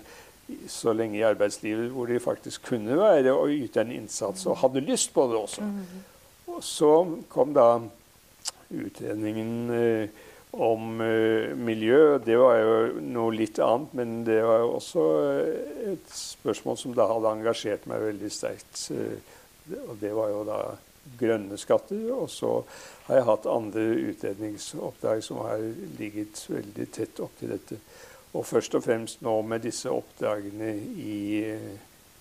så 0.67 0.95
lenge 0.97 1.19
i 1.19 1.25
arbeidslivet 1.27 1.91
hvor 1.93 2.09
de 2.09 2.19
faktisk 2.19 2.65
kunne 2.71 2.97
være 2.97 3.35
og 3.35 3.53
yte 3.53 3.83
en 3.83 3.93
innsats, 3.93 4.47
og 4.49 4.57
hadde 4.63 4.83
lyst 4.83 5.13
på 5.13 5.27
det 5.29 5.37
også. 5.37 5.67
Og 6.51 6.63
så 6.65 6.91
kom 7.31 7.53
da 7.55 7.67
utredningen 8.71 9.53
eh, 9.75 10.21
om 10.51 11.01
uh, 11.01 11.55
miljø. 11.55 12.17
Det 12.25 12.35
var 12.37 12.57
jo 12.59 13.01
noe 13.01 13.35
litt 13.35 13.59
annet, 13.63 13.93
men 13.95 14.21
det 14.27 14.41
var 14.43 14.63
jo 14.63 14.71
også 14.77 15.05
uh, 15.23 15.91
et 15.93 16.13
spørsmål 16.15 16.79
som 16.79 16.95
da 16.97 17.07
hadde 17.07 17.31
engasjert 17.37 17.87
meg 17.89 18.03
veldig 18.03 18.31
sterkt. 18.33 18.85
Uh, 18.91 19.15
og 19.87 19.95
det 20.01 20.11
var 20.17 20.31
jo 20.33 20.43
da 20.47 20.59
grønne 21.19 21.59
skatter. 21.59 22.03
Og 22.15 22.27
så 22.33 22.57
har 23.07 23.21
jeg 23.21 23.29
hatt 23.29 23.49
andre 23.51 23.87
utredningsoppdrag 24.11 25.23
som 25.23 25.41
har 25.45 25.63
ligget 25.99 26.43
veldig 26.51 26.89
tett 26.91 27.23
opptil 27.23 27.55
dette. 27.55 27.79
Og 28.35 28.47
først 28.47 28.75
og 28.79 28.85
fremst 28.85 29.23
nå 29.23 29.33
med 29.43 29.63
disse 29.63 29.91
oppdragene 29.91 30.75
i 31.03 31.19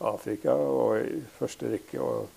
Afrika, 0.01 0.55
og 0.55 1.03
i 1.03 1.21
første 1.39 1.71
rekke 1.71 2.03
og 2.03 2.37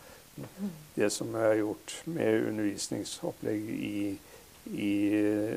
det 0.97 1.09
som 1.13 1.33
jeg 1.37 1.45
har 1.45 1.59
gjort 1.59 1.95
med 2.09 2.47
undervisningsopplegg 2.49 3.67
i 3.73 3.97
Afrika 4.03 4.32
i 4.71 4.93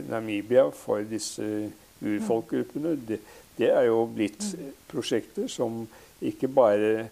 Namibia 0.08 0.68
for 0.74 1.04
disse 1.06 1.70
urfolkgruppene, 2.02 2.96
det, 3.08 3.20
det 3.58 3.70
er 3.72 3.86
jo 3.88 4.02
blitt 4.10 4.44
prosjekter 4.90 5.48
som 5.50 5.84
ikke 6.24 6.48
bare 6.48 7.08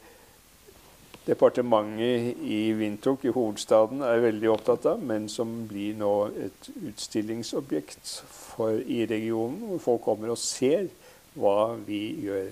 departementet 1.24 2.40
i 2.44 2.58
Windhoek, 2.76 3.24
i 3.24 3.32
hovedstaden, 3.32 4.02
er 4.04 4.20
veldig 4.24 4.50
opptatt 4.52 4.88
av, 4.90 5.00
men 5.00 5.28
som 5.32 5.54
blir 5.68 5.96
nå 5.96 6.12
et 6.46 6.68
utstillingsobjekt 6.90 8.10
for, 8.28 8.76
i 8.76 9.04
regionen, 9.08 9.62
hvor 9.70 9.80
folk 9.86 10.04
kommer 10.10 10.34
og 10.34 10.40
ser 10.40 10.90
hva 11.34 11.74
vi 11.86 12.02
gjør. 12.26 12.50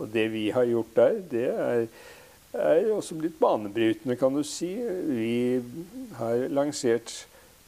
Og 0.00 0.10
det 0.10 0.26
vi 0.32 0.48
har 0.54 0.66
gjort 0.66 0.96
der, 0.96 1.20
det 1.30 1.46
er, 1.52 1.86
er 2.58 2.90
også 2.90 3.18
blitt 3.20 3.38
banebrytende, 3.38 4.18
kan 4.18 4.34
du 4.34 4.42
si. 4.46 4.72
Vi 5.06 5.60
har 6.18 6.48
lansert 6.50 7.14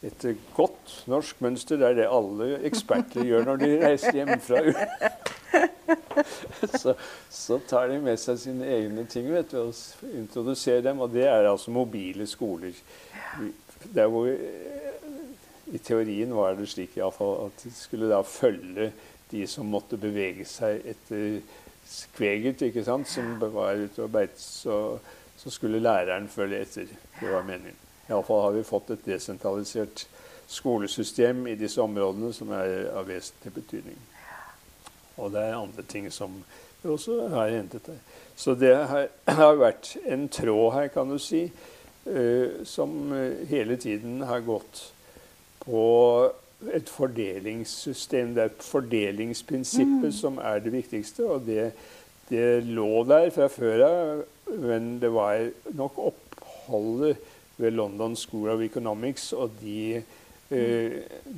et 0.03 0.25
godt 0.55 0.95
norsk 1.07 1.41
mønster. 1.43 1.79
Det 1.79 1.87
er 1.87 1.97
det 2.01 2.09
alle 2.11 2.57
eksperter 2.67 3.23
gjør 3.27 3.47
når 3.47 3.61
de 3.61 3.69
reiser 3.85 4.17
hjemmefra. 4.19 4.61
så, 6.81 6.95
så, 7.31 7.59
tar 7.69 7.87
de 7.91 7.99
med 8.03 8.19
seg 8.19 8.39
sine 8.41 8.67
egne 8.67 9.05
ting 9.09 9.29
vet 9.31 9.53
du, 9.53 9.61
og 9.69 10.09
introduserer 10.11 10.83
dem. 10.89 11.01
Og 11.03 11.11
det 11.13 11.25
er 11.29 11.47
altså 11.49 11.71
mobile 11.71 12.27
skoler. 12.27 12.75
Der 13.95 14.11
hvor 14.11 14.27
I 14.27 15.79
teorien 15.79 16.35
var 16.35 16.57
det 16.59 16.69
slik 16.71 16.97
iallfall 16.99 17.47
at 17.47 17.63
de 17.63 17.71
skulle 17.75 18.11
da 18.11 18.21
følge 18.27 18.91
de 19.31 19.47
som 19.49 19.71
måtte 19.71 19.97
bevege 19.97 20.45
seg 20.45 20.83
etter 20.93 21.39
skveget, 21.89 22.61
ikke 22.67 22.83
sant, 22.85 23.09
som 23.09 23.33
var 23.41 23.79
ute 23.79 24.03
og 24.03 24.11
beit. 24.13 24.35
Så, 24.39 24.99
så 25.39 25.51
skulle 25.51 25.81
læreren 25.83 26.29
følge 26.31 26.61
etter. 26.67 26.91
Det 27.19 27.31
var 27.31 27.47
meningen. 27.47 27.82
Iallfall 28.09 28.41
har 28.41 28.55
vi 28.57 28.63
fått 28.67 28.91
et 28.93 29.05
desentralisert 29.05 30.07
skolesystem 30.47 31.47
i 31.47 31.55
disse 31.55 31.81
områdene 31.81 32.33
som 32.35 32.51
er 32.55 32.89
av 32.93 33.07
vesentlig 33.07 33.53
betydning. 33.55 33.99
Og 35.21 35.31
det 35.33 35.43
er 35.45 35.57
andre 35.57 35.85
ting 35.87 36.09
som 36.11 36.35
vi 36.81 36.91
også 36.91 37.27
har 37.31 37.53
hentet 37.53 37.87
her. 37.87 37.99
Så 38.35 38.55
det 38.59 38.73
har, 38.89 39.07
har 39.39 39.59
vært 39.61 39.95
en 40.03 40.27
tråd 40.31 40.73
her, 40.75 40.91
kan 40.93 41.09
du 41.09 41.19
si, 41.21 41.45
uh, 42.09 42.63
som 42.67 43.13
hele 43.49 43.77
tiden 43.79 44.21
har 44.27 44.45
gått 44.45 44.89
på 45.63 45.83
et 46.73 46.89
fordelingssystem. 46.89 48.33
Det 48.35 48.47
er 48.47 48.63
fordelingsprinsippet 48.63 50.09
mm. 50.11 50.17
som 50.17 50.39
er 50.43 50.63
det 50.63 50.73
viktigste. 50.73 51.27
Og 51.27 51.45
det, 51.47 51.71
det 52.29 52.63
lå 52.67 53.03
der 53.07 53.29
fra 53.35 53.47
før 53.51 53.85
av, 53.87 54.25
men 54.59 54.97
det 55.01 55.11
var 55.13 55.47
nok 55.77 56.01
oppholdet 56.11 57.31
ved 57.63 57.71
London 57.79 58.15
School 58.19 58.51
of 58.53 58.61
Economics 58.61 59.31
og 59.33 59.51
de, 59.61 60.03
uh, 60.51 60.57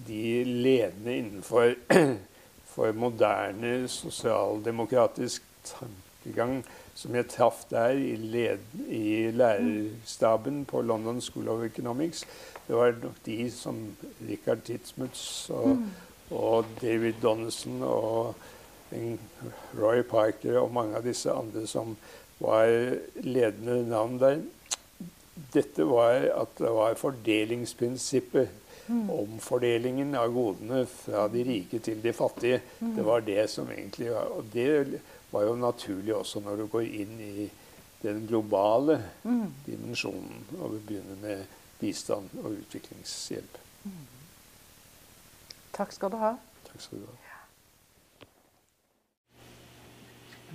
de 0.07 0.23
ledende 0.43 1.17
innenfor 1.17 1.75
for 2.75 2.91
moderne 2.91 3.87
sosialdemokratisk 3.87 5.43
tankegang 5.63 6.59
som 6.95 7.15
jeg 7.15 7.27
traff 7.27 7.65
der 7.69 7.95
i, 7.99 8.15
led, 8.15 8.63
i 8.87 9.31
lærerstaben 9.31 10.63
på 10.65 10.81
London 10.81 11.21
School 11.21 11.49
of 11.51 11.63
Economics. 11.63 12.25
Det 12.67 12.75
var 12.75 12.95
nok 13.03 13.19
de 13.25 13.51
som 13.51 13.81
Richard 14.29 14.63
Titzmutz 14.65 15.49
og, 15.49 15.77
og 16.31 16.65
David 16.81 17.19
Donaldson 17.21 17.83
og 17.83 18.35
Roy 19.75 20.01
Parker 20.07 20.59
og 20.61 20.73
mange 20.73 20.95
av 20.95 21.03
disse 21.03 21.31
andre 21.31 21.65
som 21.67 21.97
var 22.39 22.71
ledende 23.23 23.81
navn 23.89 24.19
der 24.19 24.39
dette 25.35 25.83
var 25.87 26.29
at 26.31 26.55
det 26.57 26.71
var 26.71 26.95
fordelingsprinsippet. 26.99 28.61
Mm. 28.87 29.09
Omfordelingen 29.09 30.13
av 30.15 30.29
godene 30.33 30.83
fra 30.85 31.25
de 31.33 31.41
rike 31.43 31.79
til 31.81 32.01
de 32.03 32.13
fattige. 32.13 32.61
Mm. 32.79 32.95
Det 32.95 33.05
var 33.05 33.25
det 33.25 33.49
som 33.49 33.69
egentlig 33.71 34.11
var 34.11 34.29
Og 34.37 34.45
det 34.53 35.01
var 35.31 35.47
jo 35.47 35.55
naturlig 35.55 36.15
også 36.15 36.39
når 36.39 36.55
du 36.55 36.65
går 36.67 36.85
inn 37.01 37.19
i 37.19 37.49
den 38.03 38.27
globale 38.27 38.99
mm. 39.23 39.53
dimensjonen 39.65 40.45
og 40.59 40.75
vi 40.75 40.81
begynner 40.87 41.21
med 41.21 41.45
bistand 41.79 42.29
og 42.43 42.51
utviklingshjelp. 42.61 43.57
Mm. 43.83 44.05
Takk 45.73 45.91
skal 45.91 46.11
du 46.13 46.19
ha. 46.21 46.35
Takk 46.69 46.81
skal 46.81 47.01
du 47.01 47.07
ha. 47.09 47.21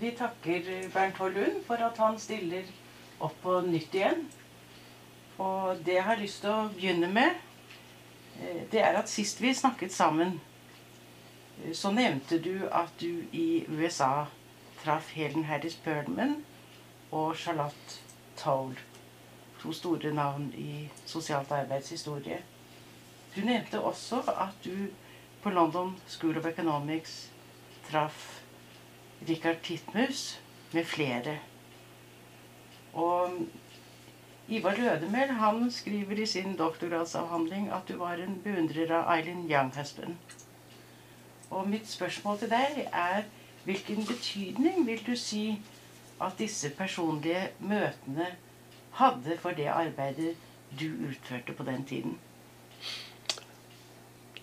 Vi 0.01 0.15
takker 0.17 0.69
Bernt 0.95 1.19
Hård 1.21 1.41
for 1.67 1.83
at 1.85 1.99
han 2.01 2.19
stiller 2.19 2.65
opp 3.21 3.35
på 3.43 3.59
nytt 3.67 3.95
igjen. 3.95 4.23
Og 5.41 5.79
det 5.87 5.95
jeg 5.95 6.05
har 6.05 6.21
lyst 6.21 6.43
til 6.45 6.53
å 6.53 6.69
begynne 6.75 7.09
med, 7.09 7.39
eh, 8.41 8.63
det 8.73 8.83
er 8.85 8.99
at 8.99 9.09
sist 9.09 9.41
vi 9.41 9.55
snakket 9.55 9.93
sammen, 9.93 10.41
eh, 11.65 11.73
så 11.73 11.93
nevnte 11.97 12.39
du 12.45 12.69
at 12.69 12.93
du 13.01 13.25
i 13.33 13.65
USA 13.69 14.27
traff 14.85 15.13
Helen 15.17 15.45
Harris 15.45 15.77
Birdman 15.85 16.45
og 17.11 17.37
Charlotte 17.37 18.01
Toll. 18.37 18.77
To 19.63 19.73
store 19.73 20.13
navn 20.13 20.53
i 20.57 20.89
sosialt 21.07 21.53
arbeidshistorie. 21.53 22.43
Du 23.37 23.41
nevnte 23.41 23.81
også 23.81 24.23
at 24.27 24.57
du 24.65 24.89
på 25.43 25.51
London 25.51 25.97
School 26.07 26.39
of 26.39 26.47
Economics 26.47 27.31
traff 27.91 28.43
Richard 29.29 29.61
Titmus 29.63 30.41
med 30.73 30.85
flere. 30.85 31.39
Og 32.93 33.31
Ivar 34.51 34.75
Lødemel 34.79 35.29
han 35.39 35.71
skriver 35.71 36.19
i 36.23 36.27
sin 36.27 36.57
doktorgradsavhandling 36.59 37.69
at 37.71 37.89
du 37.89 37.97
var 38.01 38.19
en 38.19 38.41
beundrer 38.45 38.91
av 38.97 39.13
Eileen 39.15 39.45
Younghusband. 39.51 40.17
Og 41.51 41.69
mitt 41.69 41.87
spørsmål 41.89 42.39
til 42.39 42.51
deg 42.51 42.81
er 42.91 43.29
hvilken 43.65 44.03
betydning 44.09 44.87
vil 44.87 45.05
du 45.07 45.15
si 45.17 45.45
at 46.21 46.35
disse 46.39 46.71
personlige 46.75 47.49
møtene 47.61 48.27
hadde 48.99 49.39
for 49.39 49.55
det 49.55 49.69
arbeidet 49.71 50.35
du 50.81 50.89
utførte 51.11 51.55
på 51.55 51.67
den 51.71 51.85
tiden? 51.85 52.19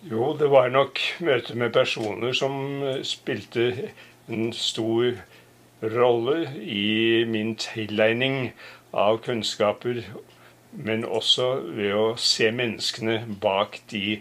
Jo, 0.02 0.36
det 0.38 0.48
var 0.50 0.68
nok 0.68 0.98
møter 1.20 1.54
med 1.54 1.72
personer 1.76 2.32
som 2.32 2.80
spilte 3.02 3.90
en 4.28 4.52
stor 4.52 5.20
rolle 5.82 6.48
i 6.62 7.24
min 7.28 7.56
tilegning 7.56 8.52
av 8.92 9.20
kunnskaper, 9.24 10.02
men 10.72 11.04
også 11.04 11.48
ved 11.76 11.94
å 11.96 12.06
se 12.20 12.50
menneskene 12.52 13.22
bak 13.40 13.80
de 13.90 14.20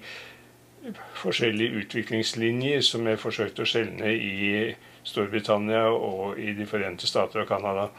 forskjellige 1.18 1.84
utviklingslinjer 1.84 2.84
som 2.86 3.08
jeg 3.08 3.20
forsøkte 3.20 3.64
å 3.64 3.68
skjelne 3.68 4.14
i 4.14 4.76
Storbritannia 5.08 5.88
og 5.92 6.40
i 6.40 6.54
De 6.56 6.68
forente 6.68 7.08
stater 7.08 7.44
og 7.44 7.48
Canada. 7.48 7.90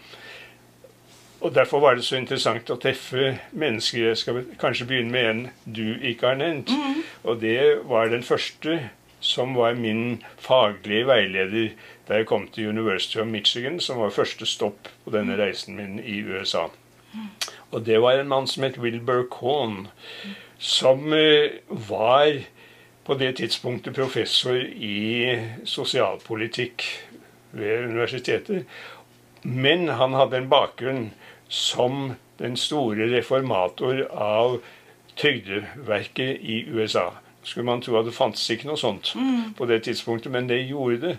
Og 1.40 1.54
Derfor 1.54 1.80
var 1.80 1.94
det 1.94 2.04
så 2.04 2.16
interessant 2.18 2.70
å 2.70 2.78
treffe 2.82 3.36
mennesker. 3.52 4.08
Jeg 4.08 4.18
skal 4.18 4.40
kanskje 4.58 4.88
begynne 4.88 5.12
med 5.14 5.28
en 5.30 5.42
du 5.64 5.94
ikke 6.02 6.32
har 6.32 6.40
nevnt. 6.40 6.72
Mm. 6.72 7.02
Og 7.30 7.40
det 7.40 7.60
var 7.86 8.10
den 8.10 8.26
første 8.26 8.80
som 9.20 9.54
var 9.54 9.74
min 9.74 10.22
faglige 10.38 11.06
veileder 11.08 11.72
da 12.08 12.20
jeg 12.20 12.28
kom 12.30 12.46
til 12.52 12.70
University 12.70 13.18
of 13.18 13.26
Michigan, 13.26 13.80
som 13.80 14.00
var 14.00 14.14
første 14.14 14.46
stopp 14.46 14.88
på 15.04 15.12
denne 15.12 15.36
reisen 15.38 15.76
min 15.76 15.98
i 16.00 16.20
USA. 16.24 16.68
Og 17.70 17.84
det 17.84 18.00
var 18.00 18.18
en 18.18 18.30
mann 18.30 18.46
som 18.48 18.64
het 18.64 18.78
Wilbur 18.80 19.26
Cohn, 19.32 19.88
som 20.58 21.12
eh, 21.12 21.60
var 21.68 22.40
på 23.04 23.14
det 23.14 23.36
tidspunktet 23.40 23.96
professor 23.96 24.56
i 24.56 25.36
sosialpolitikk 25.64 26.84
ved 27.50 27.88
universitetet. 27.88 28.64
Men 29.42 29.88
han 29.88 30.16
hadde 30.16 30.36
en 30.36 30.50
bakgrunn 30.50 31.06
som 31.48 32.14
den 32.38 32.56
store 32.56 33.08
reformator 33.12 34.04
av 34.12 34.60
trygdeverket 35.18 36.44
i 36.44 36.62
USA 36.68 37.10
skulle 37.48 37.66
man 37.66 37.80
tro 37.80 37.96
at 37.98 38.04
det 38.08 38.16
fantes 38.16 38.44
ikke 38.52 38.68
noe 38.68 38.80
sånt 38.80 39.14
mm. 39.16 39.54
på 39.56 39.68
det 39.70 39.82
tidspunktet, 39.86 40.32
men 40.34 40.50
det 40.50 40.60
gjorde 40.68 41.00
det. 41.06 41.14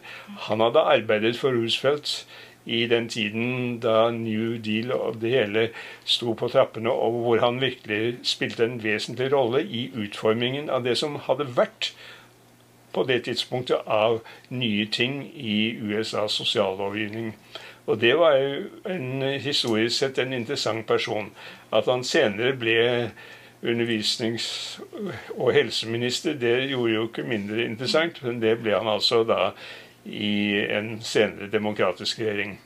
Han 0.46 0.62
hadde 0.62 0.86
arbeidet 0.94 1.38
for 1.40 1.56
Roosevelt 1.56 2.28
i 2.70 2.84
den 2.88 3.08
tiden 3.10 3.80
da 3.82 4.12
New 4.14 4.58
Deal 4.62 4.92
og 4.94 5.22
det 5.22 5.32
hele 5.34 5.64
sto 6.06 6.36
på 6.38 6.52
trappene, 6.54 6.92
og 6.92 7.18
hvor 7.24 7.42
han 7.42 7.62
virkelig 7.62 8.20
spilte 8.24 8.68
en 8.68 8.78
vesentlig 8.84 9.32
rolle 9.34 9.64
i 9.66 9.88
utformingen 9.96 10.70
av 10.70 10.86
det 10.86 10.98
som 11.02 11.18
hadde 11.26 11.50
vært 11.58 11.94
på 12.94 13.06
det 13.10 13.24
tidspunktet 13.26 13.90
av 13.90 14.20
nye 14.50 14.86
ting 14.86 15.24
i 15.34 15.74
USAs 15.82 16.38
sosiallovgivning. 16.42 17.34
Og 17.90 18.02
det 18.02 18.14
var 18.18 18.38
jo 18.38 18.70
en, 18.86 19.22
historisk 19.42 19.96
sett 19.98 20.22
en 20.22 20.34
interessant 20.34 20.86
person. 20.88 21.32
At 21.74 21.90
han 21.90 22.04
senere 22.06 22.54
ble 22.58 22.80
undervisnings- 23.64 24.80
og 25.38 25.54
helseminister, 25.54 26.34
det 26.34 26.70
gjorde 26.70 26.94
jo 26.94 27.08
ikke 27.08 27.28
mindre 27.28 27.66
interessant, 27.66 28.24
men 28.24 28.42
det 28.42 28.58
ble 28.62 28.78
han 28.78 28.88
altså 28.88 29.24
da 29.28 29.52
i 30.06 30.60
en 30.72 31.00
senere 31.02 31.52
demokratisk 31.52 32.20
regjering. 32.20 32.60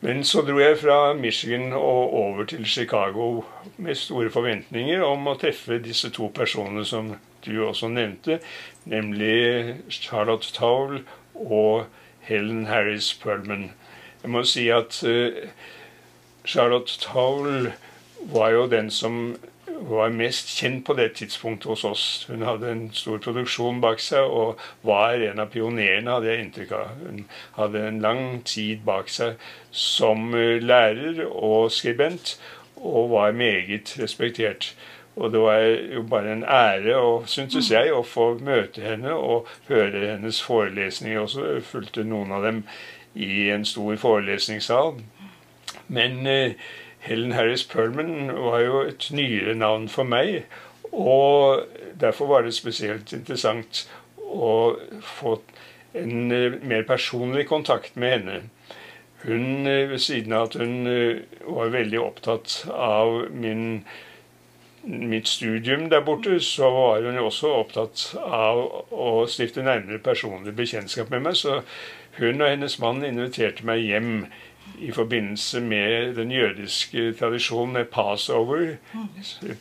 Men 0.00 0.24
så 0.24 0.40
dro 0.40 0.58
jeg 0.58 0.78
fra 0.80 1.12
Michigan 1.14 1.72
og 1.72 2.14
over 2.14 2.44
til 2.44 2.66
Chicago 2.66 3.42
med 3.76 3.94
store 3.94 4.30
forventninger 4.30 5.02
om 5.04 5.28
å 5.28 5.36
treffe 5.36 5.76
disse 5.84 6.08
to 6.16 6.30
personene 6.34 6.86
som 6.88 7.12
du 7.44 7.52
også 7.66 7.88
nevnte, 7.92 8.38
nemlig 8.88 9.76
Charlotte 9.92 10.54
Towle 10.56 11.02
og 11.34 11.84
Helen 12.24 12.66
Harris 12.66 13.12
Perlman. 13.14 13.70
Jeg 14.22 14.30
må 14.30 14.42
si 14.44 14.68
at 14.72 15.02
uh, 15.04 15.36
Charlotte 16.44 16.96
Towle 17.00 17.72
var 18.32 18.50
jo 18.50 18.66
den 18.70 18.90
som 18.90 19.36
var 19.80 20.12
mest 20.12 20.50
kjent 20.58 20.84
på 20.86 20.94
det 20.98 21.12
tidspunktet 21.16 21.70
hos 21.70 21.84
oss. 21.84 22.04
Hun 22.28 22.42
hadde 22.44 22.70
en 22.70 22.84
stor 22.92 23.18
produksjon 23.22 23.80
bak 23.80 24.00
seg 24.02 24.28
og 24.28 24.60
var 24.86 25.22
en 25.24 25.40
av 25.40 25.50
pionerene, 25.52 26.10
hadde 26.10 26.28
jeg 26.28 26.44
inntrykk 26.44 26.74
av. 26.76 26.90
Hun 27.06 27.24
hadde 27.56 27.84
en 27.88 28.00
lang 28.04 28.24
tid 28.44 28.84
bak 28.86 29.08
seg 29.12 29.40
som 29.70 30.34
eh, 30.34 30.60
lærer 30.62 31.24
og 31.26 31.70
skribent, 31.72 32.36
og 32.76 33.10
var 33.12 33.36
meget 33.36 33.96
respektert. 34.00 34.74
Og 35.16 35.32
det 35.32 35.40
var 35.40 35.58
jo 35.94 36.02
bare 36.08 36.32
en 36.32 36.44
ære, 36.44 36.96
og 36.96 37.28
syntes 37.28 37.70
jeg, 37.70 37.92
å 37.92 38.04
få 38.06 38.34
møte 38.40 38.84
henne 38.84 39.12
og 39.12 39.48
høre 39.68 40.06
hennes 40.14 40.38
forelesninger 40.42 41.20
også. 41.20 41.46
Jeg 41.54 41.66
fulgte 41.68 42.06
noen 42.08 42.32
av 42.32 42.46
dem 42.46 42.62
i 43.14 43.50
en 43.52 43.66
stor 43.68 43.96
forelesningssal. 44.00 44.94
Men 45.88 46.26
eh, 46.30 46.54
Helen 47.00 47.32
Harris 47.32 47.64
Perlman 47.64 48.32
var 48.36 48.60
jo 48.60 48.82
et 48.84 49.08
nyere 49.14 49.54
navn 49.56 49.88
for 49.88 50.04
meg. 50.04 50.44
Og 50.92 51.64
derfor 52.00 52.26
var 52.26 52.42
det 52.44 52.54
spesielt 52.54 53.12
interessant 53.16 53.86
å 54.20 54.76
få 55.16 55.38
en 55.98 56.32
eh, 56.32 56.58
mer 56.62 56.82
personlig 56.86 57.46
kontakt 57.48 57.96
med 57.96 58.18
henne. 58.18 58.40
Hun, 59.22 59.66
eh, 59.66 59.88
ved 59.90 59.98
siden 59.98 60.32
av 60.32 60.48
at 60.48 60.58
hun 60.60 60.86
eh, 60.86 61.22
var 61.46 61.72
veldig 61.74 62.00
opptatt 62.00 62.64
av 62.72 63.30
min, 63.32 63.84
mitt 64.84 65.28
studium 65.28 65.88
der 65.90 66.04
borte, 66.06 66.40
så 66.40 66.70
var 66.70 67.02
hun 67.02 67.18
også 67.18 67.54
opptatt 67.62 68.06
av 68.20 68.62
å 68.90 69.26
stifte 69.28 69.64
nærmere 69.66 70.02
personlig 70.04 70.54
bekjentskap 70.56 71.10
med 71.10 71.26
meg. 71.26 71.36
Så 71.36 71.60
hun 72.20 72.40
og 72.40 72.48
hennes 72.48 72.78
mann 72.82 73.04
inviterte 73.06 73.66
meg 73.66 73.84
hjem 73.84 74.14
i 74.78 74.90
forbindelse 74.92 75.60
med 75.60 76.14
den 76.14 76.30
jødiske 76.32 77.12
tradisjonen 77.18 77.72
med 77.72 77.84
passover, 77.84 78.76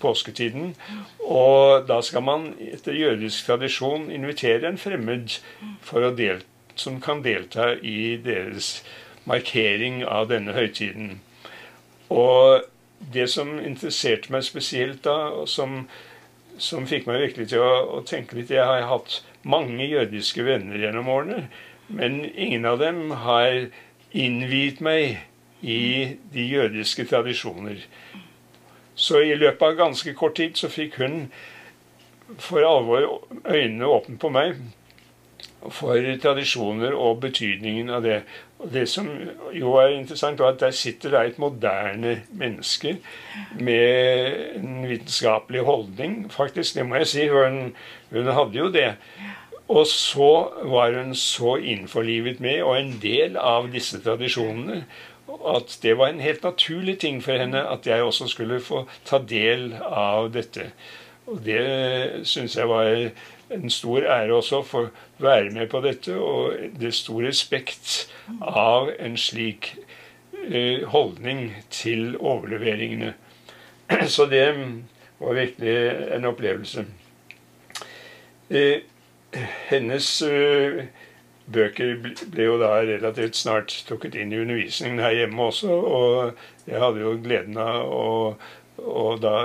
påsketiden. 0.02 0.76
Og 1.20 1.88
da 1.88 2.02
skal 2.02 2.24
man 2.24 2.54
etter 2.60 2.94
jødisk 2.94 3.46
tradisjon 3.46 4.12
invitere 4.12 4.70
en 4.70 4.78
fremmed 4.78 5.40
delta, 6.18 6.46
som 6.76 7.02
kan 7.02 7.24
delta 7.24 7.74
i 7.82 8.18
deres 8.24 8.84
markering 9.28 10.04
av 10.08 10.30
denne 10.30 10.54
høytiden. 10.56 11.20
Og 12.10 12.64
det 13.14 13.28
som 13.30 13.58
interesserte 13.60 14.32
meg 14.34 14.46
spesielt 14.48 15.04
da, 15.04 15.18
og 15.42 15.50
som, 15.50 15.84
som 16.58 16.88
fikk 16.88 17.08
meg 17.08 17.22
virkelig 17.26 17.50
til 17.52 17.64
å, 17.64 18.00
å 18.00 18.04
tenke 18.08 18.38
litt 18.38 18.52
Jeg 18.54 18.66
har 18.66 18.88
hatt 18.90 19.22
mange 19.44 19.86
jødiske 19.88 20.44
venner 20.44 20.80
gjennom 20.82 21.12
årene, 21.12 21.44
men 21.88 22.22
ingen 22.36 22.68
av 22.70 22.80
dem 22.82 23.12
har 23.24 23.70
innviet 24.12 24.82
meg 24.82 25.20
i 25.62 26.16
de 26.34 26.48
jødiske 26.48 27.06
tradisjoner. 27.10 27.86
Så 28.96 29.22
i 29.24 29.36
løpet 29.36 29.64
av 29.68 29.78
ganske 29.80 30.14
kort 30.14 30.36
tid 30.40 30.60
så 30.60 30.70
fikk 30.72 31.00
hun 31.00 31.22
for 32.40 32.64
alvor 32.66 33.06
øynene 33.46 33.88
åpne 33.88 34.20
på 34.22 34.30
meg 34.34 34.60
for 35.72 36.00
tradisjoner 36.22 36.94
og 36.96 37.20
betydningen 37.24 37.90
av 37.92 38.04
det. 38.04 38.20
Og 38.60 38.72
Det 38.74 38.86
som 38.92 39.08
jo 39.56 39.74
er 39.80 39.96
interessant, 39.96 40.40
var 40.40 40.54
at 40.54 40.60
der 40.60 40.72
sitter 40.76 41.10
det 41.10 41.20
et 41.26 41.40
moderne 41.40 42.22
menneske 42.32 42.98
med 43.60 44.56
en 44.56 44.90
vitenskapelig 44.90 45.64
holdning, 45.64 46.32
faktisk. 46.32 46.76
Det 46.76 46.86
må 46.86 46.96
jeg 46.96 47.08
si. 47.08 47.28
Hun, 47.28 47.76
hun 48.12 48.32
hadde 48.32 48.60
jo 48.60 48.72
det. 48.72 48.94
Og 49.70 49.86
så 49.88 50.32
var 50.66 50.96
hun 50.98 51.14
så 51.16 51.56
innforlivet 51.62 52.40
med 52.42 52.64
og 52.66 52.74
en 52.80 52.96
del 53.02 53.38
av 53.38 53.70
disse 53.74 54.02
tradisjonene 54.02 54.84
at 55.30 55.76
det 55.84 55.94
var 55.98 56.10
en 56.10 56.24
helt 56.24 56.44
naturlig 56.44 57.00
ting 57.00 57.20
for 57.24 57.38
henne 57.38 57.62
at 57.70 57.86
jeg 57.88 58.02
også 58.02 58.28
skulle 58.32 58.58
få 58.66 58.88
ta 59.06 59.20
del 59.22 59.76
av 59.78 60.32
dette. 60.34 60.72
Og 61.30 61.44
det 61.46 62.26
syns 62.26 62.58
jeg 62.58 62.70
var 62.70 62.90
en 63.54 63.70
stor 63.70 64.06
ære 64.10 64.34
også, 64.34 64.62
for 64.66 64.90
å 64.90 65.24
være 65.24 65.54
med 65.54 65.70
på 65.70 65.82
dette. 65.86 66.18
Og 66.18 66.54
det 66.82 66.94
stor 66.98 67.22
respekt 67.28 68.10
av 68.42 68.90
en 68.98 69.18
slik 69.18 69.76
eh, 70.50 70.86
holdning 70.90 71.52
til 71.70 72.16
overleveringene. 72.18 73.14
Så 74.16 74.26
det 74.30 74.48
var 75.20 75.38
virkelig 75.38 75.76
en 76.16 76.26
opplevelse. 76.30 76.86
Eh, 79.32 79.50
hennes 79.70 80.08
uh, 80.26 80.84
bøker 81.54 81.98
ble 82.02 82.46
jo 82.46 82.58
da 82.62 82.72
relativt 82.82 83.38
snart 83.38 83.74
trukket 83.88 84.18
inn 84.18 84.34
i 84.34 84.40
undervisningen 84.42 85.02
her 85.04 85.18
hjemme 85.18 85.50
også. 85.50 85.70
Og 85.70 86.70
jeg 86.70 86.82
hadde 86.82 87.04
jo 87.04 87.18
gleden 87.24 87.60
av 87.62 87.90
å, 87.94 88.08
å 88.80 89.06
da 89.22 89.36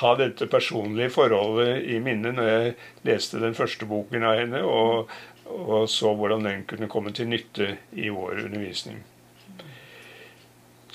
ha 0.00 0.12
dette 0.18 0.48
personlige 0.50 1.14
forholdet 1.14 1.84
i 1.86 2.00
minne 2.02 2.32
når 2.34 2.48
jeg 2.50 2.76
leste 3.06 3.42
den 3.42 3.54
første 3.54 3.86
boken 3.88 4.26
av 4.26 4.40
henne, 4.40 4.62
og, 4.66 5.12
og 5.46 5.86
så 5.90 6.10
hvordan 6.18 6.46
den 6.46 6.64
kunne 6.68 6.90
komme 6.90 7.14
til 7.14 7.30
nytte 7.30 7.76
i 7.94 8.10
vår 8.10 8.48
undervisning. 8.48 9.04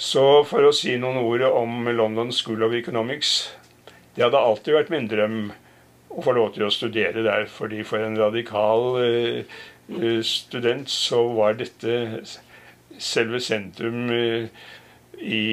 Så 0.01 0.43
for 0.49 0.65
å 0.65 0.73
si 0.75 0.97
noen 0.99 1.21
ord 1.21 1.45
om 1.47 1.87
London 1.93 2.31
School 2.33 2.63
of 2.65 2.73
Economics 2.73 3.51
Det 4.15 4.23
hadde 4.23 4.39
alltid 4.39 4.73
vært 4.73 4.89
min 4.89 5.05
drøm 5.11 5.35
å 6.11 6.23
få 6.25 6.35
lov 6.35 6.53
til 6.55 6.67
å 6.67 6.73
studere 6.73 7.23
der, 7.25 7.47
fordi 7.49 7.83
for 7.87 8.03
en 8.03 8.19
radikal 8.19 8.87
uh, 8.99 9.59
student 10.27 10.91
så 10.91 11.23
var 11.35 11.59
dette 11.59 12.21
selve 13.01 13.39
sentrum 13.43 14.11
uh, 14.11 14.47
i 15.21 15.45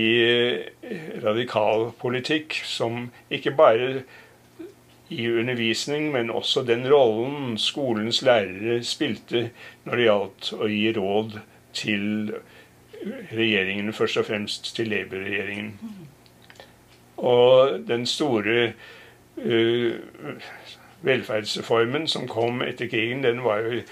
radikal 1.23 1.91
politikk, 2.01 2.57
som 2.65 3.11
ikke 3.31 3.53
bare 3.57 4.03
i 5.09 5.29
undervisning, 5.29 6.11
men 6.13 6.31
også 6.31 6.63
den 6.69 6.85
rollen 6.89 7.57
skolens 7.61 8.21
lærere 8.23 8.83
spilte 8.85 9.49
når 9.85 9.97
det 9.97 10.07
gjaldt 10.09 10.51
å 10.59 10.69
gi 10.69 10.93
råd 10.97 11.39
til 11.77 12.05
regjeringen, 13.33 13.93
først 13.95 14.21
og 14.21 14.29
fremst 14.29 14.73
til 14.77 14.91
Labour-regjeringen. 14.93 15.73
Og 17.19 17.79
den 17.89 18.07
store 18.07 18.73
uh, 19.45 19.95
velferdsreformen 21.07 22.09
som 22.09 22.29
kom 22.29 22.63
etter 22.63 22.89
krigen, 22.91 23.23
den 23.23 23.43
jo, 23.45 23.83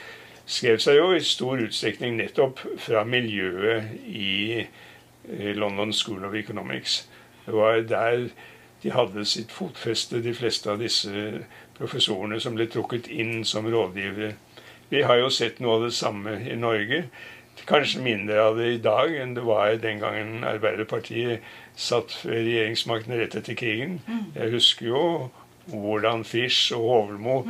skrev 0.46 0.78
seg 0.82 0.98
jo 0.98 1.12
i 1.14 1.22
stor 1.22 1.62
utstrekning 1.62 2.16
nettopp 2.16 2.62
fra 2.78 3.04
miljøet 3.04 3.94
i 4.06 4.64
uh, 4.64 5.52
London 5.54 5.92
School 5.92 6.24
of 6.24 6.34
Economics. 6.34 7.08
Det 7.46 7.54
var 7.54 7.80
der 7.80 8.28
de 8.82 8.90
hadde 8.90 9.24
sitt 9.24 9.52
fotfeste, 9.52 10.22
de 10.22 10.34
fleste 10.34 10.70
av 10.70 10.78
disse 10.78 11.44
professorene 11.78 12.40
som 12.40 12.54
ble 12.54 12.68
trukket 12.70 13.08
inn 13.10 13.44
som 13.44 13.66
rådgivere. 13.66 14.34
Vi 14.90 15.02
har 15.02 15.18
jo 15.18 15.30
sett 15.32 15.58
noe 15.60 15.78
av 15.78 15.86
det 15.88 15.94
samme 15.96 16.36
i 16.46 16.54
Norge. 16.54 17.06
Kanskje 17.66 18.02
mindre 18.04 18.42
av 18.42 18.58
det 18.60 18.66
i 18.74 18.82
dag 18.82 19.14
enn 19.16 19.32
det 19.34 19.42
var 19.46 19.72
den 19.80 20.02
gangen 20.02 20.44
Arbeiderpartiet 20.46 21.42
satt 21.76 22.12
regjeringsmakten 22.28 23.16
rett 23.16 23.34
etter 23.38 23.56
krigen. 23.58 23.98
Jeg 24.36 24.52
husker 24.52 24.90
jo 24.90 25.02
hvordan 25.66 26.22
Fisch 26.24 26.70
og 26.76 26.84
Hovelmo 26.86 27.40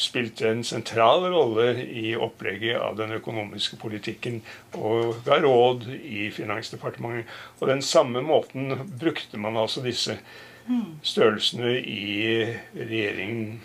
spilte 0.00 0.48
en 0.48 0.62
sentral 0.64 1.26
rolle 1.32 1.84
i 1.84 2.14
opplegget 2.16 2.80
av 2.80 2.96
den 2.96 3.12
økonomiske 3.18 3.76
politikken 3.80 4.40
og 4.78 5.20
ga 5.26 5.40
råd 5.44 5.90
i 5.92 6.30
Finansdepartementet. 6.32 7.28
Og 7.60 7.68
den 7.68 7.82
samme 7.84 8.22
måten 8.24 8.72
brukte 9.00 9.40
man 9.40 9.60
altså 9.60 9.84
disse 9.84 10.16
størrelsene 11.04 11.76
i 11.80 12.46
regjeringen 12.78 13.60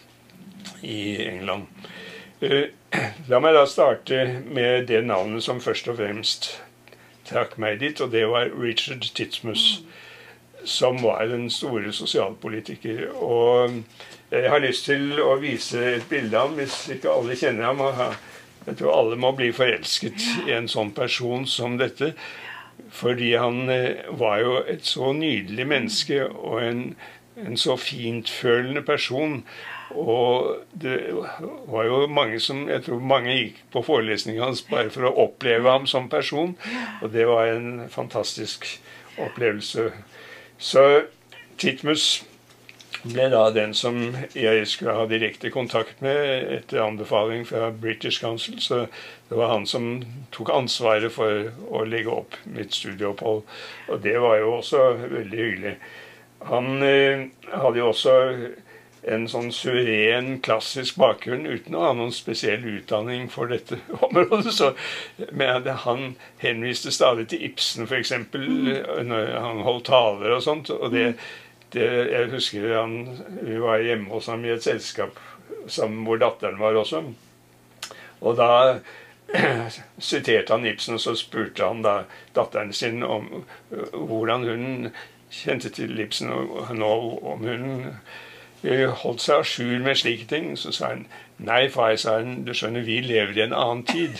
i 0.83 0.99
England. 1.29 1.71
La 3.29 3.37
meg 3.43 3.53
da 3.53 3.65
starte 3.69 4.23
med 4.49 4.87
det 4.89 5.03
navnet 5.05 5.45
som 5.45 5.61
først 5.61 5.87
og 5.91 5.99
fremst 5.99 6.49
trakk 7.29 7.59
meg 7.61 7.79
dit, 7.83 7.99
og 8.01 8.09
det 8.15 8.25
var 8.31 8.49
Richard 8.57 9.05
Titsmus 9.13 9.83
som 10.65 10.97
var 11.03 11.27
den 11.29 11.49
store 11.49 11.93
sosialpolitiker. 11.93 13.09
Og 13.15 13.83
jeg 14.31 14.49
har 14.49 14.63
lyst 14.63 14.85
til 14.89 15.21
å 15.21 15.35
vise 15.41 15.79
et 15.95 16.09
bilde 16.09 16.37
av 16.37 16.49
ham, 16.49 16.57
hvis 16.59 16.81
ikke 16.95 17.13
alle 17.13 17.37
kjenner 17.39 17.69
ham. 17.69 17.83
Jeg 18.65 18.77
tror 18.81 18.95
alle 18.95 19.19
må 19.19 19.31
bli 19.37 19.51
forelsket 19.55 20.25
i 20.47 20.53
en 20.57 20.67
sånn 20.69 20.91
person 20.97 21.47
som 21.47 21.77
dette. 21.79 22.13
Fordi 22.95 23.33
han 23.37 23.69
eh, 23.69 24.05
var 24.17 24.39
jo 24.41 24.53
et 24.65 24.85
så 24.87 25.11
nydelig 25.13 25.65
menneske 25.67 26.23
og 26.25 26.61
en, 26.63 26.83
en 27.37 27.57
så 27.59 27.75
fintfølende 27.77 28.81
person. 28.87 29.43
Og 29.97 30.55
det 30.81 30.97
var 31.65 31.85
jo 31.87 32.07
mange 32.07 32.39
som 32.39 32.67
Jeg 32.69 32.83
tror 32.85 32.99
mange 33.01 33.33
gikk 33.33 33.61
på 33.73 33.81
forelesningen 33.87 34.43
hans 34.43 34.61
bare 34.69 34.91
for 34.93 35.09
å 35.09 35.15
oppleve 35.25 35.69
ham 35.69 35.87
som 35.89 36.09
person. 36.09 36.55
Og 37.01 37.13
det 37.13 37.25
var 37.29 37.49
en 37.49 37.87
fantastisk 37.89 38.67
opplevelse. 39.19 39.89
Så 40.57 40.85
Titmus 41.59 42.23
ble 43.03 43.29
da 43.31 43.45
den 43.55 43.73
som 43.77 43.97
jeg 44.35 44.65
skulle 44.67 44.95
ha 44.97 45.05
direkte 45.07 45.51
kontakt 45.53 46.01
med 46.03 46.51
etter 46.57 46.81
anbefaling 46.83 47.45
fra 47.47 47.69
British 47.71 48.19
Council. 48.21 48.59
Så 48.59 48.85
det 49.29 49.37
var 49.39 49.53
han 49.53 49.67
som 49.69 50.01
tok 50.35 50.51
ansvaret 50.53 51.13
for 51.15 51.49
å 51.71 51.85
legge 51.87 52.11
opp 52.11 52.35
mitt 52.45 52.75
studieopphold. 52.75 53.43
Og 53.89 54.01
det 54.03 54.17
var 54.19 54.39
jo 54.41 54.57
også 54.59 54.85
veldig 55.05 55.39
hyggelig. 55.39 55.75
Han 56.49 56.83
eh, 56.83 57.27
hadde 57.51 57.81
jo 57.81 57.89
også 57.91 58.15
en 59.09 59.25
sånn 59.29 59.49
suveren, 59.55 60.37
klassisk 60.45 60.99
bakgrunn 61.01 61.47
uten 61.49 61.75
å 61.77 61.83
ha 61.87 61.91
noen 61.97 62.13
spesiell 62.13 62.65
utdanning 62.69 63.27
for 63.31 63.51
dette 63.51 63.79
området. 64.07 64.53
Så, 64.55 64.71
men 65.31 65.67
han 65.85 66.13
henviste 66.43 66.93
stadig 66.95 67.29
til 67.31 67.45
Ibsen, 67.49 67.89
f.eks., 67.89 68.13
når 68.33 69.33
han 69.35 69.63
holdt 69.65 69.89
taler 69.89 70.37
og 70.37 70.45
sånt. 70.45 70.71
og 70.73 70.93
det, 70.93 71.13
det 71.73 71.89
jeg 72.13 72.31
husker 72.33 72.69
han, 72.75 72.95
Vi 73.41 73.59
var 73.61 73.83
hjemme 73.85 74.09
hos 74.13 74.29
ham 74.31 74.45
i 74.45 74.53
et 74.53 74.65
selskap 74.65 75.19
sammen 75.69 76.05
hvor 76.07 76.21
datteren 76.21 76.59
var 76.61 76.77
også. 76.77 77.03
Og 78.19 78.37
da 78.37 78.79
siterte 80.09 80.53
han 80.53 80.65
Ibsen, 80.65 80.97
og 80.97 81.03
så 81.03 81.15
spurte 81.17 81.65
han 81.65 81.83
da 81.85 82.03
datteren 82.35 82.73
sin 82.73 83.03
om 83.05 83.43
hvordan 83.69 84.47
hun 84.49 84.89
kjente 85.29 85.69
til 85.69 85.99
Ibsen, 86.01 86.31
og 86.33 87.23
om 87.23 87.45
hun 87.45 87.93
holdt 88.63 89.21
seg 89.23 89.39
à 89.39 89.43
jour 89.43 89.79
med 89.83 89.95
slike 89.95 90.27
ting. 90.29 90.53
Så 90.59 90.71
sa 90.75 90.93
han 90.93 91.05
nei, 91.37 91.69
far, 91.71 91.95
sa 91.95 92.17
han, 92.19 92.43
du 92.45 92.53
skjønner, 92.53 92.83
vi 92.85 92.99
lever 93.05 93.37
i 93.37 93.45
en 93.47 93.55
annen 93.55 93.85
tid. 93.87 94.19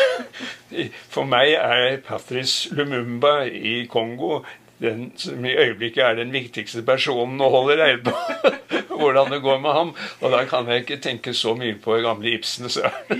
For 1.14 1.26
meg 1.26 1.54
er 1.58 2.00
Patrice 2.06 2.74
Lumumba 2.74 3.40
i 3.46 3.86
Kongo 3.90 4.42
den 4.80 5.10
som 5.20 5.44
i 5.44 5.52
øyeblikket 5.52 6.00
er 6.04 6.14
den 6.16 6.30
viktigste 6.32 6.80
personen 6.82 7.40
å 7.44 7.50
holde 7.52 7.76
reie 7.76 7.98
på. 8.00 8.14
hvordan 9.00 9.32
det 9.32 9.42
går 9.42 9.58
med 9.58 9.72
ham. 9.72 9.92
Og 10.20 10.32
da 10.32 10.44
kan 10.44 10.68
jeg 10.68 10.84
ikke 10.84 11.00
tenke 11.02 11.34
så 11.34 11.54
mye 11.58 11.76
på 11.82 11.98
gamle 12.04 12.34
Ibsen. 12.36 12.68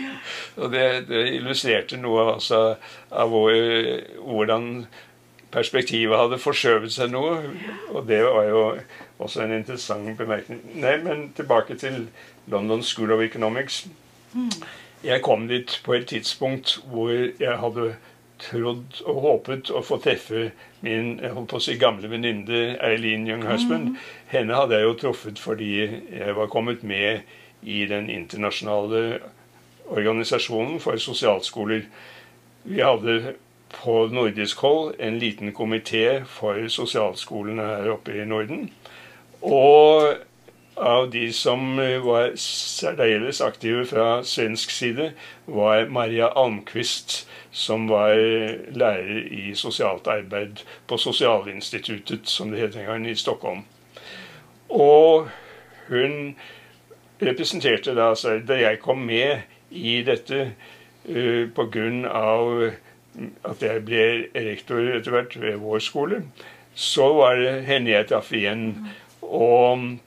Og 0.60 0.72
det, 0.72 0.86
det 1.08 1.26
illustrerte 1.36 2.00
noe 2.00 2.34
altså, 2.34 2.74
av 3.10 3.32
hvor, 3.32 3.54
hvordan 4.26 4.86
perspektivet 5.52 6.18
hadde 6.18 6.38
forskjøvet 6.40 6.92
seg 6.94 7.12
noe. 7.14 7.38
Og 7.94 8.06
det 8.08 8.20
var 8.24 8.44
jo 8.48 8.62
også 9.18 9.44
en 9.44 9.56
interessant 9.58 10.18
bemerkning. 10.18 10.62
Nei, 10.80 10.96
men 11.02 11.30
tilbake 11.36 11.76
til 11.80 12.06
London 12.50 12.82
School 12.82 13.12
of 13.12 13.24
Economics. 13.24 13.86
Jeg 15.04 15.22
kom 15.22 15.48
dit 15.48 15.80
på 15.84 15.96
et 15.96 16.06
tidspunkt 16.06 16.78
hvor 16.90 17.10
jeg 17.10 17.58
hadde 17.58 17.94
trodd 18.40 19.02
og 19.04 19.20
håpet 19.24 19.70
å 19.72 19.82
få 19.84 19.98
treffe 20.00 20.50
min 20.84 21.18
jeg 21.20 21.34
holdt 21.36 21.50
på 21.52 21.58
å 21.58 21.64
si 21.64 21.76
gamle 21.80 22.08
venninne 22.08 22.78
Eileen 22.84 23.26
Young 23.28 23.44
Husband. 23.48 23.98
Henne 24.32 24.56
hadde 24.56 24.78
jeg 24.78 24.86
jo 24.86 24.96
truffet 25.02 25.40
fordi 25.42 25.74
jeg 25.84 26.36
var 26.36 26.48
kommet 26.52 26.84
med 26.86 27.26
i 27.60 27.82
den 27.88 28.08
internasjonale 28.12 29.20
organisasjonen 29.90 30.80
for 30.80 30.96
sosialskoler. 30.96 31.84
Vi 32.64 32.80
hadde 32.80 33.34
på 33.72 34.06
nordisk 34.12 34.60
hold 34.64 34.94
en 34.98 35.18
liten 35.18 35.52
komité 35.54 36.22
for 36.26 36.68
sosialskolene 36.68 37.62
her 37.62 37.92
oppe 37.94 38.16
i 38.18 38.26
Norden. 38.28 38.70
Og 39.42 40.16
av 40.80 41.10
de 41.10 41.32
som 41.32 41.76
var 42.04 42.32
særdeles 42.40 43.40
aktive 43.44 43.84
fra 43.86 44.22
svensk 44.24 44.70
side, 44.70 45.10
var 45.46 45.88
Maria 45.92 46.30
Almqvist, 46.36 47.28
som 47.52 47.88
var 47.90 48.14
lærer 48.72 49.26
i 49.32 49.54
sosialt 49.54 50.06
arbeid 50.08 50.62
på 50.86 50.96
Sosialinstituttet, 50.96 52.28
som 52.28 52.50
det 52.50 52.60
het 52.62 52.76
en 52.76 52.88
gang, 52.88 53.06
i 53.06 53.14
Stockholm. 53.14 53.64
Og 54.70 55.28
hun 55.88 56.36
representerte 57.20 57.94
da 57.94 58.14
Da 58.48 58.54
jeg 58.54 58.78
kom 58.80 58.98
med 58.98 59.40
i 59.70 60.02
dette 60.02 60.52
uh, 61.08 61.50
på 61.54 61.66
grunn 61.66 62.04
av 62.04 62.70
at 63.44 63.62
jeg 63.62 63.84
ble 63.84 64.04
rektor 64.34 64.80
etter 64.94 65.14
hvert 65.14 65.36
ved 65.40 65.60
vår 65.62 65.82
skole, 65.84 66.22
så 66.74 67.10
var 67.16 67.36
det 67.40 67.54
henne 67.66 67.92
jeg 67.92 68.08
traff 68.10 68.32
igjen. 68.32 68.66
Og 69.26 69.98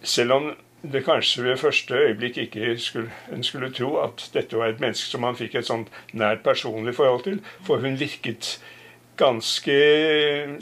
Selv 0.02 0.32
om 0.32 0.48
det 0.82 1.02
kanskje 1.04 1.44
ved 1.44 1.56
første 1.58 1.94
øyeblikk 1.94 2.38
ikke 2.38 2.76
skulle, 2.78 3.10
en 3.34 3.42
skulle 3.44 3.72
tro 3.74 3.96
at 3.98 4.28
dette 4.34 4.56
var 4.56 4.70
et 4.70 4.80
menneske 4.80 5.10
som 5.10 5.24
man 5.26 5.36
fikk 5.36 5.58
et 5.58 5.66
sånt 5.66 5.90
nært 6.12 6.44
personlig 6.46 6.94
forhold 6.94 7.24
til. 7.26 7.40
For 7.66 7.82
hun 7.82 7.98
virket 7.98 8.60
ganske 9.18 9.78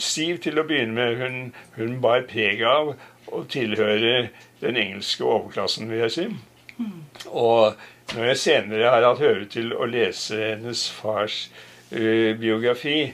stiv 0.00 0.40
til 0.44 0.58
å 0.58 0.64
begynne 0.68 0.96
med. 0.96 1.20
Hun, 1.20 1.52
hun 1.76 2.00
bar 2.00 2.24
preg 2.30 2.64
av 2.64 2.94
å 3.26 3.44
tilhøre 3.50 4.30
den 4.62 4.80
engelske 4.80 5.24
overklassen, 5.24 5.90
vil 5.90 6.06
jeg 6.06 6.14
si. 6.16 6.26
Og 7.28 7.76
når 8.14 8.30
jeg 8.30 8.40
senere 8.40 8.90
har 8.92 9.04
hatt 9.04 9.20
høre 9.20 9.48
til 9.50 9.72
å 9.76 9.88
lese 9.90 10.38
hennes 10.38 10.86
fars 10.96 11.46
uh, 11.92 12.32
biografi 12.38 13.12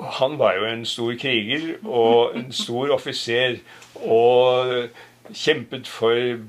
Han 0.00 0.38
var 0.38 0.54
jo 0.56 0.64
en 0.66 0.86
stor 0.86 1.14
kriger 1.20 1.74
og 1.84 2.36
en 2.38 2.52
stor 2.52 2.94
offiser. 2.94 3.60
Og 4.00 4.88
kjempet 5.34 5.88
for 5.88 6.40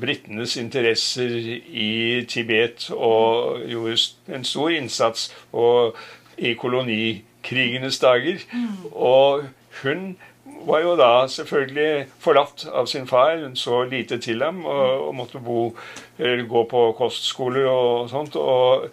britenes 0.00 0.56
interesser 0.56 1.60
i 1.66 2.24
Tibet 2.28 2.90
og 2.94 3.60
gjorde 3.68 3.96
en 4.34 4.44
stor 4.44 4.68
innsats 4.68 5.28
i 6.38 6.54
kolonikrigenes 6.54 7.98
dager. 7.98 8.38
Og 8.92 9.44
hun 9.82 10.16
var 10.66 10.80
jo 10.80 10.94
da 10.96 11.26
selvfølgelig 11.28 12.06
forlatt 12.20 12.66
av 12.72 12.86
sin 12.86 13.06
far. 13.08 13.36
Hun 13.42 13.56
så 13.56 13.82
lite 13.84 14.18
til 14.18 14.42
ham 14.44 14.64
og, 14.64 15.08
og 15.08 15.14
måtte 15.14 15.40
bo, 15.40 15.74
gå 16.48 16.64
på 16.70 16.84
kostskoler 16.98 17.68
og 17.68 18.10
sånt. 18.10 18.36
Og 18.36 18.88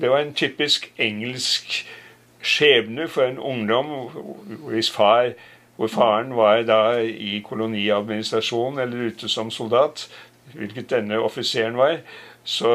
det 0.00 0.10
var 0.10 0.24
en 0.24 0.34
typisk 0.34 0.92
engelsk 0.98 1.84
skjebne 2.46 3.08
for 3.10 3.26
en 3.26 3.38
ungdom 3.38 3.92
hvis 4.70 4.90
far 4.94 5.34
hvor 5.76 5.90
faren 5.92 6.32
var 6.36 6.62
da 6.64 6.80
i 7.02 7.42
koloniadministrasjonen 7.44 8.80
eller 8.80 9.10
ute 9.10 9.28
som 9.28 9.50
soldat, 9.52 10.06
hvilket 10.54 10.90
denne 10.90 11.18
offiseren 11.20 11.76
var. 11.76 11.98
Så 12.44 12.70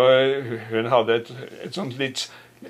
hun 0.70 0.92
hadde 0.92 1.16
et, 1.16 1.34
et 1.66 1.74
sånt 1.76 1.98
litt 1.98 2.28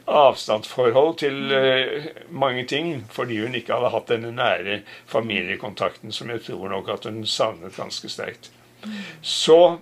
avstandsforhold 0.07 1.17
til 1.19 1.51
uh, 1.51 2.05
mange 2.29 2.63
ting, 2.65 3.05
fordi 3.11 3.41
hun 3.41 3.55
ikke 3.57 3.75
hadde 3.75 3.91
hatt 3.91 4.11
denne 4.13 4.31
nære 4.37 4.81
familiekontakten 5.11 6.15
som 6.15 6.31
jeg 6.31 6.45
tror 6.47 6.69
nok 6.71 6.93
at 6.95 7.09
hun 7.09 7.25
savnet 7.27 7.75
ganske 7.75 8.09
sterkt. 8.09 8.51
Så 9.21 9.77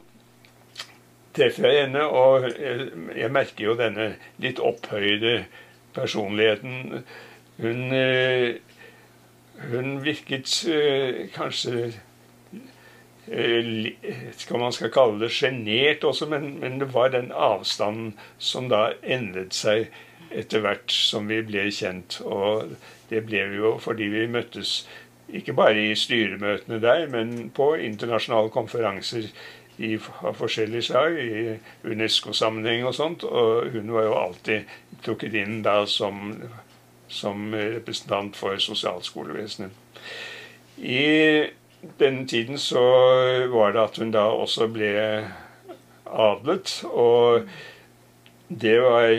treffer 1.37 1.69
jeg 1.69 1.85
henne, 1.85 2.07
og 2.07 2.49
jeg, 2.49 2.89
jeg 3.15 3.31
merker 3.31 3.69
jo 3.69 3.77
denne 3.77 4.15
litt 4.41 4.59
opphøyde 4.59 5.43
personligheten. 5.99 7.03
Hun 7.59 7.85
uh, 7.91 8.55
hun 9.71 10.03
virket 10.03 10.67
øh, 10.71 11.29
kanskje 11.33 11.93
skal 14.37 14.55
hva 14.55 14.61
man 14.63 14.73
skal 14.73 14.89
kalle 14.89 15.19
det, 15.21 15.31
sjenert 15.31 16.03
også, 16.03 16.25
men, 16.25 16.59
men, 16.59 16.79
det 16.81 16.93
var 16.93 17.11
den 17.13 17.31
avstanden 17.35 18.15
som 18.37 18.69
da 18.71 18.87
endret 19.03 19.53
seg 19.53 19.91
etter 20.31 20.63
hvert 20.63 20.89
som 20.93 21.29
vi 21.29 21.41
ble 21.45 21.67
kjent. 21.73 22.21
Og 22.25 22.73
det 23.11 23.21
ble 23.27 23.43
vi 23.51 23.61
jo 23.61 23.75
fordi 23.81 24.09
vi 24.09 24.25
møttes 24.31 24.87
ikke 25.29 25.53
bare 25.53 25.91
i 25.91 25.95
styremøtene 25.95 26.79
der, 26.81 27.05
men 27.11 27.51
på 27.53 27.75
internasjonale 27.77 28.49
konferanser 28.49 29.29
i, 29.79 29.93
av 30.21 30.35
forskjellig 30.35 30.83
slag, 30.83 31.15
i 31.19 31.57
Unesco-sammenheng 31.87 32.83
og 32.87 32.95
sånt. 32.97 33.23
Og 33.23 33.71
hun 33.75 33.93
var 33.95 34.07
jo 34.07 34.17
alltid 34.19 34.79
trukket 35.05 35.37
inn 35.39 35.61
da 35.65 35.81
som 35.89 36.35
som 37.09 37.53
representant 37.55 38.37
for 38.37 38.57
sosialskolevesenet. 38.61 39.71
I 40.77 41.47
denne 41.99 42.27
tiden 42.27 42.57
så 42.57 42.83
var 43.49 43.73
det 43.73 43.81
at 43.81 43.97
hun 43.97 44.13
da 44.13 44.29
også 44.29 44.69
ble 44.71 44.93
adlet. 46.05 46.75
Og 46.85 47.49
det 48.49 48.77
var 48.81 49.09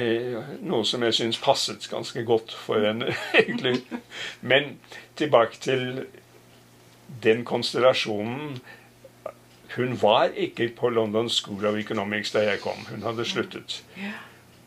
noe 0.63 0.87
som 0.87 1.05
jeg 1.07 1.19
syns 1.19 1.43
passet 1.43 1.89
ganske 1.91 2.25
godt 2.27 2.55
for 2.55 2.87
henne, 2.87 3.11
egentlig. 3.43 3.83
Men 4.41 4.77
tilbake 5.19 5.61
til 5.61 6.05
den 7.23 7.45
konstellasjonen. 7.45 8.61
Hun 9.77 9.99
var 10.03 10.33
ikke 10.37 10.69
på 10.77 10.89
London 10.89 11.29
School 11.31 11.67
of 11.67 11.79
Economics 11.79 12.33
da 12.35 12.43
jeg 12.47 12.63
kom. 12.65 12.87
Hun 12.91 13.03
hadde 13.07 13.25
sluttet. 13.25 13.83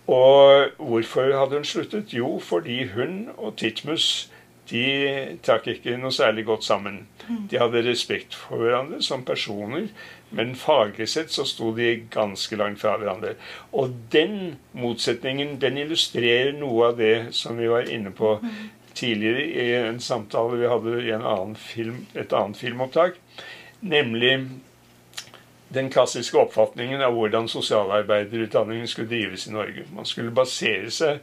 Og 0.07 0.69
hvorfor 0.77 1.31
hadde 1.39 1.59
hun 1.59 1.67
sluttet? 1.67 2.13
Jo, 2.13 2.39
fordi 2.39 2.83
hun 2.95 3.29
og 3.37 3.57
Titmus 3.57 4.29
de 4.71 4.83
trakk 5.43 5.67
ikke 5.73 5.97
noe 5.99 6.11
særlig 6.15 6.45
godt 6.47 6.63
sammen. 6.63 7.01
De 7.51 7.59
hadde 7.59 7.83
respekt 7.83 8.35
for 8.35 8.63
hverandre 8.63 9.01
som 9.03 9.25
personer, 9.27 9.89
men 10.31 10.55
faglig 10.55 11.09
sett 11.11 11.33
så 11.33 11.45
sto 11.47 11.73
de 11.75 11.89
ganske 12.11 12.57
langt 12.59 12.79
fra 12.81 12.95
hverandre. 12.97 13.35
Og 13.75 13.91
den 14.11 14.55
motsetningen 14.71 15.57
den 15.61 15.81
illustrerer 15.83 16.55
noe 16.57 16.91
av 16.91 16.97
det 16.97 17.33
som 17.35 17.59
vi 17.59 17.67
var 17.71 17.91
inne 17.91 18.15
på 18.15 18.37
tidligere 18.95 19.45
i 19.51 19.69
en 19.89 19.99
samtale 20.03 20.61
vi 20.61 20.69
hadde 20.71 20.99
i 21.03 21.11
annen 21.17 21.55
film, 21.59 22.05
et 22.15 22.33
annet 22.33 22.59
filmopptak, 22.59 23.19
nemlig 23.81 24.37
den 25.73 25.89
klassiske 25.89 26.37
oppfatningen 26.37 27.01
av 27.01 27.15
hvordan 27.15 27.47
sosialarbeiderutdanningen 27.49 28.87
skulle 28.87 29.09
drives 29.09 29.47
i 29.47 29.53
Norge. 29.53 29.85
Man 29.95 30.05
skulle 30.05 30.31
basere 30.31 30.91
seg 30.91 31.19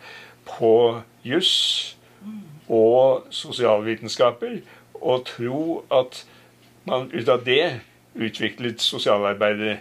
på 0.48 0.74
juss 1.22 1.96
og 2.68 3.26
sosialvitenskaper 3.34 4.60
og 5.00 5.24
tro 5.26 5.62
at 5.94 6.24
man 6.88 7.10
ut 7.12 7.28
av 7.28 7.44
det 7.46 7.80
utviklet 8.14 8.82
sosialarbeidere. 8.82 9.78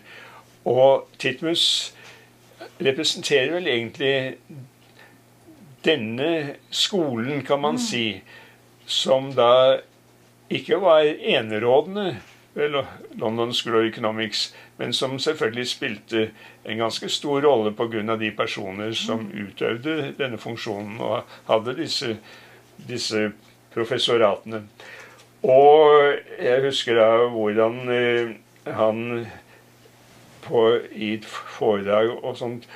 Og 0.70 1.08
Titmus 1.20 1.96
representerer 2.80 3.56
vel 3.56 3.68
egentlig 3.68 4.16
denne 5.86 6.56
skolen, 6.70 7.42
kan 7.46 7.62
man 7.62 7.80
si, 7.80 8.22
som 8.86 9.32
da 9.34 9.80
ikke 10.50 10.82
var 10.82 11.08
enerådende 11.08 12.18
London 12.56 13.54
School 13.54 13.76
of 13.76 13.86
Economics, 13.86 14.56
men 14.78 14.94
som 14.94 15.20
selvfølgelig 15.20 15.68
spilte 15.68 16.30
en 16.66 16.78
ganske 16.78 17.10
stor 17.10 17.42
rolle 17.46 17.72
pga. 17.72 18.16
de 18.16 18.32
personer 18.32 18.92
som 18.92 19.20
mm. 19.20 19.48
utøvde 19.48 20.14
denne 20.18 20.38
funksjonen 20.38 21.00
og 21.00 21.24
hadde 21.48 21.78
disse, 21.78 22.18
disse 22.88 23.32
professoratene. 23.74 24.64
Og 25.44 26.14
jeg 26.42 26.62
husker 26.66 26.96
da 26.96 27.28
hvordan 27.32 27.90
eh, 27.90 28.36
han 28.66 29.28
på, 30.42 30.80
i 30.92 31.14
et 31.14 31.26
foredrag 31.26 32.12
og 32.24 32.38
sånt 32.38 32.68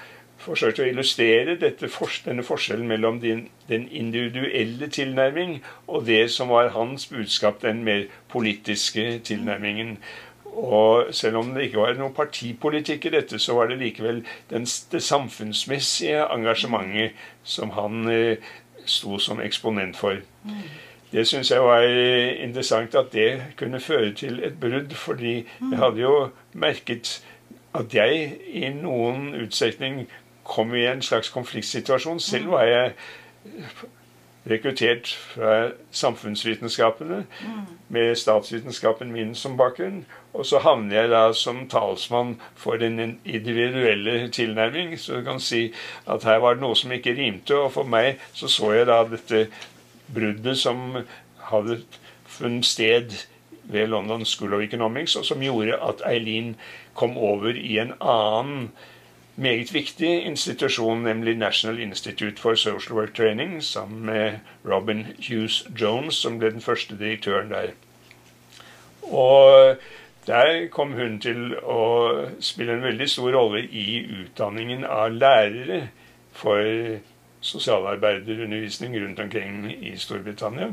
forsøkte 0.43 0.83
å 0.83 0.89
illustrere 0.91 1.55
dette, 1.59 1.89
denne 2.25 2.45
forskjellen 2.45 2.87
mellom 2.87 3.19
din, 3.23 3.47
den 3.69 3.87
individuelle 3.91 4.89
tilnærming 4.91 5.57
og 5.87 6.05
det 6.09 6.27
som 6.31 6.51
var 6.53 6.73
hans 6.75 7.07
budskap, 7.11 7.61
den 7.61 7.83
mer 7.87 8.05
politiske 8.31 9.19
tilnærmingen. 9.23 9.97
Og 10.53 11.13
selv 11.15 11.39
om 11.41 11.53
det 11.53 11.67
ikke 11.67 11.81
var 11.81 11.97
noe 11.97 12.13
partipolitikk 12.13 13.07
i 13.09 13.15
dette, 13.15 13.39
så 13.41 13.55
var 13.57 13.71
det 13.71 13.79
likevel 13.81 14.21
den, 14.51 14.67
det 14.91 15.01
samfunnsmessige 15.01 16.27
engasjementet 16.29 17.17
som 17.43 17.73
han 17.73 18.05
eh, 18.11 18.51
sto 18.85 19.17
som 19.17 19.41
eksponent 19.41 19.97
for. 19.97 20.19
Det 21.13 21.27
syns 21.29 21.51
jeg 21.51 21.61
var 21.61 21.85
interessant 21.85 22.95
at 22.95 23.11
det 23.13 23.55
kunne 23.57 23.79
føre 23.79 24.13
til 24.17 24.39
et 24.43 24.55
brudd, 24.59 24.93
fordi 24.97 25.35
jeg 25.43 25.77
hadde 25.77 26.01
jo 26.01 26.15
merket 26.53 27.19
at 27.73 27.93
jeg 27.93 28.37
i 28.53 28.69
noen 28.73 29.33
utstrekning 29.37 30.03
kom 30.43 30.75
i 30.75 30.85
en 30.85 31.01
slags 31.01 31.29
konfliktsituasjon. 31.29 32.19
Selv 32.19 32.51
var 32.51 32.63
jeg 32.63 32.93
rekruttert 34.49 35.07
fra 35.07 35.71
samfunnsvitenskapene 35.91 37.21
med 37.87 38.15
statsvitenskapen 38.19 39.11
min 39.11 39.35
som 39.35 39.57
bakgrunn. 39.57 40.03
Og 40.33 40.45
så 40.45 40.59
havner 40.59 41.01
jeg 41.01 41.11
da 41.13 41.23
som 41.37 41.63
talsmann 41.69 42.35
for 42.55 42.77
den 42.77 43.19
individuelle 43.25 44.29
tilnærming. 44.29 44.99
Så 44.99 45.19
du 45.19 45.23
kan 45.23 45.39
si 45.39 45.73
at 46.07 46.23
her 46.23 46.41
var 46.43 46.57
det 46.57 46.65
noe 46.65 46.75
som 46.75 46.91
ikke 46.91 47.15
rimte. 47.15 47.55
Og 47.55 47.71
for 47.77 47.87
meg 47.87 48.19
så 48.33 48.51
så 48.51 48.73
jeg 48.75 48.89
da 48.91 49.03
dette 49.07 49.45
bruddet 50.13 50.57
som 50.59 51.05
hadde 51.51 51.79
funnet 52.27 52.65
sted 52.65 53.15
ved 53.63 53.87
London 53.87 54.25
School 54.25 54.53
of 54.53 54.61
Economics, 54.61 55.15
og 55.15 55.25
som 55.25 55.41
gjorde 55.41 55.77
at 55.79 56.01
Eileen 56.07 56.55
kom 56.93 57.17
over 57.17 57.55
i 57.55 57.77
en 57.79 57.93
annen 58.01 58.71
meget 59.35 59.73
viktig 59.73 60.25
institusjon, 60.25 61.03
nemlig 61.03 61.37
National 61.37 61.79
Institute 61.79 62.41
for 62.41 62.55
Social 62.55 62.97
Work 62.97 63.13
Training, 63.15 63.63
sammen 63.63 64.05
med 64.05 64.39
Robin 64.65 65.05
Hughes 65.29 65.67
Jones, 65.81 66.15
som 66.15 66.39
ble 66.39 66.51
den 66.51 66.61
første 66.61 66.97
direktøren 66.99 67.51
der. 67.51 67.73
Og 69.01 69.75
der 70.27 70.67
kom 70.71 70.93
hun 70.93 71.19
til 71.19 71.55
å 71.59 71.81
spille 72.39 72.77
en 72.77 72.85
veldig 72.85 73.09
stor 73.09 73.33
rolle 73.35 73.65
i 73.67 74.05
utdanningen 74.21 74.85
av 74.85 75.11
lærere 75.11 75.87
for 76.31 76.63
sosialarbeiderundervisning 77.43 78.95
rundt 79.03 79.19
omkring 79.19 79.67
i 79.83 79.97
Storbritannia. 79.97 80.71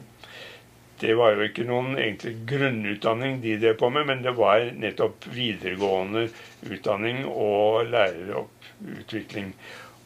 Det 1.00 1.14
var 1.16 1.32
jo 1.32 1.46
ikke 1.46 1.64
noen 1.64 1.94
egentlig 1.96 2.34
grunnutdanning 2.48 3.38
de 3.40 3.56
drev 3.60 3.78
på 3.80 3.88
med, 3.92 4.04
men 4.10 4.24
det 4.24 4.34
var 4.36 4.66
nettopp 4.76 5.24
videregående 5.32 6.26
utdanning 6.68 7.22
og 7.28 7.88
læreropputvikling. 7.88 9.54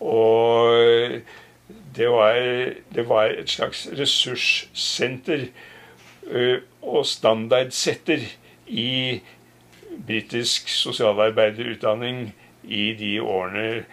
Og 0.04 1.18
det 1.96 2.10
var, 2.10 2.38
det 2.94 3.06
var 3.08 3.34
et 3.34 3.50
slags 3.50 3.86
ressurssenter 3.98 5.48
og 6.82 7.02
standardsetter 7.06 8.22
i 8.66 9.20
britisk 10.06 10.68
sosialarbeiderutdanning 10.68 12.28
i 12.64 12.86
de 12.98 13.16
årene 13.22 13.84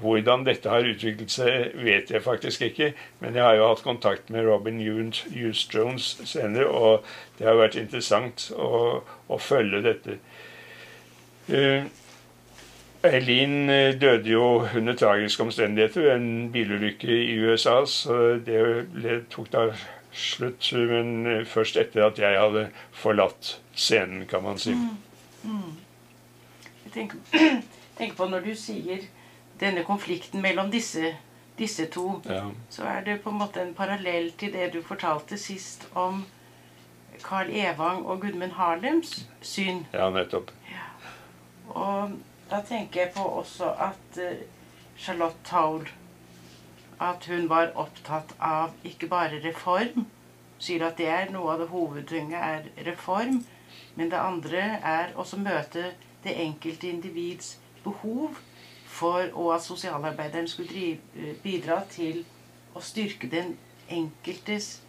hvordan 0.00 0.44
dette 0.44 0.68
har 0.68 0.84
utviklet 0.84 1.32
seg, 1.32 1.76
vet 1.84 2.10
jeg 2.12 2.24
faktisk 2.24 2.62
ikke. 2.68 2.92
Men 3.20 3.36
jeg 3.38 3.44
har 3.44 3.56
jo 3.56 3.68
hatt 3.70 3.84
kontakt 3.84 4.30
med 4.30 4.44
Robin 4.44 4.80
Hughes 4.80 5.62
Jones 5.74 6.08
senere, 6.24 6.68
og 6.68 7.06
det 7.38 7.48
har 7.48 7.60
vært 7.60 7.78
interessant 7.80 8.50
å, 8.56 9.02
å 9.28 9.38
følge 9.40 9.84
dette. 9.86 10.18
Uh, 11.46 11.86
Eileen 13.06 13.70
eh, 13.70 14.00
døde 14.00 14.30
jo 14.30 14.66
under 14.76 14.94
tragiske 14.94 15.42
omstendigheter 15.42 16.00
ved 16.00 16.12
en 16.12 16.52
bilulykke 16.52 17.06
i 17.06 17.36
USA, 17.38 17.84
så 17.86 18.38
det 18.46 19.20
tok 19.30 19.52
da 19.52 19.66
slutt. 20.12 20.72
Men 20.72 21.26
eh, 21.26 21.44
først 21.46 21.76
etter 21.76 22.06
at 22.06 22.18
jeg 22.18 22.40
hadde 22.40 22.68
forlatt 22.92 23.56
scenen, 23.74 24.26
kan 24.26 24.42
man 24.42 24.58
si. 24.58 24.74
Mm. 24.74 24.96
Mm. 25.44 25.76
Jeg 26.84 26.92
tenker, 26.92 27.18
tenker, 27.98 28.16
på 28.16 28.28
når 28.30 28.48
du 28.48 28.54
sier 28.58 29.06
denne 29.60 29.84
konflikten 29.84 30.42
mellom 30.42 30.70
disse, 30.70 31.14
disse 31.58 31.86
to, 31.92 32.20
ja. 32.28 32.44
så 32.70 32.84
er 32.84 33.04
det 33.04 33.20
på 33.24 33.30
en 33.32 33.38
måte 33.40 33.62
en 33.62 33.74
parallell 33.74 34.32
til 34.38 34.52
det 34.52 34.72
du 34.74 34.82
fortalte 34.84 35.38
sist 35.40 35.88
om 35.94 36.24
Carl 37.22 37.50
Evang 37.50 38.04
og 38.06 38.20
Gudmund 38.20 38.52
Harlems 38.52 39.26
syn. 39.40 39.86
Ja, 39.92 40.10
nettopp. 40.10 40.50
Ja. 40.68 40.88
Og 41.68 42.18
da 42.50 42.60
tenker 42.68 43.00
jeg 43.00 43.12
på 43.16 43.24
også 43.40 43.70
at 43.88 44.20
uh, 44.20 44.42
Charlotte 44.96 45.42
Towl 45.44 45.88
At 47.00 47.26
hun 47.28 47.48
var 47.48 47.74
opptatt 47.76 48.30
av 48.40 48.72
ikke 48.88 49.08
bare 49.12 49.40
reform. 49.44 50.06
Sier 50.58 50.86
at 50.86 50.96
det 50.96 51.10
er 51.12 51.28
noe 51.28 51.50
av 51.52 51.58
det 51.60 51.66
hovedtunge 51.68 52.38
er 52.40 52.70
reform. 52.86 53.42
Men 53.96 54.08
det 54.08 54.16
andre 54.16 54.62
er 54.80 55.12
også 55.14 55.36
møte 55.36 55.90
det 56.24 56.32
enkelte 56.40 56.88
individs 56.88 57.58
behov 57.84 58.38
for, 58.96 59.28
og 59.34 59.54
at 59.54 59.64
sosialarbeideren 59.64 60.48
skulle 60.48 60.68
drive, 60.72 60.98
eh, 61.16 61.36
bidra 61.42 61.82
til 61.92 62.24
å 62.76 62.82
styrke 62.84 63.28
den 63.30 63.54
enkeltes 63.92 64.80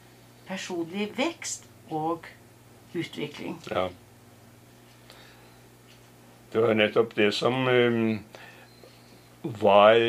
personlige 0.48 1.12
vekst 1.18 1.68
og 1.92 2.28
utvikling. 2.96 3.60
Ja. 3.70 3.88
Det 6.54 6.62
var 6.64 6.78
nettopp 6.80 7.16
det 7.18 7.34
som 7.36 7.68
um, 7.68 8.20
var 9.44 10.00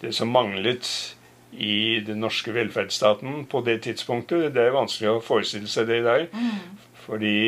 Det 0.00 0.12
som 0.14 0.28
manglet 0.28 1.16
i 1.52 2.00
den 2.06 2.20
norske 2.20 2.52
velferdsstaten 2.52 3.46
på 3.48 3.62
det 3.64 3.78
tidspunktet. 3.82 4.52
Det 4.54 4.62
er 4.62 4.74
vanskelig 4.76 5.08
å 5.08 5.22
forestille 5.24 5.70
seg 5.72 5.86
det 5.88 6.02
i 6.02 6.04
dag. 6.04 6.26
Mm. 6.32 6.76
Fordi 7.06 7.38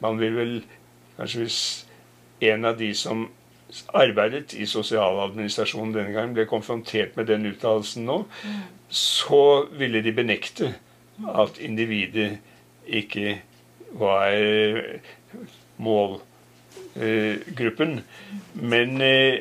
man 0.00 0.20
vil 0.20 0.38
vel 0.38 0.54
Kanskje 1.12 1.42
hvis 1.42 1.58
en 2.40 2.64
av 2.64 2.78
de 2.78 2.88
som 2.96 3.26
arbeidet 3.94 4.54
i 4.54 4.66
sosialadministrasjonen 4.68 5.94
denne 5.94 6.12
gangen, 6.12 6.34
ble 6.36 6.46
konfrontert 6.50 7.16
med 7.16 7.30
den 7.30 7.46
uttalelsen 7.48 8.04
nå, 8.08 8.18
så 8.92 9.44
ville 9.78 10.02
de 10.04 10.12
benekte 10.12 10.74
at 11.32 11.58
individet 11.62 12.38
ikke 12.86 13.38
var 13.96 14.34
målgruppen. 15.82 18.00
Men 18.54 19.00
eh, 19.00 19.38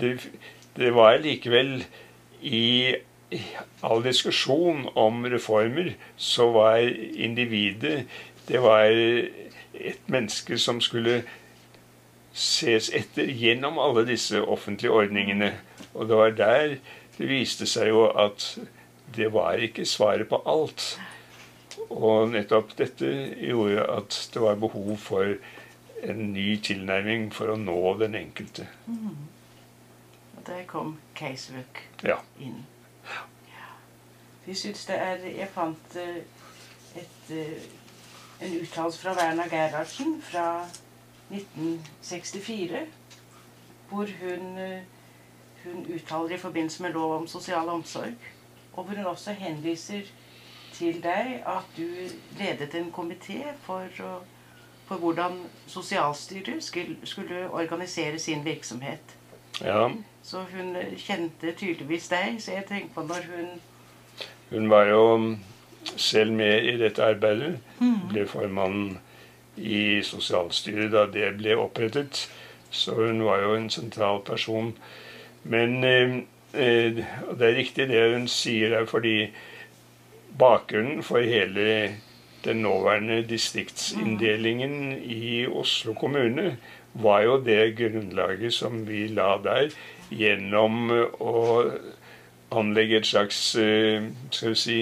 det, 0.00 0.30
det 0.76 0.94
var 0.94 1.18
likevel 1.20 1.84
i 2.42 2.94
all 3.82 4.04
diskusjon 4.04 4.88
om 4.94 5.24
reformer, 5.24 5.94
så 6.16 6.50
var 6.52 6.76
individet 7.14 8.06
Det 8.46 8.62
var 8.62 8.86
et 9.74 10.00
menneske 10.06 10.58
som 10.58 10.80
skulle 10.80 11.22
ses 12.36 12.90
etter 12.92 13.30
gjennom 13.32 13.78
alle 13.80 14.04
disse 14.08 14.42
offentlige 14.42 14.92
ordningene. 14.92 15.54
Og 15.94 16.08
det 16.08 16.16
var 16.16 16.34
der 16.36 16.76
det 17.16 17.28
viste 17.30 17.66
seg 17.68 17.88
jo 17.88 18.06
at 18.12 18.58
det 19.16 19.30
var 19.32 19.62
ikke 19.64 19.86
svaret 19.88 20.28
på 20.28 20.42
alt. 20.44 20.98
Og 21.88 22.28
nettopp 22.34 22.74
dette 22.76 23.08
gjorde 23.40 23.86
at 23.96 24.18
det 24.34 24.42
var 24.42 24.60
behov 24.60 24.96
for 25.00 25.36
en 26.04 26.32
ny 26.34 26.56
tilnærming 26.60 27.30
for 27.32 27.54
å 27.54 27.56
nå 27.56 27.78
den 28.02 28.18
enkelte. 28.18 28.66
Mm. 28.86 29.16
Og 30.36 30.42
der 30.46 30.64
kom 30.68 30.96
Casework 31.16 31.86
ja. 32.04 32.18
inn. 32.40 32.66
Ja. 33.08 33.22
Jeg 34.46 34.60
syns 34.60 34.84
det 34.90 34.98
er 35.00 35.24
Jeg 35.24 35.48
fant 35.54 35.96
eh, 35.96 36.18
et, 37.00 37.30
eh, 37.32 37.64
en 38.44 38.58
uttalelse 38.60 39.00
fra 39.00 39.16
Werner 39.16 39.48
Gerhardsen 39.50 40.20
fra 40.22 40.66
1964, 41.30 42.86
hvor 43.88 44.06
hun, 44.20 44.58
eh, 44.58 44.80
hun 45.64 45.86
uttaler 45.94 46.34
i 46.34 46.38
forbindelse 46.38 46.82
med 46.82 46.92
lov 46.92 47.16
om 47.16 47.26
sosial 47.26 47.68
omsorg, 47.68 48.14
og 48.72 48.84
hvor 48.84 48.96
hun 48.96 49.06
også 49.06 49.32
henviser 49.32 50.00
til 50.72 51.02
deg 51.02 51.42
at 51.46 51.76
du 51.76 51.86
ledet 52.38 52.74
en 52.74 52.92
komité 52.92 53.42
for, 53.62 53.82
for, 54.86 54.96
hvordan 54.96 55.40
sosialstyret 55.66 56.64
skulle, 56.64 56.96
skulle, 57.04 57.50
organisere 57.50 58.18
sin 58.18 58.44
virksomhet. 58.44 59.16
Ja. 59.60 59.88
Så 60.22 60.44
hun 60.52 60.76
kjente 60.96 61.52
tydeligvis 61.52 62.08
deg. 62.08 62.36
Så 62.38 62.52
jeg 62.52 62.66
tenker 62.68 62.94
på 62.94 63.02
når 63.02 63.24
hun 63.36 63.46
Hun 64.50 64.70
var 64.70 64.84
jo 64.84 65.36
selv 65.96 66.32
med 66.32 66.64
i 66.64 66.76
dette 66.78 67.02
arbeidet. 67.02 67.58
Mm. 67.78 68.08
Ble 68.08 68.26
formann 68.26 68.98
i 69.56 70.02
sosialstyret 70.02 70.92
da 70.92 71.06
det 71.10 71.34
ble 71.40 71.56
opprettet. 71.56 72.26
Så 72.70 72.94
hun 72.94 73.24
var 73.24 73.42
jo 73.42 73.54
en 73.56 73.70
sentral 73.70 74.22
person. 74.26 74.74
Men 75.44 75.84
eh, 75.84 76.16
eh 76.54 77.04
det 77.38 77.46
er 77.48 77.56
riktig 77.56 77.88
det 77.88 78.12
hun 78.12 78.28
sier 78.28 78.70
der, 78.70 78.86
fordi 78.86 79.30
bakgrunnen 80.38 81.02
for 81.02 81.18
hele 81.18 81.96
den 82.44 82.56
nåværende 82.56 83.22
distriktsinndelingen 83.28 84.92
i 85.02 85.46
Oslo 85.46 85.92
kommune 85.92 86.56
var 86.94 87.22
jo 87.22 87.44
det 87.44 87.76
grunnlaget 87.76 88.54
som 88.54 88.88
vi 88.88 89.06
la 89.08 89.36
der 89.44 89.72
gjennom 90.10 90.90
å 91.20 91.34
anlegge 92.54 93.00
et 93.00 93.06
slags 93.06 93.40
eh, 93.58 94.06
Skal 94.30 94.54
vi 94.54 94.60
si 94.60 94.78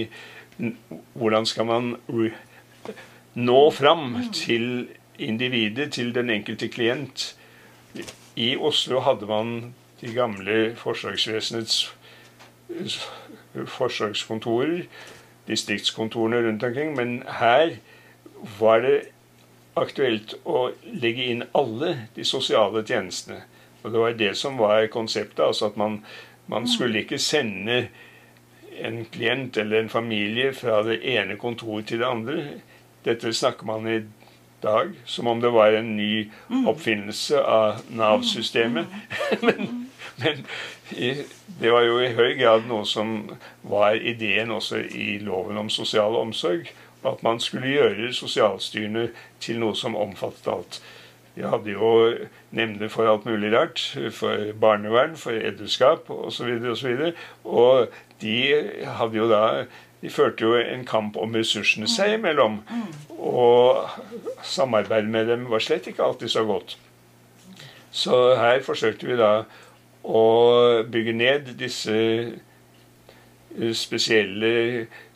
Hvordan 1.14 1.46
skal 1.46 1.66
man 1.66 1.96
nå 3.34 3.70
fram 3.70 4.18
til 4.32 4.88
individet, 5.18 5.92
til 5.92 6.14
den 6.14 6.30
enkelte 6.30 6.68
klient. 6.68 7.36
I 8.36 8.56
Oslo 8.56 9.00
hadde 9.00 9.26
man 9.26 9.74
de 10.00 10.12
gamle 10.14 10.74
forsøksvesenets 10.76 11.94
forsøkskontorer, 13.66 14.86
distriktskontorene 15.48 16.46
rundt 16.46 16.62
omkring, 16.64 16.94
men 16.96 17.22
her 17.38 17.76
var 18.58 18.80
det 18.80 18.96
aktuelt 19.76 20.36
å 20.46 20.68
legge 20.84 21.26
inn 21.30 21.44
alle 21.54 21.94
de 22.16 22.24
sosiale 22.26 22.84
tjenestene. 22.86 23.42
Og 23.82 23.92
det 23.92 24.00
var 24.00 24.18
det 24.18 24.32
som 24.38 24.58
var 24.58 24.86
konseptet. 24.86 25.44
altså 25.44 25.66
at 25.66 25.76
man, 25.76 26.04
man 26.46 26.68
skulle 26.68 27.04
ikke 27.04 27.18
sende 27.18 27.88
en 28.80 29.04
klient 29.04 29.56
eller 29.56 29.80
en 29.80 29.88
familie 29.88 30.52
fra 30.52 30.82
det 30.82 31.00
ene 31.02 31.36
kontoret 31.36 31.86
til 31.86 31.98
det 31.98 32.06
andre. 32.06 32.44
Dette 33.04 33.32
snakker 33.36 33.66
man 33.68 33.88
i 33.88 34.02
dag 34.64 34.92
som 35.04 35.26
om 35.26 35.40
det 35.40 35.50
var 35.52 35.72
en 35.76 35.96
ny 35.96 36.30
mm. 36.48 36.68
oppfinnelse 36.68 37.40
av 37.40 37.82
Nav-systemet. 37.92 38.86
men, 39.46 39.90
men, 40.16 40.46
i, 40.96 41.12
det 41.60 41.72
var 41.72 41.84
jo 41.84 42.00
i 42.00 42.14
høy 42.16 42.34
grad 42.40 42.66
noe 42.70 42.86
som 42.88 43.14
var 43.62 44.00
ideen 44.00 44.54
også 44.54 44.80
i 44.88 45.18
loven 45.24 45.60
om 45.60 45.70
sosial 45.72 46.16
omsorg. 46.16 46.70
At 47.04 47.20
man 47.22 47.40
skulle 47.40 47.74
gjøre 47.74 48.14
sosialstyrene 48.16 49.10
til 49.44 49.60
noe 49.60 49.76
som 49.76 49.96
omfattet 49.96 50.48
alt. 50.48 50.80
Vi 51.34 51.42
hadde 51.42 51.74
jo 51.74 51.90
nemnder 52.54 52.88
for 52.88 53.10
alt 53.10 53.26
mulig 53.28 53.50
rart. 53.52 53.82
For 54.14 54.52
barnevern, 54.60 55.18
for 55.20 55.36
edderskap 55.36 56.08
osv. 56.08 56.24
Og, 56.24 56.32
så 56.32 56.48
videre, 56.48 56.70
og, 56.70 56.78
så 56.78 56.88
og 57.44 58.22
de 58.22 58.86
hadde 59.00 59.18
jo 59.18 59.28
da 59.28 59.44
de 60.04 60.10
førte 60.12 60.44
jo 60.44 60.58
en 60.60 60.82
kamp 60.84 61.14
om 61.16 61.32
ressursene 61.32 61.88
seg 61.88 62.18
imellom. 62.18 62.58
Og 63.16 63.88
samarbeidet 64.44 65.08
med 65.08 65.30
dem 65.32 65.46
var 65.48 65.64
slett 65.64 65.88
ikke 65.88 66.04
alltid 66.04 66.28
så 66.28 66.42
godt. 66.44 66.76
Så 67.88 68.34
her 68.36 68.60
forsøkte 68.66 69.08
vi 69.08 69.16
da 69.16 69.30
å 70.04 70.24
bygge 70.92 71.16
ned 71.16 71.54
disse 71.56 71.96
spesielle 73.80 74.52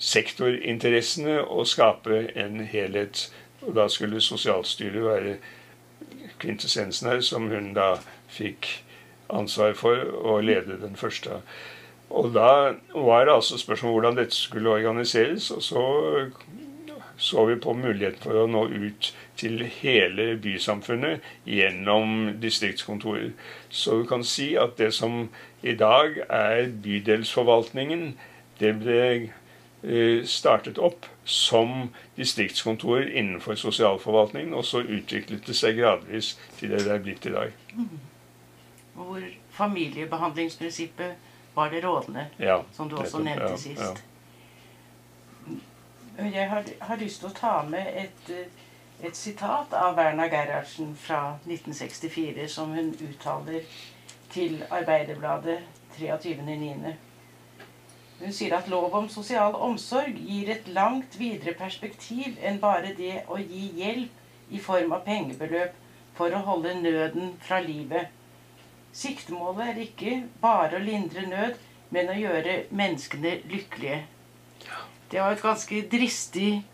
sektorinteressene 0.00 1.42
og 1.42 1.68
skape 1.68 2.22
en 2.38 2.62
helhet. 2.64 3.26
Og 3.66 3.76
da 3.76 3.90
skulle 3.92 4.24
sosialstyret 4.24 5.04
være 5.04 5.36
kvintessensen 6.40 7.12
her, 7.12 7.20
som 7.20 7.50
hun 7.52 7.74
da 7.76 7.98
fikk 8.32 8.70
ansvar 9.28 9.76
for 9.76 10.00
å 10.00 10.40
lede 10.40 10.80
den 10.80 10.96
første. 10.96 11.42
Og 12.10 12.30
da 12.34 12.74
var 12.94 13.24
det 13.24 13.34
altså 13.34 13.58
spørsmål 13.60 13.90
om 13.90 13.98
hvordan 13.98 14.16
dette 14.16 14.36
skulle 14.36 14.70
organiseres. 14.70 15.50
Og 15.50 15.62
så 15.62 15.82
så 17.18 17.44
vi 17.46 17.56
på 17.56 17.72
muligheten 17.74 18.22
for 18.22 18.44
å 18.44 18.46
nå 18.46 18.60
ut 18.70 19.08
til 19.38 19.64
hele 19.80 20.36
bysamfunnet 20.38 21.24
gjennom 21.50 22.38
distriktskontorer. 22.38 23.32
Så 23.70 23.98
vi 23.98 24.06
kan 24.06 24.22
si 24.24 24.52
at 24.54 24.76
det 24.78 24.92
som 24.94 25.24
i 25.66 25.74
dag 25.74 26.20
er 26.28 26.70
bydelsforvaltningen, 26.84 28.12
det 28.62 28.72
ble 28.78 29.02
eh, 29.82 30.22
startet 30.22 30.78
opp 30.78 31.10
som 31.26 31.90
distriktskontor 32.16 33.10
innenfor 33.10 33.58
sosialforvaltningen, 33.58 34.54
og 34.54 34.64
så 34.64 34.84
utviklet 34.86 35.46
det 35.46 35.58
seg 35.58 35.82
gradvis 35.82 36.36
til 36.60 36.70
det 36.70 36.84
det 36.86 36.94
er 36.94 37.02
blitt 37.02 37.26
i 37.26 37.34
dag. 37.34 37.58
Mm. 37.74 37.98
Hvor 38.94 39.26
familiebehandlingsprinsippet 39.58 41.27
var 41.58 41.72
det 41.74 41.82
rådende, 41.84 42.28
ja, 42.38 42.60
som 42.72 42.88
du 42.88 42.96
også 42.96 43.18
nevnte 43.24 43.50
ja, 43.50 43.56
sist. 43.56 44.04
Ja. 46.18 46.28
Jeg 46.28 46.48
har, 46.50 46.64
har, 46.80 46.96
lyst 46.98 47.22
til 47.22 47.30
å 47.30 47.34
ta 47.34 47.52
med 47.66 47.90
et, 47.98 48.30
et 49.02 49.16
sitat 49.16 49.74
av 49.78 49.94
Verna 49.98 50.26
Gerhardsen 50.30 50.96
fra 50.98 51.38
1964, 51.46 52.48
som 52.50 52.74
hun 52.74 52.90
uttaler 52.98 53.66
til 54.34 54.64
Arbeiderbladet 54.70 55.58
23.9. 55.98 56.94
Hun 58.18 58.34
sier 58.34 58.56
at 58.56 58.68
lov 58.70 58.94
om 58.98 59.06
sosial 59.08 59.54
omsorg 59.54 60.18
gir 60.18 60.50
et 60.50 60.66
langt 60.74 61.18
videre 61.20 61.54
perspektiv 61.58 62.38
enn 62.42 62.58
bare 62.62 62.94
det 62.98 63.22
å 63.30 63.38
gi 63.38 63.68
hjelp 63.78 64.50
i 64.50 64.58
form 64.62 64.94
av 64.96 65.04
pengebeløp 65.06 65.76
for 66.18 66.34
å 66.34 66.42
holde 66.48 66.74
nøden 66.80 67.36
fra 67.42 67.60
livet. 67.62 68.10
Siktemålet 68.98 69.68
er 69.70 69.82
ikke 69.84 70.14
bare 70.42 70.78
å 70.78 70.82
lindre 70.82 71.22
nød, 71.28 71.58
men 71.94 72.10
å 72.10 72.16
gjøre 72.18 72.62
menneskene 72.74 73.36
lykkelige. 73.48 74.00
Det 75.08 75.20
var 75.22 75.36
et 75.36 75.42
ganske 75.42 75.82
dristig 75.92 76.64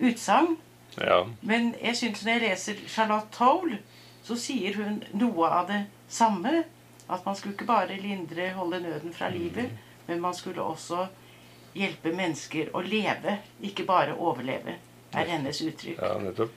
utsagn. 0.00 0.54
Ja. 1.00 1.24
Men 1.40 1.72
jeg 1.80 1.98
syns 1.98 2.22
når 2.22 2.32
jeg 2.32 2.42
leser 2.44 2.84
Charlotte 2.88 3.32
Toll, 3.34 3.74
så 4.22 4.36
sier 4.38 4.78
hun 4.78 5.02
noe 5.18 5.48
av 5.48 5.66
det 5.72 5.82
samme. 6.08 6.62
At 7.10 7.26
man 7.26 7.36
skulle 7.36 7.56
ikke 7.56 7.68
bare 7.68 7.98
lindre, 8.00 8.52
holde 8.56 8.80
nøden 8.80 9.12
fra 9.12 9.28
livet, 9.32 9.68
mm. 9.68 9.90
men 10.06 10.22
man 10.22 10.36
skulle 10.38 10.62
også 10.62 11.08
hjelpe 11.74 12.12
mennesker 12.14 12.70
å 12.76 12.84
leve, 12.84 13.38
ikke 13.64 13.84
bare 13.88 14.14
overleve, 14.14 14.78
er 15.12 15.28
hennes 15.28 15.60
uttrykk. 15.64 15.98
Ja, 15.98 16.14
nettopp. 16.22 16.54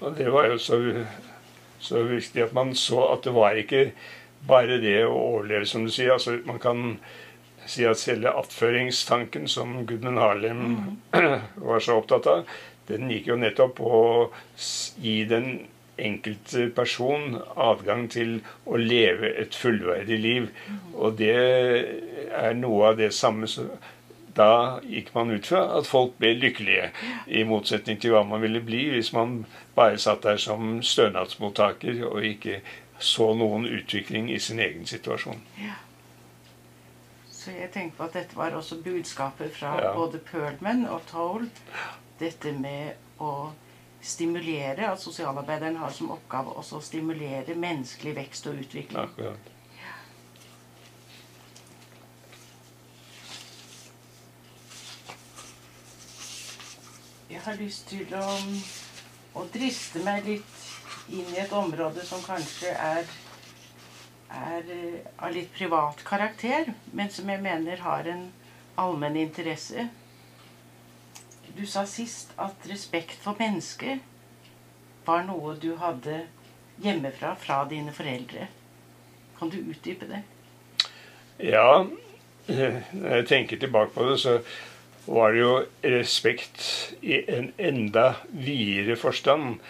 Og 0.00 0.16
det 0.18 0.32
var 0.32 0.48
jo 0.50 0.58
så 0.58 0.80
så 1.84 2.02
viktig 2.08 2.46
at 2.46 2.54
man 2.56 2.72
så 2.78 3.10
at 3.12 3.26
det 3.26 3.34
var 3.36 3.58
ikke 3.60 3.90
bare 4.48 4.80
det 4.82 4.98
å 5.06 5.12
overleve, 5.14 5.68
som 5.68 5.84
du 5.86 5.92
sier. 5.92 6.14
altså 6.16 6.38
Man 6.44 6.60
kan 6.62 6.98
si 7.66 7.86
at 7.88 8.00
selve 8.00 8.32
attføringstanken 8.36 9.48
som 9.48 9.84
Gudmund 9.88 10.20
Harlem 10.20 10.64
mm. 10.64 11.36
var 11.68 11.84
så 11.84 12.00
opptatt 12.00 12.28
av, 12.28 12.50
den 12.88 13.08
gikk 13.12 13.30
jo 13.30 13.38
nettopp 13.40 13.78
på 13.78 13.88
å 13.88 14.10
gi 15.00 15.22
den 15.28 15.64
enkelte 15.94 16.66
person 16.74 17.38
adgang 17.54 18.08
til 18.10 18.40
å 18.66 18.76
leve 18.80 19.30
et 19.40 19.54
fullverdig 19.56 20.18
liv. 20.20 20.48
Mm. 20.66 20.78
Og 20.98 21.16
det 21.20 21.36
er 22.34 22.56
noe 22.58 22.90
av 22.90 22.98
det 22.98 23.12
samme 23.14 23.48
da 24.34 24.80
gikk 24.82 25.12
man 25.14 25.30
ut 25.30 25.46
fra 25.46 25.62
at 25.78 25.86
folk 25.86 26.16
ble 26.18 26.34
lykkelige, 26.38 26.90
i 27.26 27.44
motsetning 27.48 28.00
til 28.02 28.14
hva 28.14 28.24
man 28.26 28.42
ville 28.42 28.62
bli 28.64 28.88
hvis 28.94 29.12
man 29.14 29.44
bare 29.76 29.98
satt 29.98 30.24
der 30.26 30.40
som 30.42 30.80
stønadsmottaker 30.82 32.04
og 32.10 32.26
ikke 32.26 32.60
så 32.98 33.32
noen 33.34 33.66
utvikling 33.66 34.30
i 34.32 34.38
sin 34.38 34.60
egen 34.62 34.86
situasjon. 34.86 35.42
Ja. 35.60 35.78
Så 37.30 37.52
jeg 37.52 37.70
tenker 37.74 37.98
på 37.98 38.06
at 38.06 38.14
dette 38.16 38.36
var 38.38 38.54
også 38.56 38.78
budskapet 38.84 39.52
fra 39.52 39.74
ja. 39.82 39.92
både 39.96 40.18
Perlman 40.18 40.86
og 40.88 41.02
Toll. 41.10 41.50
Dette 42.20 42.54
med 42.56 43.20
å 43.20 43.50
stimulere, 44.04 44.90
at 44.90 45.00
sosialarbeideren 45.00 45.76
har 45.80 45.92
som 45.92 46.12
oppgave 46.14 46.54
også 46.60 46.78
å 46.78 46.84
stimulere 46.84 47.56
menneskelig 47.56 48.14
vekst 48.16 48.48
og 48.48 48.62
utvikling. 48.64 49.00
Akkurat. 49.02 49.53
Jeg 57.30 57.40
har 57.40 57.56
lyst 57.56 57.86
til 57.88 58.10
å, 58.18 58.24
å 59.40 59.44
driste 59.52 60.02
meg 60.04 60.26
litt 60.28 60.64
inn 61.08 61.28
i 61.32 61.40
et 61.40 61.52
område 61.56 62.04
som 62.04 62.20
kanskje 62.24 62.72
er, 62.76 63.08
er 64.28 64.72
eh, 64.74 64.98
av 65.16 65.32
litt 65.32 65.48
privat 65.56 66.02
karakter, 66.04 66.68
men 66.92 67.08
som 67.12 67.30
jeg 67.32 67.40
mener 67.44 67.80
har 67.80 68.10
en 68.12 68.26
allmenn 68.80 69.16
interesse. 69.22 69.86
Du 71.56 71.64
sa 71.70 71.86
sist 71.88 72.34
at 72.36 72.68
respekt 72.68 73.16
for 73.24 73.40
mennesket 73.40 74.04
var 75.06 75.24
noe 75.24 75.54
du 75.60 75.72
hadde 75.80 76.24
hjemmefra 76.84 77.34
fra 77.40 77.62
dine 77.70 77.94
foreldre. 77.94 78.50
Kan 79.38 79.52
du 79.52 79.62
utdype 79.62 80.10
det? 80.10 80.20
Ja, 81.40 81.84
når 82.92 83.16
jeg 83.16 83.28
tenker 83.32 83.64
tilbake 83.64 83.96
på 83.96 84.10
det, 84.10 84.20
så 84.20 84.38
var 85.06 85.32
det 85.32 85.40
jo 85.40 85.54
respekt 85.84 86.94
i 87.02 87.20
en 87.28 87.52
enda 87.58 88.14
videre 88.32 88.96
forstand. 88.96 89.60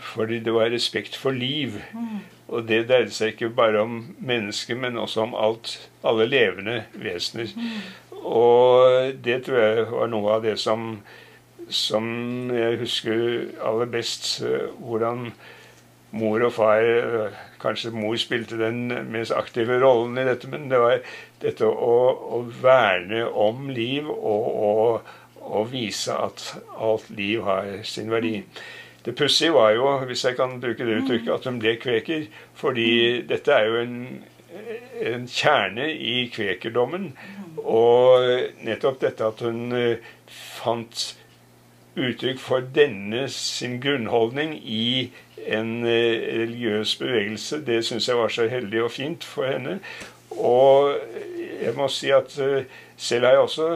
Fordi 0.00 0.38
det 0.38 0.52
var 0.54 0.70
respekt 0.70 1.16
for 1.18 1.34
liv. 1.34 1.80
Mm. 1.92 2.20
Og 2.48 2.66
det 2.68 2.86
dreide 2.88 3.14
seg 3.14 3.34
ikke 3.34 3.50
bare 3.54 3.82
om 3.82 4.02
mennesker, 4.18 4.78
men 4.78 4.98
også 4.98 5.24
om 5.26 5.34
alt, 5.34 5.76
alle 6.06 6.26
levende 6.30 6.84
vesener. 6.94 7.50
Mm. 7.56 8.20
Og 8.26 9.12
det 9.24 9.42
tror 9.44 9.58
jeg 9.58 9.86
var 9.90 10.10
noe 10.12 10.36
av 10.36 10.44
det 10.44 10.56
som, 10.60 10.92
som 11.68 12.06
jeg 12.54 12.80
husker 12.80 13.22
aller 13.66 13.90
best. 13.90 14.42
Hvordan 14.78 15.30
mor 16.16 16.42
og 16.46 16.52
far 16.56 17.34
Kanskje 17.60 17.92
mor 17.92 18.16
spilte 18.16 18.56
den 18.56 18.88
mest 19.12 19.34
aktive 19.36 19.76
rollen 19.82 20.16
i 20.18 20.24
dette, 20.24 20.48
men 20.48 20.70
det 20.70 20.78
var 20.80 21.02
dette 21.42 21.66
å, 21.68 21.96
å 22.36 22.38
verne 22.62 23.26
om 23.28 23.68
liv 23.68 24.08
og, 24.08 24.46
og, 24.48 25.10
og, 25.42 25.66
vise 25.68 26.16
at 26.16 26.46
alt 26.80 27.10
liv 27.12 27.44
har 27.44 27.68
sin 27.84 28.08
verdi. 28.12 28.38
Det 29.04 29.12
pussige 29.16 29.52
var 29.52 29.74
jo, 29.76 29.92
hvis 30.08 30.24
jeg 30.24 30.38
kan 30.40 30.56
bruke 30.60 30.88
det 30.88 31.02
uttrykket, 31.02 31.34
at 31.34 31.48
hun 31.48 31.60
ble 31.60 31.76
kveker. 31.80 32.26
Fordi 32.56 32.88
dette 33.28 33.52
er 33.52 33.68
jo 33.68 33.78
en, 33.84 34.00
en 35.12 35.28
kjerne 35.28 35.88
i 35.92 36.16
kvekerdommen. 36.32 37.10
Og 37.60 38.24
nettopp 38.64 39.00
dette 39.04 39.28
at 39.28 39.44
hun 39.44 39.72
eh, 39.76 40.12
fant 40.32 41.06
uttrykk 42.08 42.40
for 42.40 42.64
denne 42.74 43.28
sin 43.32 43.78
grunnholdning 43.82 44.54
i 44.64 45.10
en 45.46 45.86
eh, 45.86 46.20
religiøs 46.40 46.96
bevegelse. 47.00 47.62
Det 47.66 47.84
syns 47.86 48.08
jeg 48.08 48.16
var 48.16 48.28
så 48.28 48.48
heldig 48.48 48.82
og 48.82 48.92
fint 48.92 49.24
for 49.24 49.48
henne. 49.48 49.78
Og 50.30 50.94
jeg 51.62 51.74
må 51.76 51.88
si 51.92 52.12
at 52.14 52.38
eh, 52.38 52.68
selv 52.96 53.26
har 53.26 53.32
jeg 53.32 53.46
også 53.46 53.68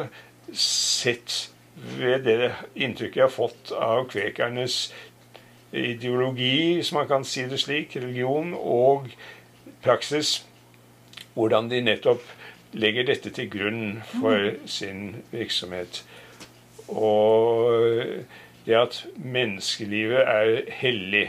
sett 0.53 1.51
ved 1.99 2.25
det 2.25 2.53
inntrykket 2.75 3.17
jeg 3.17 3.27
har 3.27 3.35
fått 3.35 3.73
av 3.75 4.07
kvekernes 4.11 4.95
ideologi, 5.75 6.75
hvis 6.79 6.93
man 6.95 7.09
kan 7.11 7.25
si 7.27 7.43
det 7.51 7.59
slik, 7.61 7.97
religion 7.97 8.55
og 8.55 9.09
praksis, 9.83 10.45
hvordan 11.35 11.71
de 11.71 11.83
nettopp 11.83 12.23
legger 12.75 13.07
dette 13.07 13.31
til 13.35 13.51
grunn 13.51 14.03
for 14.21 14.51
mm. 14.55 14.69
sin 14.71 15.01
virksomhet. 15.33 16.05
Og 16.89 18.05
det 18.67 18.75
at 18.75 19.07
menneskelivet 19.17 20.21
er 20.21 20.61
hellig 20.73 21.27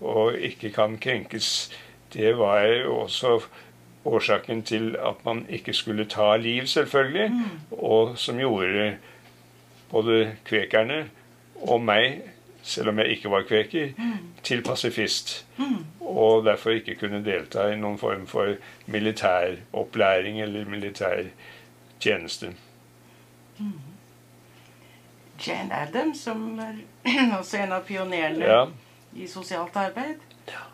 og 0.00 0.34
ikke 0.38 0.70
kan 0.70 0.98
krenkes, 0.98 1.70
det 2.14 2.38
var 2.38 2.66
også 2.86 3.40
årsaken 4.04 4.62
til 4.62 4.96
at 4.96 5.24
man 5.24 5.46
ikke 5.48 5.72
skulle 5.72 6.04
ta 6.04 6.36
liv, 6.36 6.66
selvfølgelig, 6.66 7.30
og 7.70 8.18
som 8.18 8.38
gjorde 8.38 8.96
både 9.90 10.36
kvekerne 10.44 11.10
og 11.62 11.80
meg, 11.82 12.20
selv 12.62 12.88
om 12.88 12.98
jeg 12.98 13.06
ikke 13.14 13.30
var 13.30 13.42
kveker, 13.48 13.88
til 14.42 14.62
pasifist. 14.62 15.46
Og 16.00 16.44
derfor 16.44 16.70
ikke 16.70 16.94
kunne 16.94 17.24
delta 17.24 17.68
i 17.72 17.76
noen 17.78 17.98
form 17.98 18.26
for 18.26 18.54
militæropplæring 18.86 20.42
eller 20.42 20.64
militær 20.70 21.22
tjeneste. 22.00 22.52
Jane 25.38 25.72
Addams, 25.74 26.20
som 26.24 26.58
er 26.60 26.78
også 27.40 27.58
en 27.64 27.72
av 27.76 27.84
pionerene 27.88 28.44
Ja, 28.46 28.62
i 29.16 29.26
sosialt 29.28 29.76
arbeid, 29.76 30.20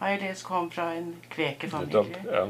har 0.00 0.08
jeg 0.12 0.20
lest 0.22 0.44
kom 0.44 0.70
fra 0.70 0.90
en 0.98 1.14
kvekerfamilie. 1.32 2.22
Ja. 2.30 2.46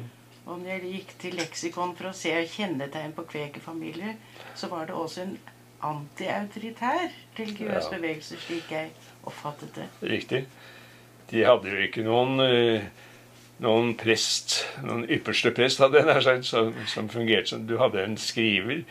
Og 0.47 0.59
når 0.59 0.69
jeg 0.73 0.93
gikk 0.93 1.11
til 1.23 1.37
leksikon 1.39 1.93
for 1.95 2.09
å 2.11 2.15
se 2.17 2.33
kjennetegn 2.51 3.13
på 3.15 3.23
kvekerfamilier, 3.31 4.17
så 4.59 4.67
var 4.73 4.89
det 4.89 4.97
også 4.99 5.23
en 5.27 5.37
antiautoritær 5.83 7.09
religiøs 7.39 7.85
Ja. 7.91 7.91
bevegelse, 7.97 8.37
slik 8.41 8.71
jeg 8.71 8.91
oppfattet 9.25 9.75
det. 9.75 9.87
Riktig. 10.03 10.45
De 11.31 11.45
hadde 11.47 11.71
jo 11.71 11.79
ikke 11.87 12.03
noen, 12.05 12.41
eh, 12.41 12.83
noen 13.63 13.93
prest, 13.99 14.63
noen 14.83 15.05
ypperste 15.11 15.53
prest, 15.55 15.81
hadde 15.83 16.01
jeg 16.01 16.09
nær 16.09 16.25
sagt, 16.25 16.49
som, 16.49 16.73
som 16.91 17.11
fungerte 17.13 17.55
som 17.55 17.67
Du 17.69 17.77
hadde 17.81 18.03
en 18.03 18.19
skriver 18.19 18.83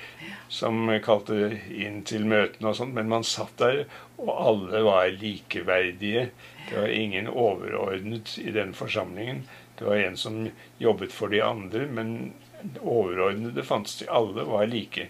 som 0.52 0.90
kalte 1.04 1.58
inn 1.72 2.02
til 2.08 2.26
møtene 2.28 2.72
og 2.72 2.78
sånn, 2.80 2.94
men 2.96 3.12
man 3.12 3.24
satt 3.28 3.54
der, 3.62 3.86
og 4.20 4.32
alle 4.36 4.82
var 4.84 5.12
likeverdige. 5.16 6.30
Det 6.68 6.78
var 6.78 6.92
ingen 6.92 7.30
overordnet 7.32 8.36
i 8.42 8.52
den 8.56 8.74
forsamlingen. 8.76 9.46
Det 9.80 9.88
var 9.88 10.02
en 10.02 10.18
som 10.20 10.44
jobbet 10.80 11.16
for 11.16 11.32
de 11.32 11.40
andre, 11.44 11.86
men 11.88 12.34
overordnede 12.82 13.64
fantes 13.66 13.98
de. 14.02 14.10
Alle 14.12 14.46
var 14.46 14.68
like. 14.70 15.08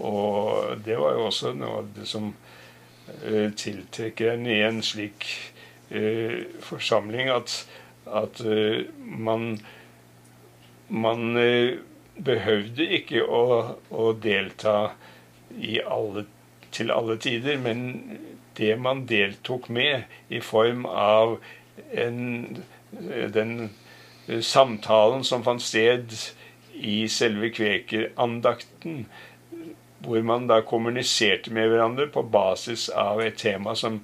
Og 0.00 0.80
det 0.84 0.96
var 0.98 1.16
jo 1.16 1.28
også 1.28 1.52
noe 1.56 1.82
av 1.82 1.92
det 1.96 2.08
som 2.08 2.32
uh, 2.32 3.48
tiltrekker 3.52 4.32
en 4.32 4.48
i 4.48 4.58
en 4.64 4.80
slik 4.84 5.28
uh, 5.92 6.42
forsamling 6.64 7.30
at, 7.32 7.60
at 8.06 8.40
eh, 8.44 8.84
man 9.02 9.56
man 10.92 11.36
eh, 11.36 11.78
behøvde 12.20 12.86
ikke 12.98 13.24
å, 13.24 13.44
å 13.90 14.12
delta 14.20 14.76
alle, 15.88 16.26
til 16.72 16.92
alle 16.92 17.16
tider, 17.20 17.58
men 17.60 17.86
det 18.58 18.76
man 18.80 19.06
deltok 19.08 19.70
med 19.72 20.04
i 20.28 20.40
form 20.44 20.84
av 20.86 21.38
en, 21.96 22.62
den 23.32 23.54
eh, 24.28 24.40
samtalen 24.44 25.24
som 25.24 25.44
fant 25.46 25.64
sted 25.64 26.12
i 26.76 27.06
selve 27.08 27.52
kvekerandakten, 27.54 29.06
hvor 30.02 30.24
man 30.26 30.48
da 30.50 30.60
kommuniserte 30.66 31.52
med 31.54 31.70
hverandre 31.70 32.08
på 32.10 32.24
basis 32.26 32.88
av 32.90 33.22
et 33.22 33.38
tema 33.38 33.76
som 33.78 34.00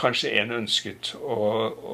kanskje 0.00 0.32
en 0.40 0.52
ønsket 0.62 1.14
å, 1.20 1.38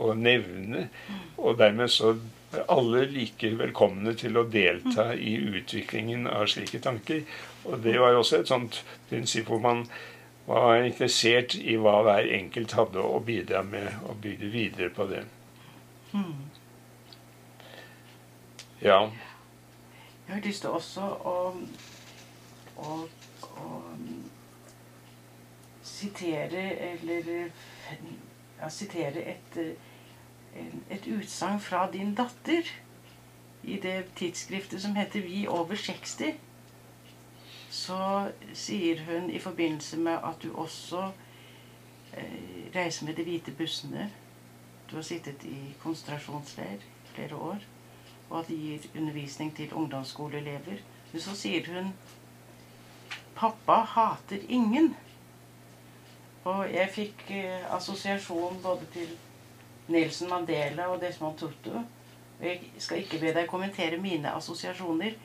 å 0.07 0.15
nevne. 0.17 0.89
Og 1.37 1.59
dermed 1.59 1.93
så 1.93 2.15
er 2.55 2.67
alle 2.73 3.05
like 3.11 3.51
velkomne 3.59 4.15
til 4.19 4.39
å 4.39 4.47
delta 4.51 5.11
i 5.15 5.37
utviklingen 5.59 6.27
av 6.31 6.47
slike 6.51 6.81
tanker. 6.85 7.25
Og 7.67 7.81
det 7.85 7.97
var 8.01 8.15
jo 8.15 8.23
også 8.23 8.41
et 8.41 8.53
sånt 8.53 8.83
prinsipp 9.11 9.51
hvor 9.51 9.63
man 9.63 9.87
var 10.47 10.85
interessert 10.87 11.57
i 11.59 11.75
hva 11.83 11.99
hver 12.07 12.29
enkelt 12.39 12.77
hadde 12.79 13.03
å 13.03 13.19
bidra 13.27 13.65
med, 13.67 13.89
og 14.07 14.21
bygde 14.23 14.51
videre 14.53 14.91
på 14.95 15.09
det. 15.11 15.25
Ja. 18.83 19.01
Jeg 20.27 20.35
har 20.35 20.43
lyst 20.45 20.63
til 20.63 20.71
også 20.71 21.03
å, 21.03 21.35
å, 22.77 22.95
å 23.43 23.71
sitere 25.83 26.69
eller 26.93 27.51
ja, 28.61 28.69
sitere 28.69 29.23
et, 29.35 29.57
en- 30.57 30.85
et 30.91 31.07
utsagn 31.19 31.61
fra 31.61 31.91
din 31.93 32.15
datter 32.15 32.63
i 33.63 33.77
det 33.83 34.05
tidsskriftet 34.17 34.83
som 34.83 34.95
heter 34.97 35.21
Vi 35.21 35.47
over 35.47 35.75
60. 35.77 36.35
Så 37.71 38.31
sier 38.55 39.01
hun 39.05 39.31
i 39.31 39.39
forbindelse 39.39 39.97
med 39.97 40.19
at 40.25 40.43
du 40.43 40.55
også 40.57 41.11
eh, 42.17 42.75
reiser 42.77 43.07
med 43.07 43.15
de 43.15 43.23
hvite 43.23 43.51
bussene 43.53 44.11
Du 44.91 44.95
har 44.97 45.03
sittet 45.03 45.45
i 45.45 45.75
konsentrasjonsleir 45.83 46.79
flere 47.15 47.37
år 47.37 47.59
og 48.31 48.39
at 48.41 48.49
de 48.49 48.55
gir 48.57 48.79
undervisning 48.99 49.53
til 49.57 49.73
ungdomsskoleelever. 49.73 50.79
Men 51.13 51.21
så 51.23 51.35
sier 51.37 51.67
hun 51.75 51.93
'Pappa 53.37 53.73
hater 53.85 54.39
ingen'. 54.49 54.95
Og 56.47 56.67
jeg 56.71 56.91
fikk 56.95 57.25
eh, 57.35 57.65
assosiasjon 57.75 58.61
både 58.63 58.87
til 58.95 59.09
Nelson 59.91 60.31
Mandela 60.31 60.87
og 60.93 61.01
Desmond 61.03 61.39
Tutu. 61.39 61.73
Jeg 62.43 62.61
skal 62.79 63.03
ikke 63.03 63.19
be 63.23 63.33
deg 63.35 63.49
kommentere 63.51 63.99
mine 63.99 64.31
assosiasjoner, 64.37 65.17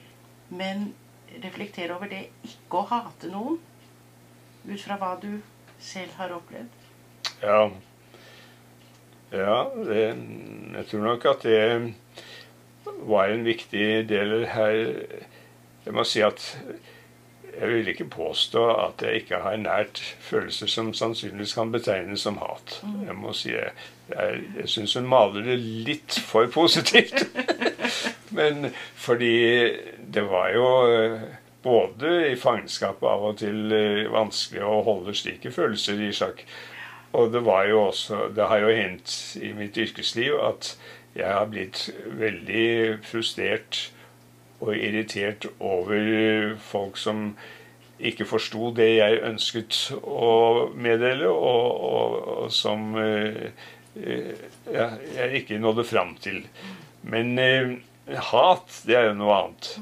men 0.49 0.91
reflektere 1.43 1.93
over 1.95 2.09
det 2.11 2.23
ikke 2.47 2.81
å 2.81 2.87
hate 2.89 3.29
noen. 3.31 3.59
Ut 4.65 4.81
fra 4.81 4.97
hva 5.01 5.15
du 5.21 5.31
selv 5.81 6.13
har 6.17 6.33
opplevd. 6.35 6.77
Ja. 7.41 7.63
Ja, 9.31 9.57
det, 9.75 10.01
jeg 10.75 10.87
tror 10.89 11.05
nok 11.05 11.25
at 11.31 11.45
det 11.47 11.93
var 13.07 13.31
en 13.31 13.45
viktig 13.45 13.85
del 14.09 14.45
her. 14.51 14.81
Jeg 15.85 15.95
må 15.95 16.03
si 16.05 16.21
at 16.25 16.43
jeg 17.59 17.69
vil 17.69 17.89
ikke 17.91 18.09
påstå 18.09 18.63
at 18.85 19.03
jeg 19.05 19.21
ikke 19.21 19.41
har 19.43 19.57
nært 19.59 19.99
følelser 20.23 20.69
som 20.71 20.93
sannsynligvis 20.97 21.53
kan 21.57 21.71
betegnes 21.73 22.23
som 22.25 22.39
hat. 22.41 22.79
Jeg 23.05 23.15
må 23.17 23.33
si 23.37 23.51
jeg, 23.53 23.73
jeg, 24.09 24.41
jeg 24.57 24.71
syns 24.71 24.95
hun 24.97 25.09
maler 25.11 25.45
det 25.45 25.59
litt 25.59 26.19
for 26.25 26.47
positivt. 26.51 27.25
Men 28.37 28.71
fordi 28.95 29.35
det 30.13 30.23
var 30.31 30.51
jo 30.55 30.67
eh, 30.87 31.23
både 31.63 32.13
i 32.31 32.35
fangenskapet 32.39 33.07
av 33.07 33.27
og 33.31 33.39
til 33.43 33.73
eh, 33.75 34.09
vanskelig 34.11 34.63
å 34.65 34.81
holde 34.87 35.15
slike 35.17 35.51
følelser 35.53 36.01
i 36.01 36.11
sjakk. 36.15 36.45
Og 37.11 37.33
det 37.33 37.41
var 37.43 37.65
jo 37.67 37.81
også 37.89 38.29
Det 38.31 38.45
har 38.47 38.61
jo 38.63 38.71
hendt 38.71 39.15
i 39.43 39.51
mitt 39.51 39.77
yrkesliv 39.77 40.37
at 40.39 40.75
jeg 41.11 41.27
har 41.27 41.49
blitt 41.51 41.89
veldig 42.15 43.01
frustrert 43.03 43.89
og 44.61 44.75
irritert 44.77 45.47
over 45.59 46.55
folk 46.61 46.97
som 47.01 47.31
ikke 48.01 48.25
forsto 48.25 48.71
det 48.77 48.89
jeg 48.97 49.21
ønsket 49.27 49.77
å 50.01 50.69
meddele, 50.73 51.29
og, 51.29 51.81
og, 51.85 52.15
og 52.43 52.53
som 52.53 52.95
eh, 52.97 53.51
ja, 54.71 54.87
jeg 55.17 55.43
ikke 55.43 55.59
nådde 55.61 55.85
fram 55.85 56.15
til. 56.21 56.41
Men 57.01 57.37
eh, 57.41 57.75
hat, 58.31 58.81
det 58.87 58.97
er 58.97 59.09
jo 59.11 59.17
noe 59.19 59.37
annet. 59.37 59.73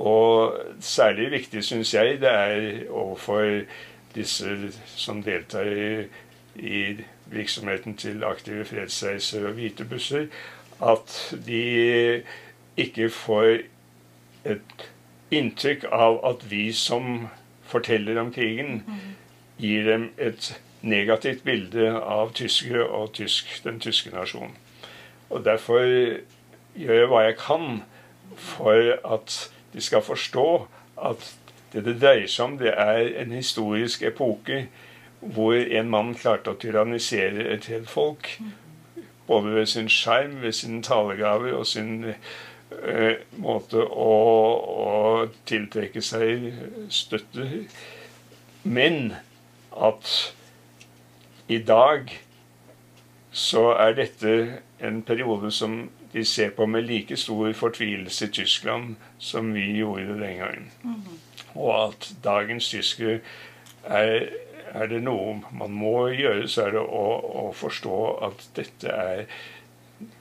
Og 0.00 0.56
særlig 0.80 1.30
viktig 1.34 1.64
syns 1.64 1.92
jeg 1.94 2.20
det 2.22 2.30
er 2.30 2.62
overfor 2.88 3.66
disse 4.14 4.72
som 4.96 5.20
deltar 5.24 5.68
i, 5.68 6.06
i 6.56 6.84
virksomheten 7.32 7.96
til 8.00 8.24
Aktive 8.24 8.64
fredsreiser 8.68 9.48
og 9.48 9.56
hvite 9.60 9.84
busser, 9.88 10.28
at 10.82 11.18
de 11.46 12.22
ikke 12.80 13.10
får 13.12 13.62
et 14.44 14.88
inntrykk 15.32 15.84
av 15.92 16.18
at 16.28 16.44
vi 16.50 16.72
som 16.76 17.28
forteller 17.68 18.20
om 18.20 18.32
krigen, 18.32 18.82
gir 19.58 19.86
dem 19.86 20.10
et 20.18 20.52
negativt 20.82 21.44
bilde 21.44 21.92
av 21.94 22.32
tyskere 22.34 22.84
og 22.88 23.12
tysk, 23.14 23.52
den 23.64 23.80
tyske 23.80 24.10
nasjonen. 24.14 24.56
Og 25.30 25.44
derfor 25.44 25.86
gjør 26.74 26.98
jeg 26.98 27.08
hva 27.08 27.22
jeg 27.24 27.38
kan 27.40 27.82
for 28.36 28.96
at 29.14 29.36
de 29.72 29.80
skal 29.80 30.02
forstå 30.02 30.48
at 31.02 31.30
det 31.72 31.84
det 31.86 32.00
dreier 32.02 32.28
seg 32.28 32.44
om, 32.44 32.56
det 32.60 32.74
er 32.76 33.06
en 33.22 33.32
historisk 33.32 34.02
epoke 34.04 34.66
hvor 35.20 35.54
en 35.54 35.88
mann 35.88 36.14
klarte 36.18 36.52
å 36.52 36.58
tyrannisere 36.60 37.46
et 37.54 37.68
helt 37.70 37.88
folk. 37.88 38.28
Både 39.26 39.54
ved 39.54 39.66
sin 39.70 39.88
skjerm, 39.88 40.40
ved 40.42 40.52
sine 40.52 40.82
talegaver 40.82 41.54
og 41.56 41.66
sin 41.66 42.14
måte 43.42 43.82
å, 43.82 44.12
å 44.84 44.92
tiltrekke 45.48 46.02
seg 46.04 46.52
støtte 46.92 47.46
Men 48.62 49.14
at 49.72 50.12
i 51.48 51.58
dag 51.58 52.12
så 53.32 53.72
er 53.80 53.96
dette 53.96 54.34
en 54.80 55.02
periode 55.02 55.50
som 55.50 55.90
de 56.12 56.24
ser 56.24 56.52
på 56.56 56.66
med 56.66 56.84
like 56.84 57.16
stor 57.16 57.52
fortvilelse 57.56 58.28
i 58.28 58.32
Tyskland 58.36 58.94
som 59.18 59.52
vi 59.54 59.64
gjorde 59.78 60.18
den 60.20 60.38
gangen. 60.38 60.70
Og 61.54 61.88
at 61.88 62.10
dagens 62.24 62.68
tyskere 62.68 63.20
er, 63.84 64.28
er 64.72 64.86
det 64.86 65.00
noe 65.02 65.40
man 65.52 65.72
må 65.72 66.08
gjøre, 66.12 66.48
så 66.48 66.66
er 66.66 66.76
det 66.76 66.84
å, 66.84 67.06
å 67.46 67.46
forstå 67.56 67.98
at 68.28 68.46
dette 68.56 68.92
er 68.92 69.24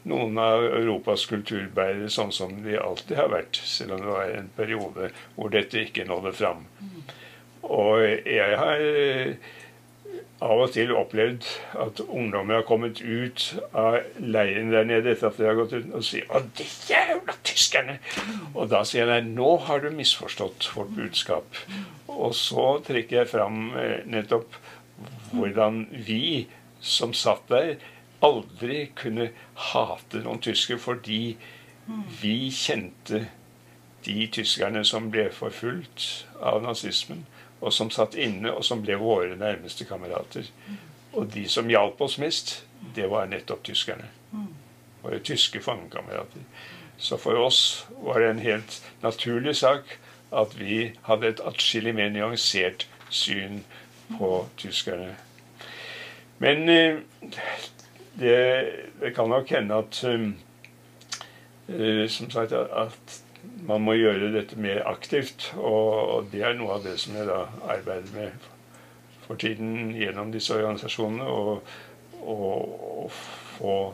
noen 0.10 0.38
av 0.42 0.66
Europas 0.66 1.26
kulturbærere 1.30 2.10
sånn 2.12 2.34
som 2.36 2.54
de 2.66 2.78
alltid 2.80 3.18
har 3.20 3.32
vært, 3.34 3.62
selv 3.66 3.98
om 3.98 4.04
det 4.04 4.12
var 4.12 4.36
en 4.36 4.52
periode 4.58 5.12
hvor 5.36 5.54
dette 5.54 5.86
ikke 5.86 6.08
nådde 6.10 6.36
fram. 6.38 6.68
Og 7.62 8.02
jeg 8.02 8.58
har 8.58 8.86
av 10.42 10.64
og 10.64 10.72
til 10.74 10.92
opplevd 10.98 11.46
at 11.84 12.02
ungdommer 12.08 12.60
har 12.60 12.66
kommet 12.66 13.02
ut 13.02 13.44
av 13.78 14.00
leiren 14.18 14.72
der 14.74 14.88
nede 14.90 15.14
etter 15.14 15.30
at 15.30 15.38
de 15.38 15.46
har 15.46 15.60
gått 15.60 15.76
ut 15.76 15.92
og 15.94 16.06
sier 16.06 16.26
'Å, 16.26 16.42
de 16.58 16.66
jævla 16.90 17.36
tyskerne!' 17.46 18.00
Og 18.56 18.70
da 18.70 18.82
sier 18.84 19.06
jeg 19.06 19.12
nei, 19.12 19.36
nå 19.38 19.52
har 19.68 19.80
du 19.80 19.92
misforstått 19.94 20.72
vårt 20.76 20.96
budskap. 20.98 21.62
Og 22.08 22.34
så 22.36 22.82
trekker 22.88 23.22
jeg 23.22 23.30
fram 23.30 23.78
eh, 23.78 24.02
nettopp 24.06 24.58
hvordan 25.32 25.86
vi 25.92 26.48
som 26.82 27.14
satt 27.14 27.46
der, 27.48 27.76
aldri 28.22 28.92
kunne 28.96 29.32
hate 29.72 30.22
noen 30.24 30.42
tysker 30.44 30.80
fordi 30.82 31.38
vi 32.22 32.36
kjente 32.54 33.26
de 34.06 34.28
tyskerne 34.34 34.84
som 34.88 35.10
ble 35.14 35.28
forfulgt 35.34 36.28
av 36.42 36.62
nazismen 36.64 37.26
og 37.62 37.74
som 37.74 37.92
satt 37.94 38.16
inne, 38.18 38.50
og 38.50 38.66
som 38.66 38.82
ble 38.82 38.98
våre 38.98 39.36
nærmeste 39.38 39.86
kamerater. 39.86 40.48
Og 41.14 41.28
de 41.34 41.46
som 41.50 41.70
hjalp 41.70 42.02
oss 42.02 42.18
mest, 42.22 42.64
det 42.96 43.06
var 43.12 43.30
nettopp 43.30 43.64
tyskerne. 43.68 44.08
Våre 45.04 45.20
tyske 45.22 45.62
fangekamerater. 45.62 46.42
Så 46.98 47.18
for 47.22 47.38
oss 47.38 47.86
var 48.02 48.20
det 48.22 48.30
en 48.30 48.42
helt 48.42 48.80
naturlig 49.02 49.56
sak 49.62 49.98
at 50.32 50.56
vi 50.58 50.94
hadde 51.06 51.28
et 51.28 51.44
atskillig 51.46 51.94
mer 51.98 52.10
nyansert 52.14 52.88
syn 53.10 53.62
på 54.18 54.32
tyskerne. 54.58 55.16
Men 56.42 56.70
eh, 56.70 57.02
det, 58.20 59.14
kan 59.16 59.30
nok 59.32 59.50
hende 59.50 59.74
at 59.84 60.04
uh, 60.08 60.30
som 62.12 62.32
sagt, 62.32 62.54
at 62.54 63.22
man 63.68 63.82
må 63.82 63.94
gjøre 63.98 64.34
dette 64.34 64.60
mer 64.60 64.84
aktivt. 64.90 65.54
Og 65.58 66.28
det 66.32 66.42
er 66.46 66.54
noe 66.58 66.72
av 66.78 66.84
det 66.86 67.00
som 67.02 67.16
jeg 67.18 67.28
da 67.30 67.46
arbeider 67.72 68.12
med 68.18 68.30
for 69.26 69.36
tiden 69.40 69.96
gjennom 69.96 70.32
disse 70.34 70.56
organisasjonene. 70.58 71.26
og 72.22 73.12
få 73.58 73.94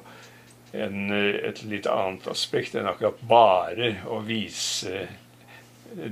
en, 0.72 1.12
et 1.12 1.64
litt 1.64 1.88
annet 1.88 2.28
aspekt 2.32 2.76
enn 2.76 2.90
akkurat 2.90 3.22
bare 3.30 3.94
å 4.08 4.20
vise 4.26 5.08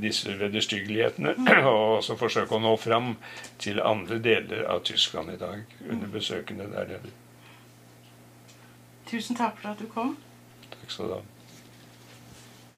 disse 0.02 0.36
vederstyggelighetene. 0.40 1.36
Og 1.74 2.00
også 2.00 2.18
forsøke 2.20 2.56
å 2.56 2.64
nå 2.64 2.76
fram 2.80 3.16
til 3.62 3.84
andre 3.84 4.22
deler 4.24 4.66
av 4.72 4.86
Tyskland 4.88 5.36
i 5.36 5.40
dag 5.42 5.78
under 5.90 6.12
besøkene 6.14 6.70
der 6.72 6.96
nede. 6.96 7.16
Tusen 9.06 9.38
takk 9.38 9.60
for 9.62 9.70
at 9.70 9.80
du 9.80 9.88
kom. 9.88 10.18
Takk 10.72 10.92
skal 10.92 11.06
du 11.06 11.14
ha. 11.14 11.35